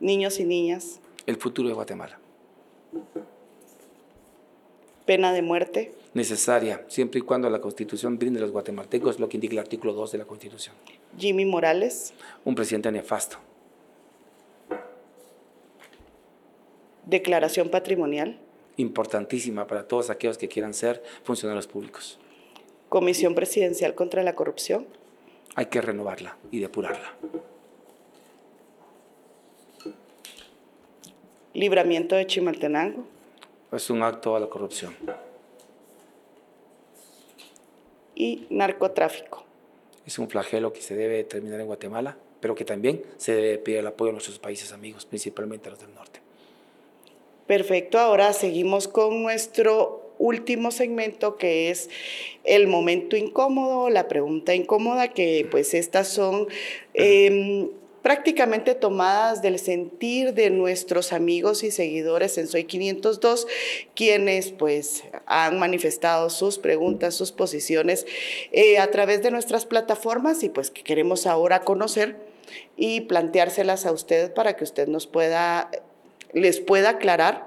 Niños 0.00 0.40
y 0.40 0.44
niñas. 0.44 1.00
El 1.26 1.36
futuro 1.36 1.68
de 1.68 1.74
Guatemala. 1.74 2.18
Pena 5.04 5.32
de 5.32 5.42
muerte. 5.42 5.92
Necesaria, 6.14 6.84
siempre 6.88 7.20
y 7.20 7.22
cuando 7.22 7.50
la 7.50 7.60
Constitución 7.60 8.18
brinde 8.18 8.38
a 8.38 8.42
los 8.42 8.50
guatemaltecos 8.50 9.20
lo 9.20 9.28
que 9.28 9.36
indica 9.36 9.52
el 9.52 9.58
artículo 9.58 9.92
2 9.92 10.12
de 10.12 10.18
la 10.18 10.24
Constitución. 10.24 10.74
Jimmy 11.18 11.44
Morales. 11.44 12.14
Un 12.44 12.54
presidente 12.54 12.90
nefasto. 12.90 13.36
Declaración 17.04 17.68
patrimonial. 17.68 18.38
Importantísima 18.76 19.66
para 19.66 19.86
todos 19.86 20.10
aquellos 20.10 20.38
que 20.38 20.48
quieran 20.48 20.74
ser 20.74 21.02
funcionarios 21.24 21.66
públicos. 21.66 22.18
Comisión 22.90 23.36
Presidencial 23.36 23.94
contra 23.94 24.24
la 24.24 24.34
Corrupción. 24.34 24.84
Hay 25.54 25.66
que 25.66 25.80
renovarla 25.80 26.36
y 26.50 26.58
depurarla. 26.58 27.14
Libramiento 31.54 32.16
de 32.16 32.26
Chimaltenango. 32.26 33.04
Es 33.70 33.90
un 33.90 34.02
acto 34.02 34.34
a 34.34 34.40
la 34.40 34.48
corrupción. 34.48 34.96
Y 38.16 38.48
narcotráfico. 38.50 39.44
Es 40.04 40.18
un 40.18 40.28
flagelo 40.28 40.72
que 40.72 40.82
se 40.82 40.96
debe 40.96 41.22
terminar 41.22 41.60
en 41.60 41.66
Guatemala, 41.66 42.16
pero 42.40 42.56
que 42.56 42.64
también 42.64 43.04
se 43.18 43.36
debe 43.36 43.58
pedir 43.58 43.78
el 43.78 43.86
apoyo 43.86 44.10
a 44.10 44.12
nuestros 44.14 44.40
países 44.40 44.72
amigos, 44.72 45.06
principalmente 45.06 45.68
a 45.68 45.70
los 45.70 45.80
del 45.80 45.94
norte. 45.94 46.18
Perfecto, 47.46 48.00
ahora 48.00 48.32
seguimos 48.32 48.88
con 48.88 49.22
nuestro 49.22 49.99
último 50.20 50.70
segmento 50.70 51.36
que 51.36 51.70
es 51.70 51.90
el 52.44 52.68
momento 52.68 53.16
incómodo, 53.16 53.90
la 53.90 54.06
pregunta 54.06 54.54
incómoda, 54.54 55.08
que 55.08 55.48
pues 55.50 55.74
estas 55.74 56.06
son... 56.06 56.46
Em, 56.94 57.68
prácticamente 58.02 58.74
tomadas 58.74 59.42
del 59.42 59.58
sentir 59.58 60.32
de 60.32 60.50
nuestros 60.50 61.12
amigos 61.12 61.62
y 61.62 61.70
seguidores 61.70 62.38
en 62.38 62.46
Soy 62.46 62.64
502, 62.64 63.46
quienes 63.94 64.52
pues 64.52 65.04
han 65.26 65.58
manifestado 65.58 66.30
sus 66.30 66.58
preguntas, 66.58 67.14
sus 67.14 67.30
posiciones 67.30 68.06
eh, 68.52 68.78
a 68.78 68.90
través 68.90 69.22
de 69.22 69.30
nuestras 69.30 69.66
plataformas 69.66 70.42
y 70.42 70.48
pues 70.48 70.70
que 70.70 70.82
queremos 70.82 71.26
ahora 71.26 71.60
conocer 71.60 72.16
y 72.76 73.02
planteárselas 73.02 73.86
a 73.86 73.92
usted 73.92 74.32
para 74.32 74.56
que 74.56 74.64
usted 74.64 74.88
nos 74.88 75.06
pueda 75.06 75.70
les 76.32 76.60
pueda 76.60 76.90
aclarar 76.90 77.46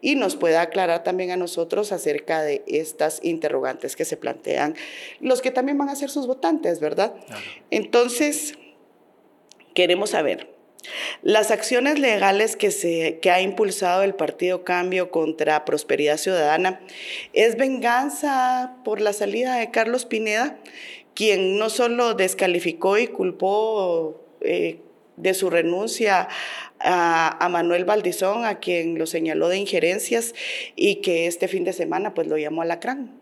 y 0.00 0.16
nos 0.16 0.36
pueda 0.36 0.60
aclarar 0.62 1.02
también 1.02 1.30
a 1.30 1.36
nosotros 1.36 1.92
acerca 1.92 2.42
de 2.42 2.62
estas 2.66 3.20
interrogantes 3.22 3.96
que 3.96 4.04
se 4.04 4.16
plantean, 4.16 4.74
los 5.20 5.40
que 5.40 5.50
también 5.50 5.78
van 5.78 5.88
a 5.88 5.96
ser 5.96 6.10
sus 6.10 6.26
votantes, 6.26 6.80
¿verdad? 6.80 7.14
Entonces, 7.70 8.54
queremos 9.74 10.10
saber, 10.10 10.54
las 11.22 11.50
acciones 11.50 11.98
legales 11.98 12.56
que, 12.56 12.70
se, 12.70 13.18
que 13.20 13.30
ha 13.30 13.40
impulsado 13.40 14.02
el 14.02 14.14
Partido 14.14 14.64
Cambio 14.64 15.10
contra 15.10 15.64
Prosperidad 15.64 16.18
Ciudadana 16.18 16.80
es 17.32 17.56
venganza 17.56 18.76
por 18.84 19.00
la 19.00 19.12
salida 19.12 19.56
de 19.56 19.70
Carlos 19.70 20.04
Pineda, 20.04 20.58
quien 21.14 21.58
no 21.58 21.70
solo 21.70 22.14
descalificó 22.14 22.98
y 22.98 23.06
culpó 23.06 24.20
eh, 24.40 24.80
de 25.16 25.34
su 25.34 25.50
renuncia 25.50 26.28
a, 26.80 27.48
Manuel 27.50 27.84
Valdizón, 27.84 28.44
a 28.44 28.58
quien 28.58 28.98
lo 28.98 29.06
señaló 29.06 29.48
de 29.48 29.58
injerencias 29.58 30.34
y 30.76 30.96
que 30.96 31.26
este 31.26 31.48
fin 31.48 31.64
de 31.64 31.72
semana 31.72 32.14
pues 32.14 32.26
lo 32.26 32.36
llamó 32.36 32.62
alacrán. 32.62 33.20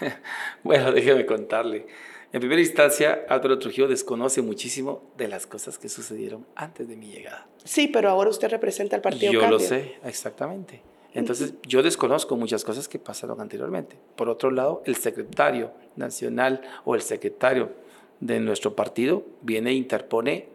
bueno, 0.62 0.92
déjeme 0.92 1.26
contarle. 1.26 1.86
En 2.32 2.40
primera 2.40 2.60
instancia, 2.60 3.24
Álvaro 3.28 3.58
Trujillo 3.58 3.86
desconoce 3.86 4.42
muchísimo 4.42 5.02
de 5.16 5.28
las 5.28 5.46
cosas 5.46 5.78
que 5.78 5.88
sucedieron 5.88 6.44
antes 6.56 6.88
de 6.88 6.96
mi 6.96 7.06
llegada. 7.06 7.46
Sí, 7.62 7.86
pero 7.86 8.10
ahora 8.10 8.30
usted 8.30 8.48
representa 8.48 8.96
al 8.96 9.02
partido 9.02 9.32
Yo 9.32 9.46
lo 9.46 9.60
sé, 9.60 9.94
exactamente. 10.04 10.82
Entonces, 11.12 11.54
yo 11.62 11.84
desconozco 11.84 12.36
muchas 12.36 12.64
cosas 12.64 12.88
que 12.88 12.98
pasaron 12.98 13.40
anteriormente. 13.40 13.96
Por 14.16 14.28
otro 14.28 14.50
lado, 14.50 14.82
el 14.84 14.96
secretario 14.96 15.70
nacional 15.94 16.60
o 16.84 16.96
el 16.96 17.02
secretario 17.02 17.70
de 18.18 18.40
nuestro 18.40 18.74
partido 18.74 19.24
viene 19.42 19.70
e 19.70 19.74
interpone 19.74 20.48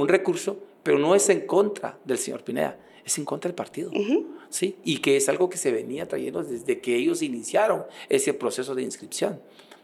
un 0.00 0.08
recurso, 0.08 0.58
pero 0.82 0.98
no 0.98 1.14
es 1.14 1.28
en 1.28 1.46
contra 1.46 1.98
del 2.04 2.18
señor 2.18 2.44
Pineda, 2.44 2.78
es 3.04 3.18
en 3.18 3.24
contra 3.24 3.48
del 3.48 3.54
partido. 3.54 3.90
¿sí? 4.48 4.76
Y 4.84 4.98
que 4.98 5.16
es 5.16 5.28
algo 5.28 5.50
que 5.50 5.58
se 5.58 5.70
venía 5.70 6.08
trayendo 6.08 6.42
desde 6.42 6.80
que 6.80 6.96
ellos 6.96 7.22
iniciaron 7.22 7.84
ese 8.08 8.32
proceso 8.34 8.74
de 8.74 8.82
inscripción. 8.82 9.40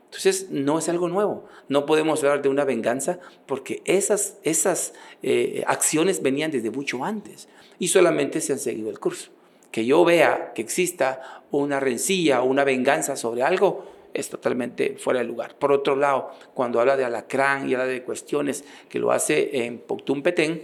Entonces, 0.07 0.49
no 0.51 0.79
es 0.79 0.89
algo 0.89 1.09
nuevo. 1.09 1.45
No 1.69 1.85
podemos 1.85 2.23
hablar 2.25 2.41
de 2.41 2.49
una 2.49 2.65
venganza 2.65 3.19
porque 3.45 3.83
esas, 3.85 4.39
esas 4.43 4.95
eh, 5.23 5.63
acciones 5.67 6.23
venían 6.23 6.51
desde 6.51 6.71
mucho 6.71 7.05
antes 7.05 7.49
y 7.79 7.89
solamente 7.89 8.41
se 8.41 8.55
han 8.55 8.59
seguido 8.59 8.89
el 8.89 8.99
curso. 8.99 9.31
Que 9.71 9.85
yo 9.85 10.03
vea 10.07 10.53
que 10.55 10.63
exista 10.63 11.43
una 11.51 11.81
rencilla 11.81 12.41
o 12.43 12.47
una 12.47 12.65
venganza 12.65 13.17
sobre 13.17 13.43
algo 13.43 13.85
es 14.19 14.29
totalmente 14.29 14.97
fuera 14.99 15.21
de 15.21 15.27
lugar. 15.27 15.57
Por 15.57 15.73
otro 15.73 15.95
lado, 15.95 16.31
cuando 16.55 16.81
habla 16.81 16.97
de 16.97 17.05
alacrán 17.05 17.69
y 17.69 17.75
habla 17.75 17.87
de 17.87 18.03
cuestiones 18.03 18.65
que 18.89 18.99
lo 18.99 19.13
hace 19.13 19.65
en 19.65 19.79
Poctum 19.79 20.23
Petén, 20.23 20.63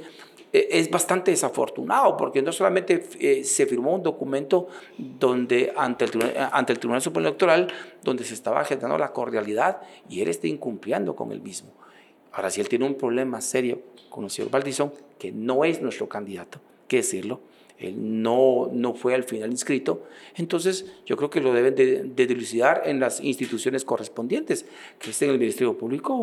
e, 0.52 0.68
es 0.70 0.90
bastante 0.90 1.30
desafortunado 1.30 2.16
porque 2.16 2.42
no 2.42 2.52
solamente 2.52 3.06
eh, 3.20 3.44
se 3.44 3.66
firmó 3.66 3.94
un 3.94 4.02
documento 4.02 4.68
donde 4.98 5.72
ante 5.76 6.04
el, 6.04 6.78
Tribunal 6.78 7.02
Supremo 7.02 7.28
Electoral 7.28 7.72
donde 8.02 8.24
se 8.24 8.34
estaba 8.34 8.64
generando 8.64 8.98
la 8.98 9.12
cordialidad 9.12 9.82
y 10.08 10.20
él 10.20 10.28
está 10.28 10.46
incumpliendo 10.46 11.14
con 11.14 11.32
el 11.32 11.40
mismo. 11.40 11.72
Ahora, 12.32 12.50
si 12.50 12.60
él 12.60 12.68
tiene 12.68 12.84
un 12.84 12.96
problema 12.96 13.40
serio 13.40 13.80
con 14.08 14.24
el 14.24 14.30
señor 14.30 14.50
Valdizón, 14.50 14.92
que 15.18 15.30
no 15.30 15.64
es 15.64 15.80
nuestro 15.80 16.08
candidato, 16.08 16.60
que 16.88 16.96
decirlo, 16.96 17.40
él 17.78 18.22
no, 18.22 18.70
no 18.72 18.94
fue 18.94 19.14
al 19.14 19.24
final 19.24 19.50
inscrito, 19.50 20.04
entonces 20.36 20.86
yo 21.06 21.16
creo 21.16 21.30
que 21.30 21.40
lo 21.40 21.52
deben 21.52 21.74
de, 21.74 22.26
dilucidar 22.26 22.82
en 22.84 23.00
las 23.00 23.20
instituciones 23.20 23.84
correspondientes, 23.84 24.66
que 24.98 25.10
esté 25.10 25.26
en 25.26 25.32
el 25.32 25.38
Ministerio 25.38 25.76
Público 25.76 26.14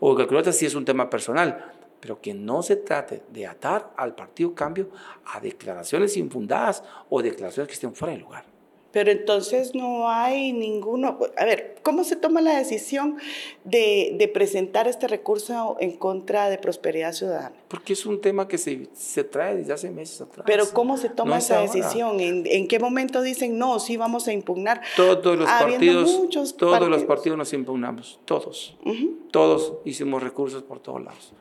o, 0.00 0.16
que 0.16 0.52
si 0.52 0.66
es 0.66 0.74
un 0.74 0.84
tema 0.84 1.10
personal 1.10 1.72
pero 2.00 2.20
que 2.20 2.34
no 2.34 2.62
se 2.62 2.76
trate 2.76 3.22
de 3.32 3.46
atar 3.46 3.94
al 3.96 4.14
Partido 4.14 4.54
Cambio 4.54 4.90
a 5.24 5.40
declaraciones 5.40 6.18
infundadas 6.18 6.84
o 7.08 7.22
declaraciones 7.22 7.68
que 7.68 7.72
estén 7.72 7.94
fuera 7.94 8.12
de 8.12 8.20
lugar. 8.20 8.53
Pero 8.94 9.10
entonces 9.10 9.74
no 9.74 10.08
hay 10.08 10.52
ninguno. 10.52 11.18
A 11.36 11.44
ver, 11.44 11.74
¿cómo 11.82 12.04
se 12.04 12.14
toma 12.14 12.40
la 12.40 12.56
decisión 12.56 13.16
de, 13.64 14.14
de, 14.16 14.28
presentar 14.28 14.86
este 14.86 15.08
recurso 15.08 15.76
en 15.80 15.96
contra 15.96 16.48
de 16.48 16.58
Prosperidad 16.58 17.12
Ciudadana? 17.12 17.56
Porque 17.66 17.94
es 17.94 18.06
un 18.06 18.20
tema 18.20 18.46
que 18.46 18.56
se, 18.56 18.86
se 18.94 19.24
trae 19.24 19.56
desde 19.56 19.72
hace 19.72 19.90
meses 19.90 20.20
atrás. 20.20 20.44
Pero 20.46 20.66
¿cómo 20.72 20.96
se 20.96 21.08
toma 21.08 21.38
esa 21.38 21.60
decisión? 21.60 22.20
¿En, 22.20 22.44
¿En, 22.46 22.68
qué 22.68 22.78
momento 22.78 23.20
dicen 23.20 23.58
no, 23.58 23.80
sí 23.80 23.96
vamos 23.96 24.28
a 24.28 24.32
impugnar? 24.32 24.80
Todos 24.94 25.36
los 25.36 25.50
partidos, 25.50 26.16
muchos 26.16 26.56
todos 26.56 26.74
partidos. 26.74 26.92
los 26.92 27.04
partidos 27.04 27.36
nos 27.36 27.52
impugnamos, 27.52 28.20
todos. 28.24 28.76
Uh 28.84 28.92
-huh. 28.92 29.10
Todos 29.32 29.72
hicimos 29.84 30.22
recursos 30.22 30.62
por 30.62 30.78
todos 30.78 31.02
lados. 31.02 31.32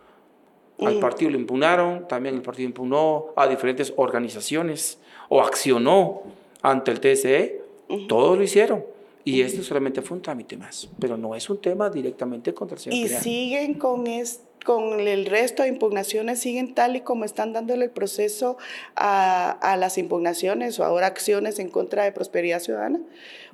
Al 0.79 0.97
partido 0.97 1.29
lo 1.29 1.37
impugnaron, 1.37 2.07
también 2.07 2.33
el 2.33 2.41
partido 2.41 2.67
impugnó 2.67 3.27
a 3.35 3.45
diferentes 3.47 3.93
organizaciones 3.95 4.97
o 5.29 5.39
accionó 5.39 6.23
ante 6.63 6.89
el 6.89 6.99
TSE. 6.99 7.61
Todos 8.07 8.35
lo 8.35 8.43
hicieron. 8.43 8.83
Y 9.25 9.41
esto 9.41 9.63
solamente 9.63 10.01
fue 10.01 10.17
un 10.17 10.23
trámite 10.23 10.57
más, 10.57 10.89
pero 10.99 11.15
no 11.15 11.33
es 11.33 11.49
un 11.49 11.61
tema 11.61 11.89
directamente 11.89 12.53
contra 12.53 12.75
el 12.75 12.81
señor 12.81 12.97
Y 13.05 13.07
siguen 13.07 13.75
con 13.75 14.07
esto 14.07 14.52
con 14.63 14.99
el 14.99 15.25
resto 15.25 15.63
de 15.63 15.69
impugnaciones 15.69 16.39
siguen 16.39 16.73
tal 16.73 16.95
y 16.95 17.01
como 17.01 17.25
están 17.25 17.53
dándole 17.53 17.85
el 17.85 17.91
proceso 17.91 18.57
a, 18.95 19.51
a 19.51 19.77
las 19.77 19.97
impugnaciones 19.97 20.79
o 20.79 20.83
ahora 20.83 21.07
acciones 21.07 21.59
en 21.59 21.69
contra 21.69 22.03
de 22.03 22.11
Prosperidad 22.11 22.59
Ciudadana? 22.59 22.99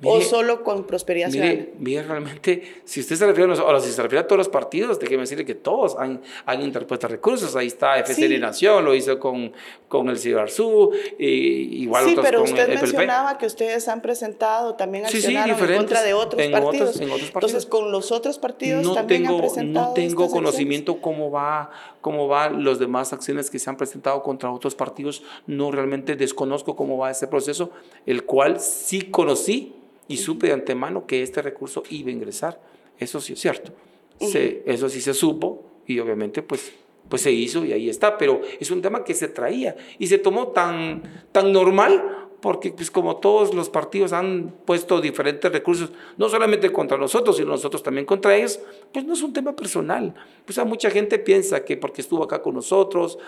Mire, 0.00 0.14
¿O 0.14 0.20
solo 0.22 0.62
con 0.62 0.84
Prosperidad 0.84 1.28
mire, 1.28 1.50
Ciudadana? 1.50 1.70
Mire, 1.78 2.02
realmente, 2.02 2.62
si 2.84 3.00
usted 3.00 3.16
se 3.16 3.26
refiere 3.26 3.44
a, 3.44 3.54
los, 3.54 3.60
o 3.60 3.80
si 3.80 3.92
se 3.92 4.02
refiere 4.02 4.24
a 4.24 4.26
todos 4.26 4.38
los 4.38 4.48
partidos, 4.48 4.98
déjeme 4.98 5.22
decirle 5.22 5.44
que 5.44 5.54
todos 5.54 5.96
han, 5.98 6.22
han 6.46 6.62
interpuesto 6.62 7.06
recursos. 7.06 7.54
Ahí 7.54 7.66
está 7.66 7.98
FCN 7.98 8.28
sí. 8.28 8.38
Nación, 8.38 8.84
lo 8.84 8.94
hizo 8.94 9.18
con, 9.18 9.52
con 9.88 10.08
el 10.08 10.18
Cibarzú, 10.18 10.92
y 11.18 11.82
igual 11.82 12.04
sí, 12.04 12.10
otros 12.12 12.24
pero 12.24 12.38
con 12.40 12.48
usted 12.48 12.70
el, 12.70 12.80
mencionaba 12.80 13.36
que 13.36 13.46
ustedes 13.46 13.88
han 13.88 14.00
presentado, 14.00 14.74
también 14.74 15.04
accionaron 15.04 15.58
sí, 15.58 15.64
en 15.64 15.76
contra 15.76 16.02
de 16.02 16.14
otros 16.14 16.42
en 16.42 16.52
partidos. 16.52 16.90
Otros, 16.90 17.00
en 17.00 17.10
otros 17.10 17.30
partidos. 17.30 17.52
Entonces, 17.52 17.66
con 17.66 17.92
los 17.92 18.12
otros 18.12 18.38
partidos 18.38 18.84
no 18.84 18.94
también 18.94 19.24
tengo, 19.24 19.34
han 19.34 19.40
presentado 19.42 19.88
No 19.88 19.94
tengo 19.94 20.30
conocimiento 20.30 20.99
cómo 21.00 21.30
va 21.30 21.70
cómo 22.00 22.28
van 22.28 22.64
los 22.64 22.78
demás 22.78 23.12
acciones 23.12 23.50
que 23.50 23.58
se 23.58 23.68
han 23.70 23.76
presentado 23.76 24.22
contra 24.22 24.50
otros 24.50 24.74
partidos. 24.74 25.22
No 25.46 25.70
realmente 25.70 26.16
desconozco 26.16 26.76
cómo 26.76 26.98
va 26.98 27.10
ese 27.10 27.26
proceso, 27.26 27.70
el 28.06 28.24
cual 28.24 28.60
sí 28.60 29.02
conocí 29.10 29.74
y 30.08 30.16
supe 30.16 30.48
de 30.48 30.54
antemano 30.54 31.06
que 31.06 31.22
este 31.22 31.42
recurso 31.42 31.82
iba 31.90 32.08
a 32.08 32.12
ingresar. 32.12 32.60
Eso 32.98 33.20
sí 33.20 33.34
es 33.34 33.40
cierto. 33.40 33.72
Se, 34.20 34.62
eso 34.66 34.88
sí 34.88 35.00
se 35.00 35.14
supo 35.14 35.64
y 35.86 35.98
obviamente 35.98 36.42
pues, 36.42 36.72
pues 37.08 37.22
se 37.22 37.32
hizo 37.32 37.64
y 37.64 37.72
ahí 37.72 37.88
está. 37.88 38.18
Pero 38.18 38.40
es 38.58 38.70
un 38.70 38.82
tema 38.82 39.04
que 39.04 39.14
se 39.14 39.28
traía 39.28 39.76
y 39.98 40.08
se 40.08 40.18
tomó 40.18 40.48
tan, 40.48 41.26
tan 41.32 41.52
normal 41.52 42.19
porque 42.40 42.72
pues 42.72 42.90
como 42.90 43.16
todos 43.16 43.54
los 43.54 43.68
partidos 43.68 44.12
han 44.12 44.52
puesto 44.64 45.00
diferentes 45.00 45.50
recursos, 45.52 45.90
no 46.16 46.28
solamente 46.28 46.72
contra 46.72 46.96
nosotros, 46.96 47.36
sino 47.36 47.50
nosotros 47.50 47.82
también 47.82 48.06
contra 48.06 48.34
ellos, 48.34 48.60
pues 48.92 49.04
no 49.04 49.12
es 49.12 49.22
un 49.22 49.32
tema 49.32 49.54
personal. 49.54 50.14
Pues 50.44 50.58
a 50.58 50.64
mucha 50.64 50.90
gente 50.90 51.18
piensa 51.18 51.64
que 51.64 51.76
porque 51.76 52.00
estuvo 52.00 52.24
acá 52.24 52.40
con 52.42 52.54
nosotros, 52.54 53.18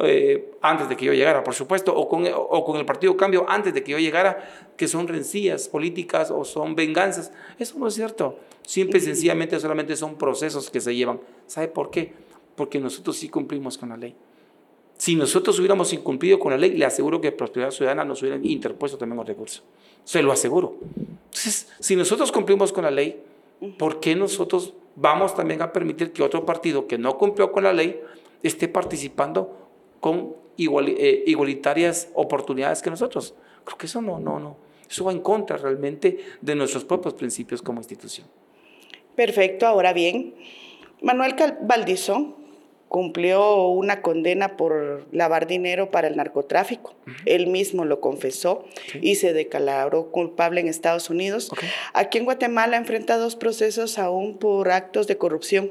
eh, 0.00 0.52
antes 0.62 0.88
de 0.88 0.96
que 0.96 1.04
yo 1.04 1.12
llegara, 1.12 1.44
por 1.44 1.54
supuesto, 1.54 1.94
o 1.94 2.08
con, 2.08 2.26
o 2.34 2.64
con 2.64 2.78
el 2.78 2.86
Partido 2.86 3.16
Cambio 3.16 3.44
antes 3.48 3.74
de 3.74 3.82
que 3.82 3.92
yo 3.92 3.98
llegara, 3.98 4.72
que 4.76 4.88
son 4.88 5.06
rencillas 5.06 5.68
políticas 5.68 6.30
o 6.30 6.44
son 6.44 6.74
venganzas. 6.74 7.32
Eso 7.58 7.78
no 7.78 7.88
es 7.88 7.94
cierto. 7.94 8.38
Simple 8.62 8.98
y 8.98 9.02
sencillamente 9.02 9.58
solamente 9.60 9.96
son 9.96 10.16
procesos 10.16 10.70
que 10.70 10.80
se 10.80 10.94
llevan. 10.94 11.20
¿Sabe 11.46 11.68
por 11.68 11.90
qué? 11.90 12.14
Porque 12.56 12.78
nosotros 12.78 13.16
sí 13.16 13.28
cumplimos 13.28 13.76
con 13.76 13.90
la 13.90 13.96
ley. 13.96 14.14
Si 15.02 15.16
nosotros 15.16 15.58
hubiéramos 15.58 15.92
incumplido 15.92 16.38
con 16.38 16.52
la 16.52 16.56
ley, 16.56 16.76
le 16.76 16.84
aseguro 16.84 17.20
que 17.20 17.32
Prosperidad 17.32 17.72
Ciudadana 17.72 18.04
nos 18.04 18.22
hubiera 18.22 18.38
interpuesto 18.40 18.96
también 18.96 19.16
los 19.16 19.26
recursos. 19.26 19.64
Se 20.04 20.22
lo 20.22 20.30
aseguro. 20.30 20.76
Entonces, 21.24 21.66
si 21.80 21.96
nosotros 21.96 22.30
cumplimos 22.30 22.72
con 22.72 22.84
la 22.84 22.92
ley, 22.92 23.20
¿por 23.78 23.98
qué 23.98 24.14
nosotros 24.14 24.74
vamos 24.94 25.34
también 25.34 25.60
a 25.60 25.72
permitir 25.72 26.12
que 26.12 26.22
otro 26.22 26.46
partido 26.46 26.86
que 26.86 26.98
no 26.98 27.18
cumplió 27.18 27.50
con 27.50 27.64
la 27.64 27.72
ley 27.72 28.00
esté 28.44 28.68
participando 28.68 29.70
con 29.98 30.36
eh, 30.56 31.24
igualitarias 31.26 32.08
oportunidades 32.14 32.80
que 32.80 32.90
nosotros? 32.90 33.34
Creo 33.64 33.76
que 33.76 33.86
eso 33.86 34.00
no, 34.00 34.20
no, 34.20 34.38
no. 34.38 34.56
Eso 34.88 35.04
va 35.04 35.10
en 35.10 35.18
contra 35.18 35.56
realmente 35.56 36.24
de 36.40 36.54
nuestros 36.54 36.84
propios 36.84 37.14
principios 37.14 37.60
como 37.60 37.80
institución. 37.80 38.28
Perfecto. 39.16 39.66
Ahora 39.66 39.94
bien, 39.94 40.36
Manuel 41.00 41.34
Valdizón 41.62 42.41
cumplió 42.92 43.68
una 43.68 44.02
condena 44.02 44.58
por 44.58 45.06
lavar 45.12 45.46
dinero 45.46 45.90
para 45.90 46.08
el 46.08 46.16
narcotráfico. 46.16 46.94
Uh 47.06 47.10
-huh. 47.10 47.22
Él 47.24 47.46
mismo 47.46 47.86
lo 47.86 48.02
confesó 48.02 48.66
y 49.00 49.14
se 49.14 49.32
declaró 49.32 50.10
culpable 50.10 50.60
en 50.60 50.68
Estados 50.68 51.08
Unidos. 51.08 51.50
Okay. 51.50 51.70
Aquí 51.94 52.18
en 52.18 52.26
Guatemala 52.26 52.76
enfrenta 52.76 53.16
dos 53.16 53.34
procesos 53.34 53.98
aún 53.98 54.36
por 54.36 54.70
actos 54.70 55.06
de 55.06 55.16
corrupción. 55.16 55.70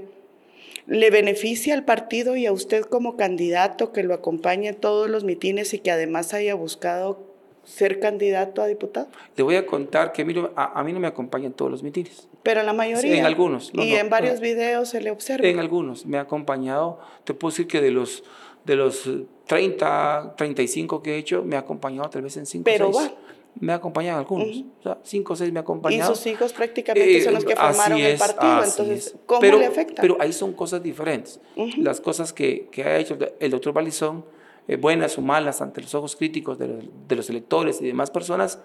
¿Le 0.88 1.12
beneficia 1.12 1.76
al 1.76 1.86
partido 1.86 2.36
y 2.36 2.48
a 2.48 2.52
usted 2.52 2.82
como 2.86 3.18
candidato 3.18 3.94
que 3.94 4.02
lo 4.02 4.16
acompañe 4.16 4.70
en 4.70 4.76
todos 4.76 5.08
los 5.08 5.24
mitines 5.24 5.76
y 5.76 5.80
que 5.80 5.92
además 5.92 6.34
haya 6.34 6.56
buscado 6.56 7.31
ser 7.64 8.00
candidato 8.00 8.62
a 8.62 8.68
diputado? 8.68 9.08
Le 9.36 9.44
voy 9.44 9.56
a 9.56 9.66
contar 9.66 10.12
que 10.12 10.24
a 10.24 10.26
mí, 10.26 10.34
a, 10.56 10.80
a 10.80 10.84
mí 10.84 10.94
no 10.94 11.00
me 11.00 11.08
acompañan 11.08 11.54
todos 11.54 11.72
los 11.72 11.84
mitines. 11.84 12.28
Pero 12.44 12.64
la 12.64 12.74
mayoría. 12.74 13.14
Sí, 13.14 13.20
en 13.20 13.26
algunos. 13.26 13.74
No, 13.74 13.84
y 13.84 13.92
no, 13.92 13.98
en 13.98 14.10
varios 14.10 14.36
no. 14.36 14.42
videos 14.42 14.90
se 14.90 15.02
le 15.02 15.12
observa. 15.12 15.48
En 15.48 15.60
algunos. 15.60 16.06
Me 16.06 16.18
ha 16.18 16.22
acompañado, 16.22 17.00
te 17.24 17.34
puedo 17.34 17.52
decir 17.52 17.68
que 17.68 17.82
de 17.82 17.92
los, 17.92 18.24
de 18.66 18.76
los 18.76 19.10
30, 19.48 20.36
35 20.38 21.02
que 21.04 21.16
he 21.16 21.18
hecho, 21.18 21.44
me 21.44 21.56
ha 21.56 21.60
acompañado 21.60 22.10
tal 22.10 22.24
vez 22.24 22.38
en 22.38 22.46
5 22.46 22.64
Pero 22.64 22.92
6. 22.94 22.98
va. 22.98 23.16
Me 23.60 23.74
ha 23.74 23.76
acompañado 23.76 24.18
algunos. 24.18 24.48
Uh 24.48 24.52
-huh. 24.52 24.66
O 24.80 24.84
sea, 24.84 24.98
5 25.04 25.34
o 25.34 25.36
6 25.36 25.52
me 25.52 25.60
ha 25.60 25.62
acompañado. 25.62 26.12
Y 26.12 26.16
sus 26.16 26.26
hijos 26.26 26.54
prácticamente 26.54 27.18
eh, 27.18 27.22
son 27.22 27.34
los 27.34 27.44
que 27.44 27.56
formaron 27.56 28.00
es, 28.00 28.14
el 28.14 28.18
partido. 28.18 28.64
Entonces, 28.64 29.08
es. 29.08 29.16
¿cómo 29.26 29.42
pero, 29.42 29.60
le 29.60 29.66
afecta? 29.66 30.02
Pero 30.02 30.18
ahí 30.22 30.32
son 30.32 30.54
cosas 30.54 30.82
diferentes. 30.82 31.40
Uh 31.58 31.66
-huh. 31.66 31.78
Las 31.84 32.00
cosas 32.00 32.32
que, 32.32 32.70
que 32.72 32.84
ha 32.86 32.98
hecho 32.98 33.18
el 33.40 33.52
doctor 33.52 33.74
Balizón, 33.74 34.24
eh, 34.68 34.76
buenas 34.76 35.18
o 35.18 35.22
malas 35.22 35.62
ante 35.62 35.82
los 35.82 35.94
ojos 35.96 36.16
críticos 36.16 36.58
de 36.58 36.68
los, 36.68 36.84
de 37.08 37.16
los 37.16 37.30
electores 37.30 37.82
y 37.82 37.86
demás 37.86 38.12
personas, 38.12 38.60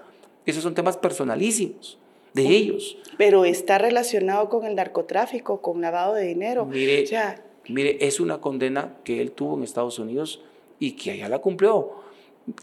esos 0.45 0.63
son 0.63 0.75
temas 0.75 0.97
personalísimos 0.97 1.99
de 2.35 2.49
ellos. 2.49 2.99
Pero 3.17 3.45
está 3.45 3.79
relacionado 3.79 4.49
con 4.49 4.65
el 4.67 4.77
narcotráfico, 4.77 5.61
con 5.63 5.81
lavado 5.81 6.15
de 6.15 6.27
dinero. 6.27 6.67
Mire, 6.67 7.05
o 7.05 7.07
sea, 7.07 7.43
mire, 7.69 7.97
es 8.07 8.21
una 8.21 8.41
condena 8.41 8.97
que 9.05 9.21
él 9.21 9.33
tuvo 9.33 9.57
en 9.57 9.65
Estados 9.65 9.99
Unidos 9.99 10.43
y 10.79 10.93
que 10.93 11.13
allá 11.13 11.29
la 11.29 11.41
cumplió. 11.41 11.91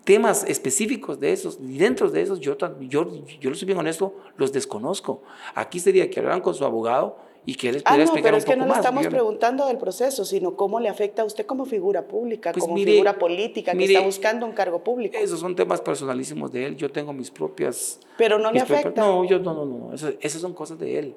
temas 0.05 0.45
específicos 0.47 1.19
de 1.19 1.33
esos, 1.33 1.59
y 1.61 1.77
dentro 1.77 2.09
de 2.09 2.21
esos, 2.21 2.39
yo, 2.39 2.55
yo, 2.81 3.25
yo 3.41 3.49
lo 3.49 3.55
soy 3.55 3.65
bien 3.65 3.79
honesto, 3.79 4.15
los 4.37 4.53
desconozco. 4.53 5.23
Aquí 5.55 5.79
sería 5.79 6.09
que 6.09 6.19
hablaran 6.19 6.41
con 6.41 6.53
su 6.53 6.63
abogado 6.63 7.17
y 7.45 7.55
que 7.55 7.69
él 7.69 7.73
les 7.75 7.83
ah, 7.85 7.89
pudiera 7.91 7.97
no, 7.97 8.03
explicar 8.03 8.23
pero 8.23 8.35
un 8.35 8.39
es 8.39 8.45
que 8.45 8.55
no 8.55 8.65
le 8.65 8.73
estamos 8.73 9.07
preguntando 9.07 9.67
del 9.67 9.77
proceso, 9.77 10.23
sino 10.23 10.55
cómo 10.55 10.79
le 10.79 10.87
afecta 10.89 11.23
a 11.23 11.25
usted 11.25 11.45
como 11.45 11.65
figura 11.65 12.07
pública, 12.07 12.51
Pues 12.53 12.63
como 12.63 12.75
mire, 12.75 12.93
figura 12.93 13.17
política 13.19 13.73
que 13.73 13.83
está 13.83 13.99
buscando 14.01 14.45
un 14.45 14.53
cargo 14.53 14.83
público. 14.83 15.17
Esos 15.17 15.39
son 15.39 15.55
temas 15.55 15.81
personalísimos 15.81 16.51
de 16.51 16.67
él. 16.67 16.77
Yo 16.77 16.89
tengo 16.91 17.11
mis 17.13 17.31
propias. 17.31 17.99
Pero 18.17 18.39
no 18.39 18.51
le 18.51 18.59
propias- 18.61 18.79
afecta. 18.79 19.01
no, 19.01 19.25
yo 19.25 19.39
no, 19.39 19.53
no, 19.53 19.65
no. 19.65 19.93
Eso- 19.93 20.13
esas 20.21 20.41
son 20.41 20.53
cosas 20.53 20.79
de 20.79 20.99
él. 20.99 21.15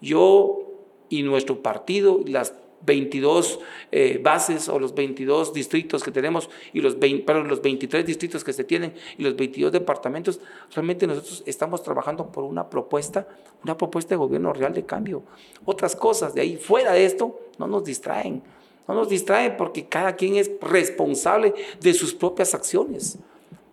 Yo 0.00 0.58
y 1.08 1.22
nuestro 1.22 1.62
partido, 1.62 2.20
las 2.26 2.54
22 2.82 3.60
eh, 3.90 4.20
bases 4.22 4.68
o 4.68 4.78
los 4.78 4.94
22 4.94 5.52
distritos 5.52 6.02
que 6.02 6.10
tenemos 6.10 6.48
y 6.72 6.80
los, 6.80 6.98
20, 6.98 7.24
perdón, 7.24 7.48
los 7.48 7.60
23 7.62 8.04
distritos 8.04 8.44
que 8.44 8.52
se 8.52 8.64
tienen 8.64 8.94
y 9.16 9.22
los 9.22 9.36
22 9.36 9.72
departamentos, 9.72 10.40
realmente 10.74 11.06
nosotros 11.06 11.42
estamos 11.46 11.82
trabajando 11.82 12.30
por 12.30 12.44
una 12.44 12.68
propuesta, 12.68 13.28
una 13.64 13.76
propuesta 13.76 14.10
de 14.10 14.16
gobierno 14.16 14.52
real 14.52 14.72
de 14.72 14.84
cambio. 14.84 15.22
Otras 15.64 15.96
cosas 15.96 16.34
de 16.34 16.40
ahí 16.40 16.56
fuera 16.56 16.92
de 16.92 17.04
esto 17.04 17.40
no 17.58 17.66
nos 17.66 17.84
distraen. 17.84 18.42
No 18.86 18.94
nos 18.94 19.08
distraen 19.08 19.56
porque 19.56 19.86
cada 19.86 20.16
quien 20.16 20.36
es 20.36 20.50
responsable 20.62 21.54
de 21.80 21.92
sus 21.92 22.14
propias 22.14 22.54
acciones. 22.54 23.18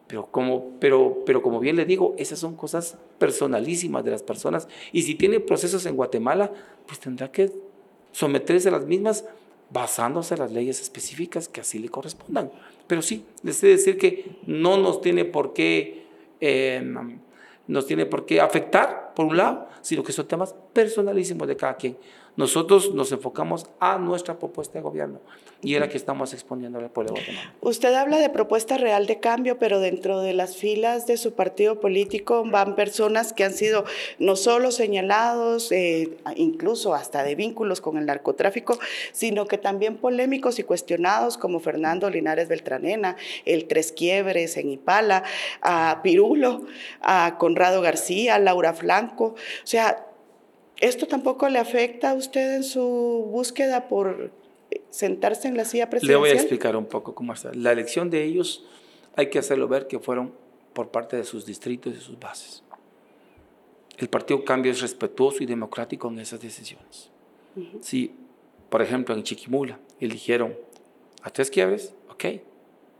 Pero 0.08 0.28
como, 0.28 0.72
pero, 0.80 1.24
pero 1.26 1.42
como 1.42 1.60
bien 1.60 1.78
le 1.78 1.86
digo, 1.86 2.14
esas 2.18 2.38
son 2.38 2.56
cosas 2.56 2.98
personalísimas 3.18 4.04
de 4.04 4.12
las 4.12 4.24
personas. 4.24 4.68
Y 4.92 5.02
si 5.02 5.16
tiene 5.16 5.40
procesos 5.40 5.86
en 5.86 5.96
Guatemala, 5.96 6.52
pues 6.86 7.00
tendrá 7.00 7.32
que 7.32 7.52
someterse 8.16 8.70
a 8.70 8.72
las 8.72 8.86
mismas 8.86 9.26
basándose 9.70 10.36
en 10.36 10.40
las 10.40 10.52
leyes 10.52 10.80
específicas 10.80 11.50
que 11.50 11.60
así 11.60 11.80
le 11.80 11.90
correspondan. 11.90 12.50
Pero 12.88 13.02
sí, 13.02 13.26
les 13.44 13.62
he 13.62 13.68
de 13.68 13.74
decir 13.74 13.98
que 13.98 14.38
no 14.46 14.78
nos 14.78 15.02
tiene 15.02 15.26
por 15.26 15.52
qué, 15.52 16.06
eh, 16.40 16.82
nos 17.68 17.86
tiene 17.86 18.06
por 18.06 18.26
qué 18.26 18.40
afectar, 18.40 19.12
por 19.14 19.26
un 19.26 19.36
lado, 19.36 19.68
sino 19.82 20.02
que 20.02 20.14
son 20.14 20.30
temas 20.30 20.56
personalísimos 20.72 21.46
de 21.46 21.58
cada 21.58 21.76
quien. 21.76 21.98
Nosotros 22.38 22.94
nos 22.94 23.12
enfocamos 23.12 23.68
a 23.80 23.98
nuestra 23.98 24.38
propuesta 24.38 24.78
de 24.78 24.82
gobierno 24.84 25.20
y 25.62 25.74
es 25.74 25.80
la 25.80 25.90
que 25.90 25.98
estamos 25.98 26.34
exponiendo 26.34 26.78
al 26.80 26.90
pueblo 26.90 27.14
de 27.14 27.20
Guatemala. 27.22 27.54
Usted 27.62 27.94
habla 27.94 28.18
de 28.18 28.30
propuesta 28.30 28.78
real 28.78 29.08
de 29.08 29.20
cambio, 29.20 29.58
pero 29.58 29.80
dentro 29.80 30.20
de 30.20 30.34
las 30.34 30.58
filas 30.58 31.08
de 31.08 31.18
su 31.18 31.34
partido 31.34 31.80
político 31.80 32.44
van 32.46 32.76
personas 32.76 33.34
que 33.34 33.44
han 33.44 33.54
sido 33.54 33.86
no 34.20 34.36
solo 34.36 34.72
señalados, 34.72 35.72
eh, 35.72 36.18
incluso 36.36 36.94
hasta 36.94 37.24
de 37.24 37.36
vínculos 37.36 37.82
con 37.82 37.98
el 37.98 38.06
narcotráfico, 38.06 38.78
sino 39.12 39.48
que 39.48 39.58
también 39.58 39.98
polémicos 39.98 40.60
y 40.60 40.64
cuestionados 40.64 41.38
como 41.38 41.60
Fernando 41.60 42.10
Linares 42.10 42.48
Beltranena, 42.48 43.16
el 43.46 43.66
Tres 43.66 43.92
Quiebres 43.92 44.58
en 44.58 44.70
Ipala, 44.70 45.24
a 45.62 46.02
Pirulo, 46.04 46.66
a 47.02 47.38
Conrado 47.40 47.82
García, 47.82 48.36
a 48.36 48.40
Laura 48.40 48.74
Flanco. 48.74 49.36
O 49.36 49.68
sea, 49.68 50.06
¿esto 50.80 51.08
tampoco 51.08 51.50
le 51.50 51.60
afecta 51.60 52.12
a 52.12 52.14
usted 52.14 52.56
en 52.56 52.64
su 52.64 52.82
búsqueda 53.32 53.88
por 53.88 54.32
sentarse 54.90 55.48
en 55.48 55.58
la 55.58 55.66
silla 55.66 55.86
Le 55.86 55.90
presidencial? 55.92 56.20
voy 56.20 56.30
a 56.30 56.34
explicar 56.34 56.76
un 56.76 56.86
poco 56.86 57.16
cómo 57.16 57.34
está. 57.34 57.52
La 57.54 57.72
elección 57.72 58.10
de 58.10 58.24
ellos 58.24 58.66
hay 59.16 59.30
que 59.30 59.40
hacerlo 59.40 59.68
ver 59.68 59.88
que 59.88 60.00
fueron 60.00 60.34
por 60.74 60.90
parte 60.90 61.16
de 61.18 61.24
sus 61.24 61.46
distritos 61.46 61.96
y 61.96 62.02
sus 62.02 62.20
bases. 62.20 62.64
El 63.98 64.10
Partido 64.10 64.44
Cambio 64.44 64.72
es 64.72 64.82
respetuoso 64.82 65.42
y 65.42 65.46
democrático 65.46 66.10
en 66.10 66.20
esas 66.20 66.42
decisiones. 66.42 67.10
Si, 67.80 68.14
por 68.70 68.82
ejemplo, 68.82 69.16
en 69.16 69.24
Chiquimula 69.24 69.80
eligieron 70.02 70.54
a 71.22 71.30
Tres 71.30 71.50
Quiebres, 71.50 71.96
ok, 72.10 72.26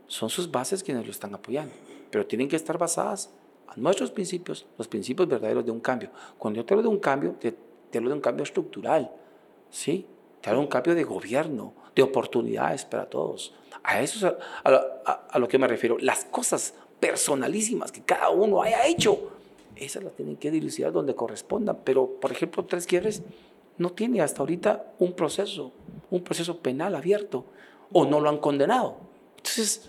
son 0.06 0.30
sus 0.30 0.50
bases 0.50 0.82
quienes 0.82 1.04
lo 1.04 1.10
están 1.10 1.34
apoyando, 1.34 1.74
pero 2.10 2.24
tienen 2.24 2.48
que 2.48 2.56
estar 2.56 2.78
basadas 2.78 3.30
a 3.66 3.76
nuestros 3.76 4.10
principios, 4.10 4.66
los 4.78 4.88
principios 4.88 5.28
verdaderos 5.28 5.66
de 5.66 5.70
un 5.70 5.80
cambio. 5.80 6.10
Cuando 6.38 6.58
yo 6.58 6.64
te 6.64 6.72
hablo 6.72 6.82
de 6.82 6.88
un 6.88 6.98
cambio, 6.98 7.32
te, 7.32 7.54
te 7.96 7.98
hablo 7.98 8.10
de 8.10 8.16
un 8.16 8.20
cambio 8.20 8.42
estructural, 8.42 9.10
¿sí? 9.70 10.04
Te 10.42 10.50
hablo 10.50 10.60
de 10.60 10.66
un 10.66 10.70
cambio 10.70 10.94
de 10.94 11.02
gobierno, 11.04 11.72
de 11.94 12.02
oportunidades 12.02 12.84
para 12.84 13.08
todos. 13.08 13.54
A 13.82 14.02
eso 14.02 14.18
es 14.18 14.34
a, 14.64 14.70
a 15.06 15.12
a 15.30 15.38
lo 15.38 15.48
que 15.48 15.56
me 15.58 15.66
refiero. 15.66 15.96
Las 15.98 16.26
cosas 16.26 16.74
personalísimas 17.00 17.92
que 17.92 18.02
cada 18.02 18.28
uno 18.28 18.60
haya 18.60 18.86
hecho, 18.86 19.30
esas 19.76 20.04
las 20.04 20.12
tienen 20.12 20.36
que 20.36 20.50
dilucidar 20.50 20.92
donde 20.92 21.14
correspondan. 21.14 21.78
Pero, 21.84 22.06
por 22.20 22.32
ejemplo, 22.32 22.66
Tres 22.66 22.86
Quiebres 22.86 23.22
no 23.78 23.92
tiene 23.92 24.20
hasta 24.20 24.40
ahorita 24.40 24.92
un 24.98 25.14
proceso, 25.14 25.72
un 26.10 26.22
proceso 26.22 26.58
penal 26.58 26.96
abierto, 26.96 27.46
o 27.92 28.04
no 28.04 28.20
lo 28.20 28.28
han 28.28 28.38
condenado. 28.38 28.96
Entonces, 29.38 29.88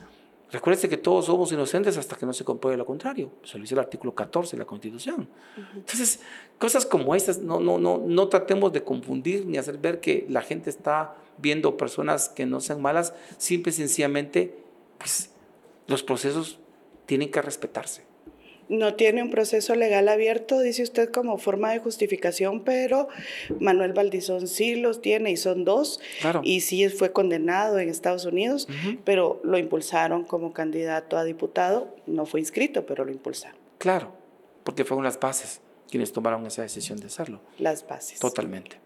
recuérdense 0.52 0.90
que 0.90 0.98
todos 0.98 1.26
somos 1.26 1.52
inocentes 1.52 1.98
hasta 1.98 2.16
que 2.16 2.26
no 2.26 2.34
se 2.34 2.44
compruebe 2.44 2.78
lo 2.78 2.86
contrario. 2.86 3.32
Se 3.44 3.58
lo 3.58 3.64
dice 3.64 3.76
el 3.76 3.80
artículo 3.80 4.16
14 4.16 4.56
de 4.56 4.60
la 4.60 4.66
Constitución. 4.66 5.28
Entonces, 5.76 6.22
cosas 6.58 6.86
como 6.86 7.16
estas, 7.16 7.40
no, 7.40 7.60
no, 7.60 7.78
no, 7.78 7.98
no 7.98 8.28
tratemos 8.28 8.72
de 8.74 8.84
confundir 8.84 9.46
ni 9.46 9.58
hacer 9.58 9.78
ver 9.78 10.00
que 10.00 10.26
la 10.30 10.42
gente 10.42 10.70
está 10.70 11.16
viendo 11.38 11.78
personas 11.78 12.30
que 12.30 12.46
no 12.46 12.60
sean 12.60 12.82
malas, 12.82 13.14
simple 13.38 13.72
y 13.72 13.74
sencillamente, 13.74 14.58
pues 14.98 15.32
los 15.88 16.04
procesos 16.04 16.60
tienen 17.06 17.32
que 17.32 17.42
respetarse. 17.42 18.06
No 18.70 18.96
tiene 18.96 19.24
un 19.24 19.30
proceso 19.30 19.76
legal 19.76 20.10
abierto, 20.10 20.60
dice 20.60 20.84
usted, 20.84 21.10
como 21.10 21.38
forma 21.38 21.72
de 21.72 21.80
justificación, 21.80 22.64
pero 22.64 23.08
Manuel 23.60 23.94
Valdizón 23.94 24.48
sí 24.48 24.76
los 24.76 25.02
tiene 25.02 25.32
y 25.32 25.38
son 25.38 25.64
dos. 25.64 26.00
Claro. 26.22 26.42
Y 26.44 26.62
sí 26.62 26.88
fue 26.90 27.12
condenado 27.12 27.80
en 27.80 27.90
Estados 27.90 28.26
Unidos, 28.26 28.68
pero 29.04 29.40
lo 29.44 29.58
impulsaron 29.58 30.24
como 30.24 30.54
candidato 30.54 31.18
a 31.18 31.24
diputado. 31.24 31.96
No 32.06 32.26
fue 32.26 32.40
inscrito, 32.40 32.86
pero 32.86 33.06
lo 33.06 33.12
impulsaron. 33.12 33.58
Claro, 33.78 34.14
porque 34.64 34.84
fueron 34.84 35.04
las 35.04 35.20
bases 35.20 35.62
quienes 35.90 36.12
tomaron 36.12 36.46
esa 36.46 36.62
decisión 36.62 37.00
de 37.00 37.08
hacerlo. 37.08 37.42
Las 37.60 37.88
bases. 37.88 38.20
Totalmente. 38.20 38.78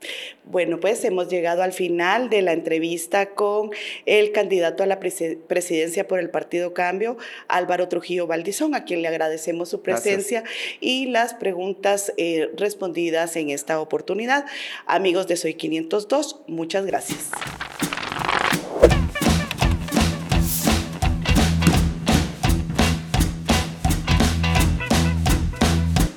Bueno, 0.46 0.80
pues 0.80 1.04
hemos 1.04 1.30
llegado 1.30 1.64
al 1.64 1.74
final 1.74 2.30
de 2.30 2.42
la 2.42 2.54
entrevista 2.54 3.32
con 3.32 3.72
el 4.06 4.32
candidato 4.32 4.84
a 4.84 4.86
la 4.86 5.00
presi- 5.00 5.38
presidencia 5.48 6.08
por 6.08 6.20
el 6.20 6.30
Partido 6.30 6.74
Cambio, 6.74 7.18
Álvaro 7.48 7.88
Trujillo 7.88 8.28
Valdizón, 8.28 8.76
a 8.76 8.86
quien 8.86 9.02
le 9.02 9.08
agradecemos 9.08 9.70
su 9.70 9.82
Gracias. 9.82 10.04
presencia 10.04 10.44
y 10.80 11.08
las 11.08 11.34
preguntas 11.34 12.14
eh, 12.18 12.50
respondidas 12.56 13.36
en 13.36 13.50
esta 13.50 13.80
oportunidad. 13.82 14.46
Amigos 14.86 15.28
de 15.28 15.38
Soy 15.38 15.56
502, 15.56 16.42
muchas 16.48 16.86
gracias. 16.86 17.30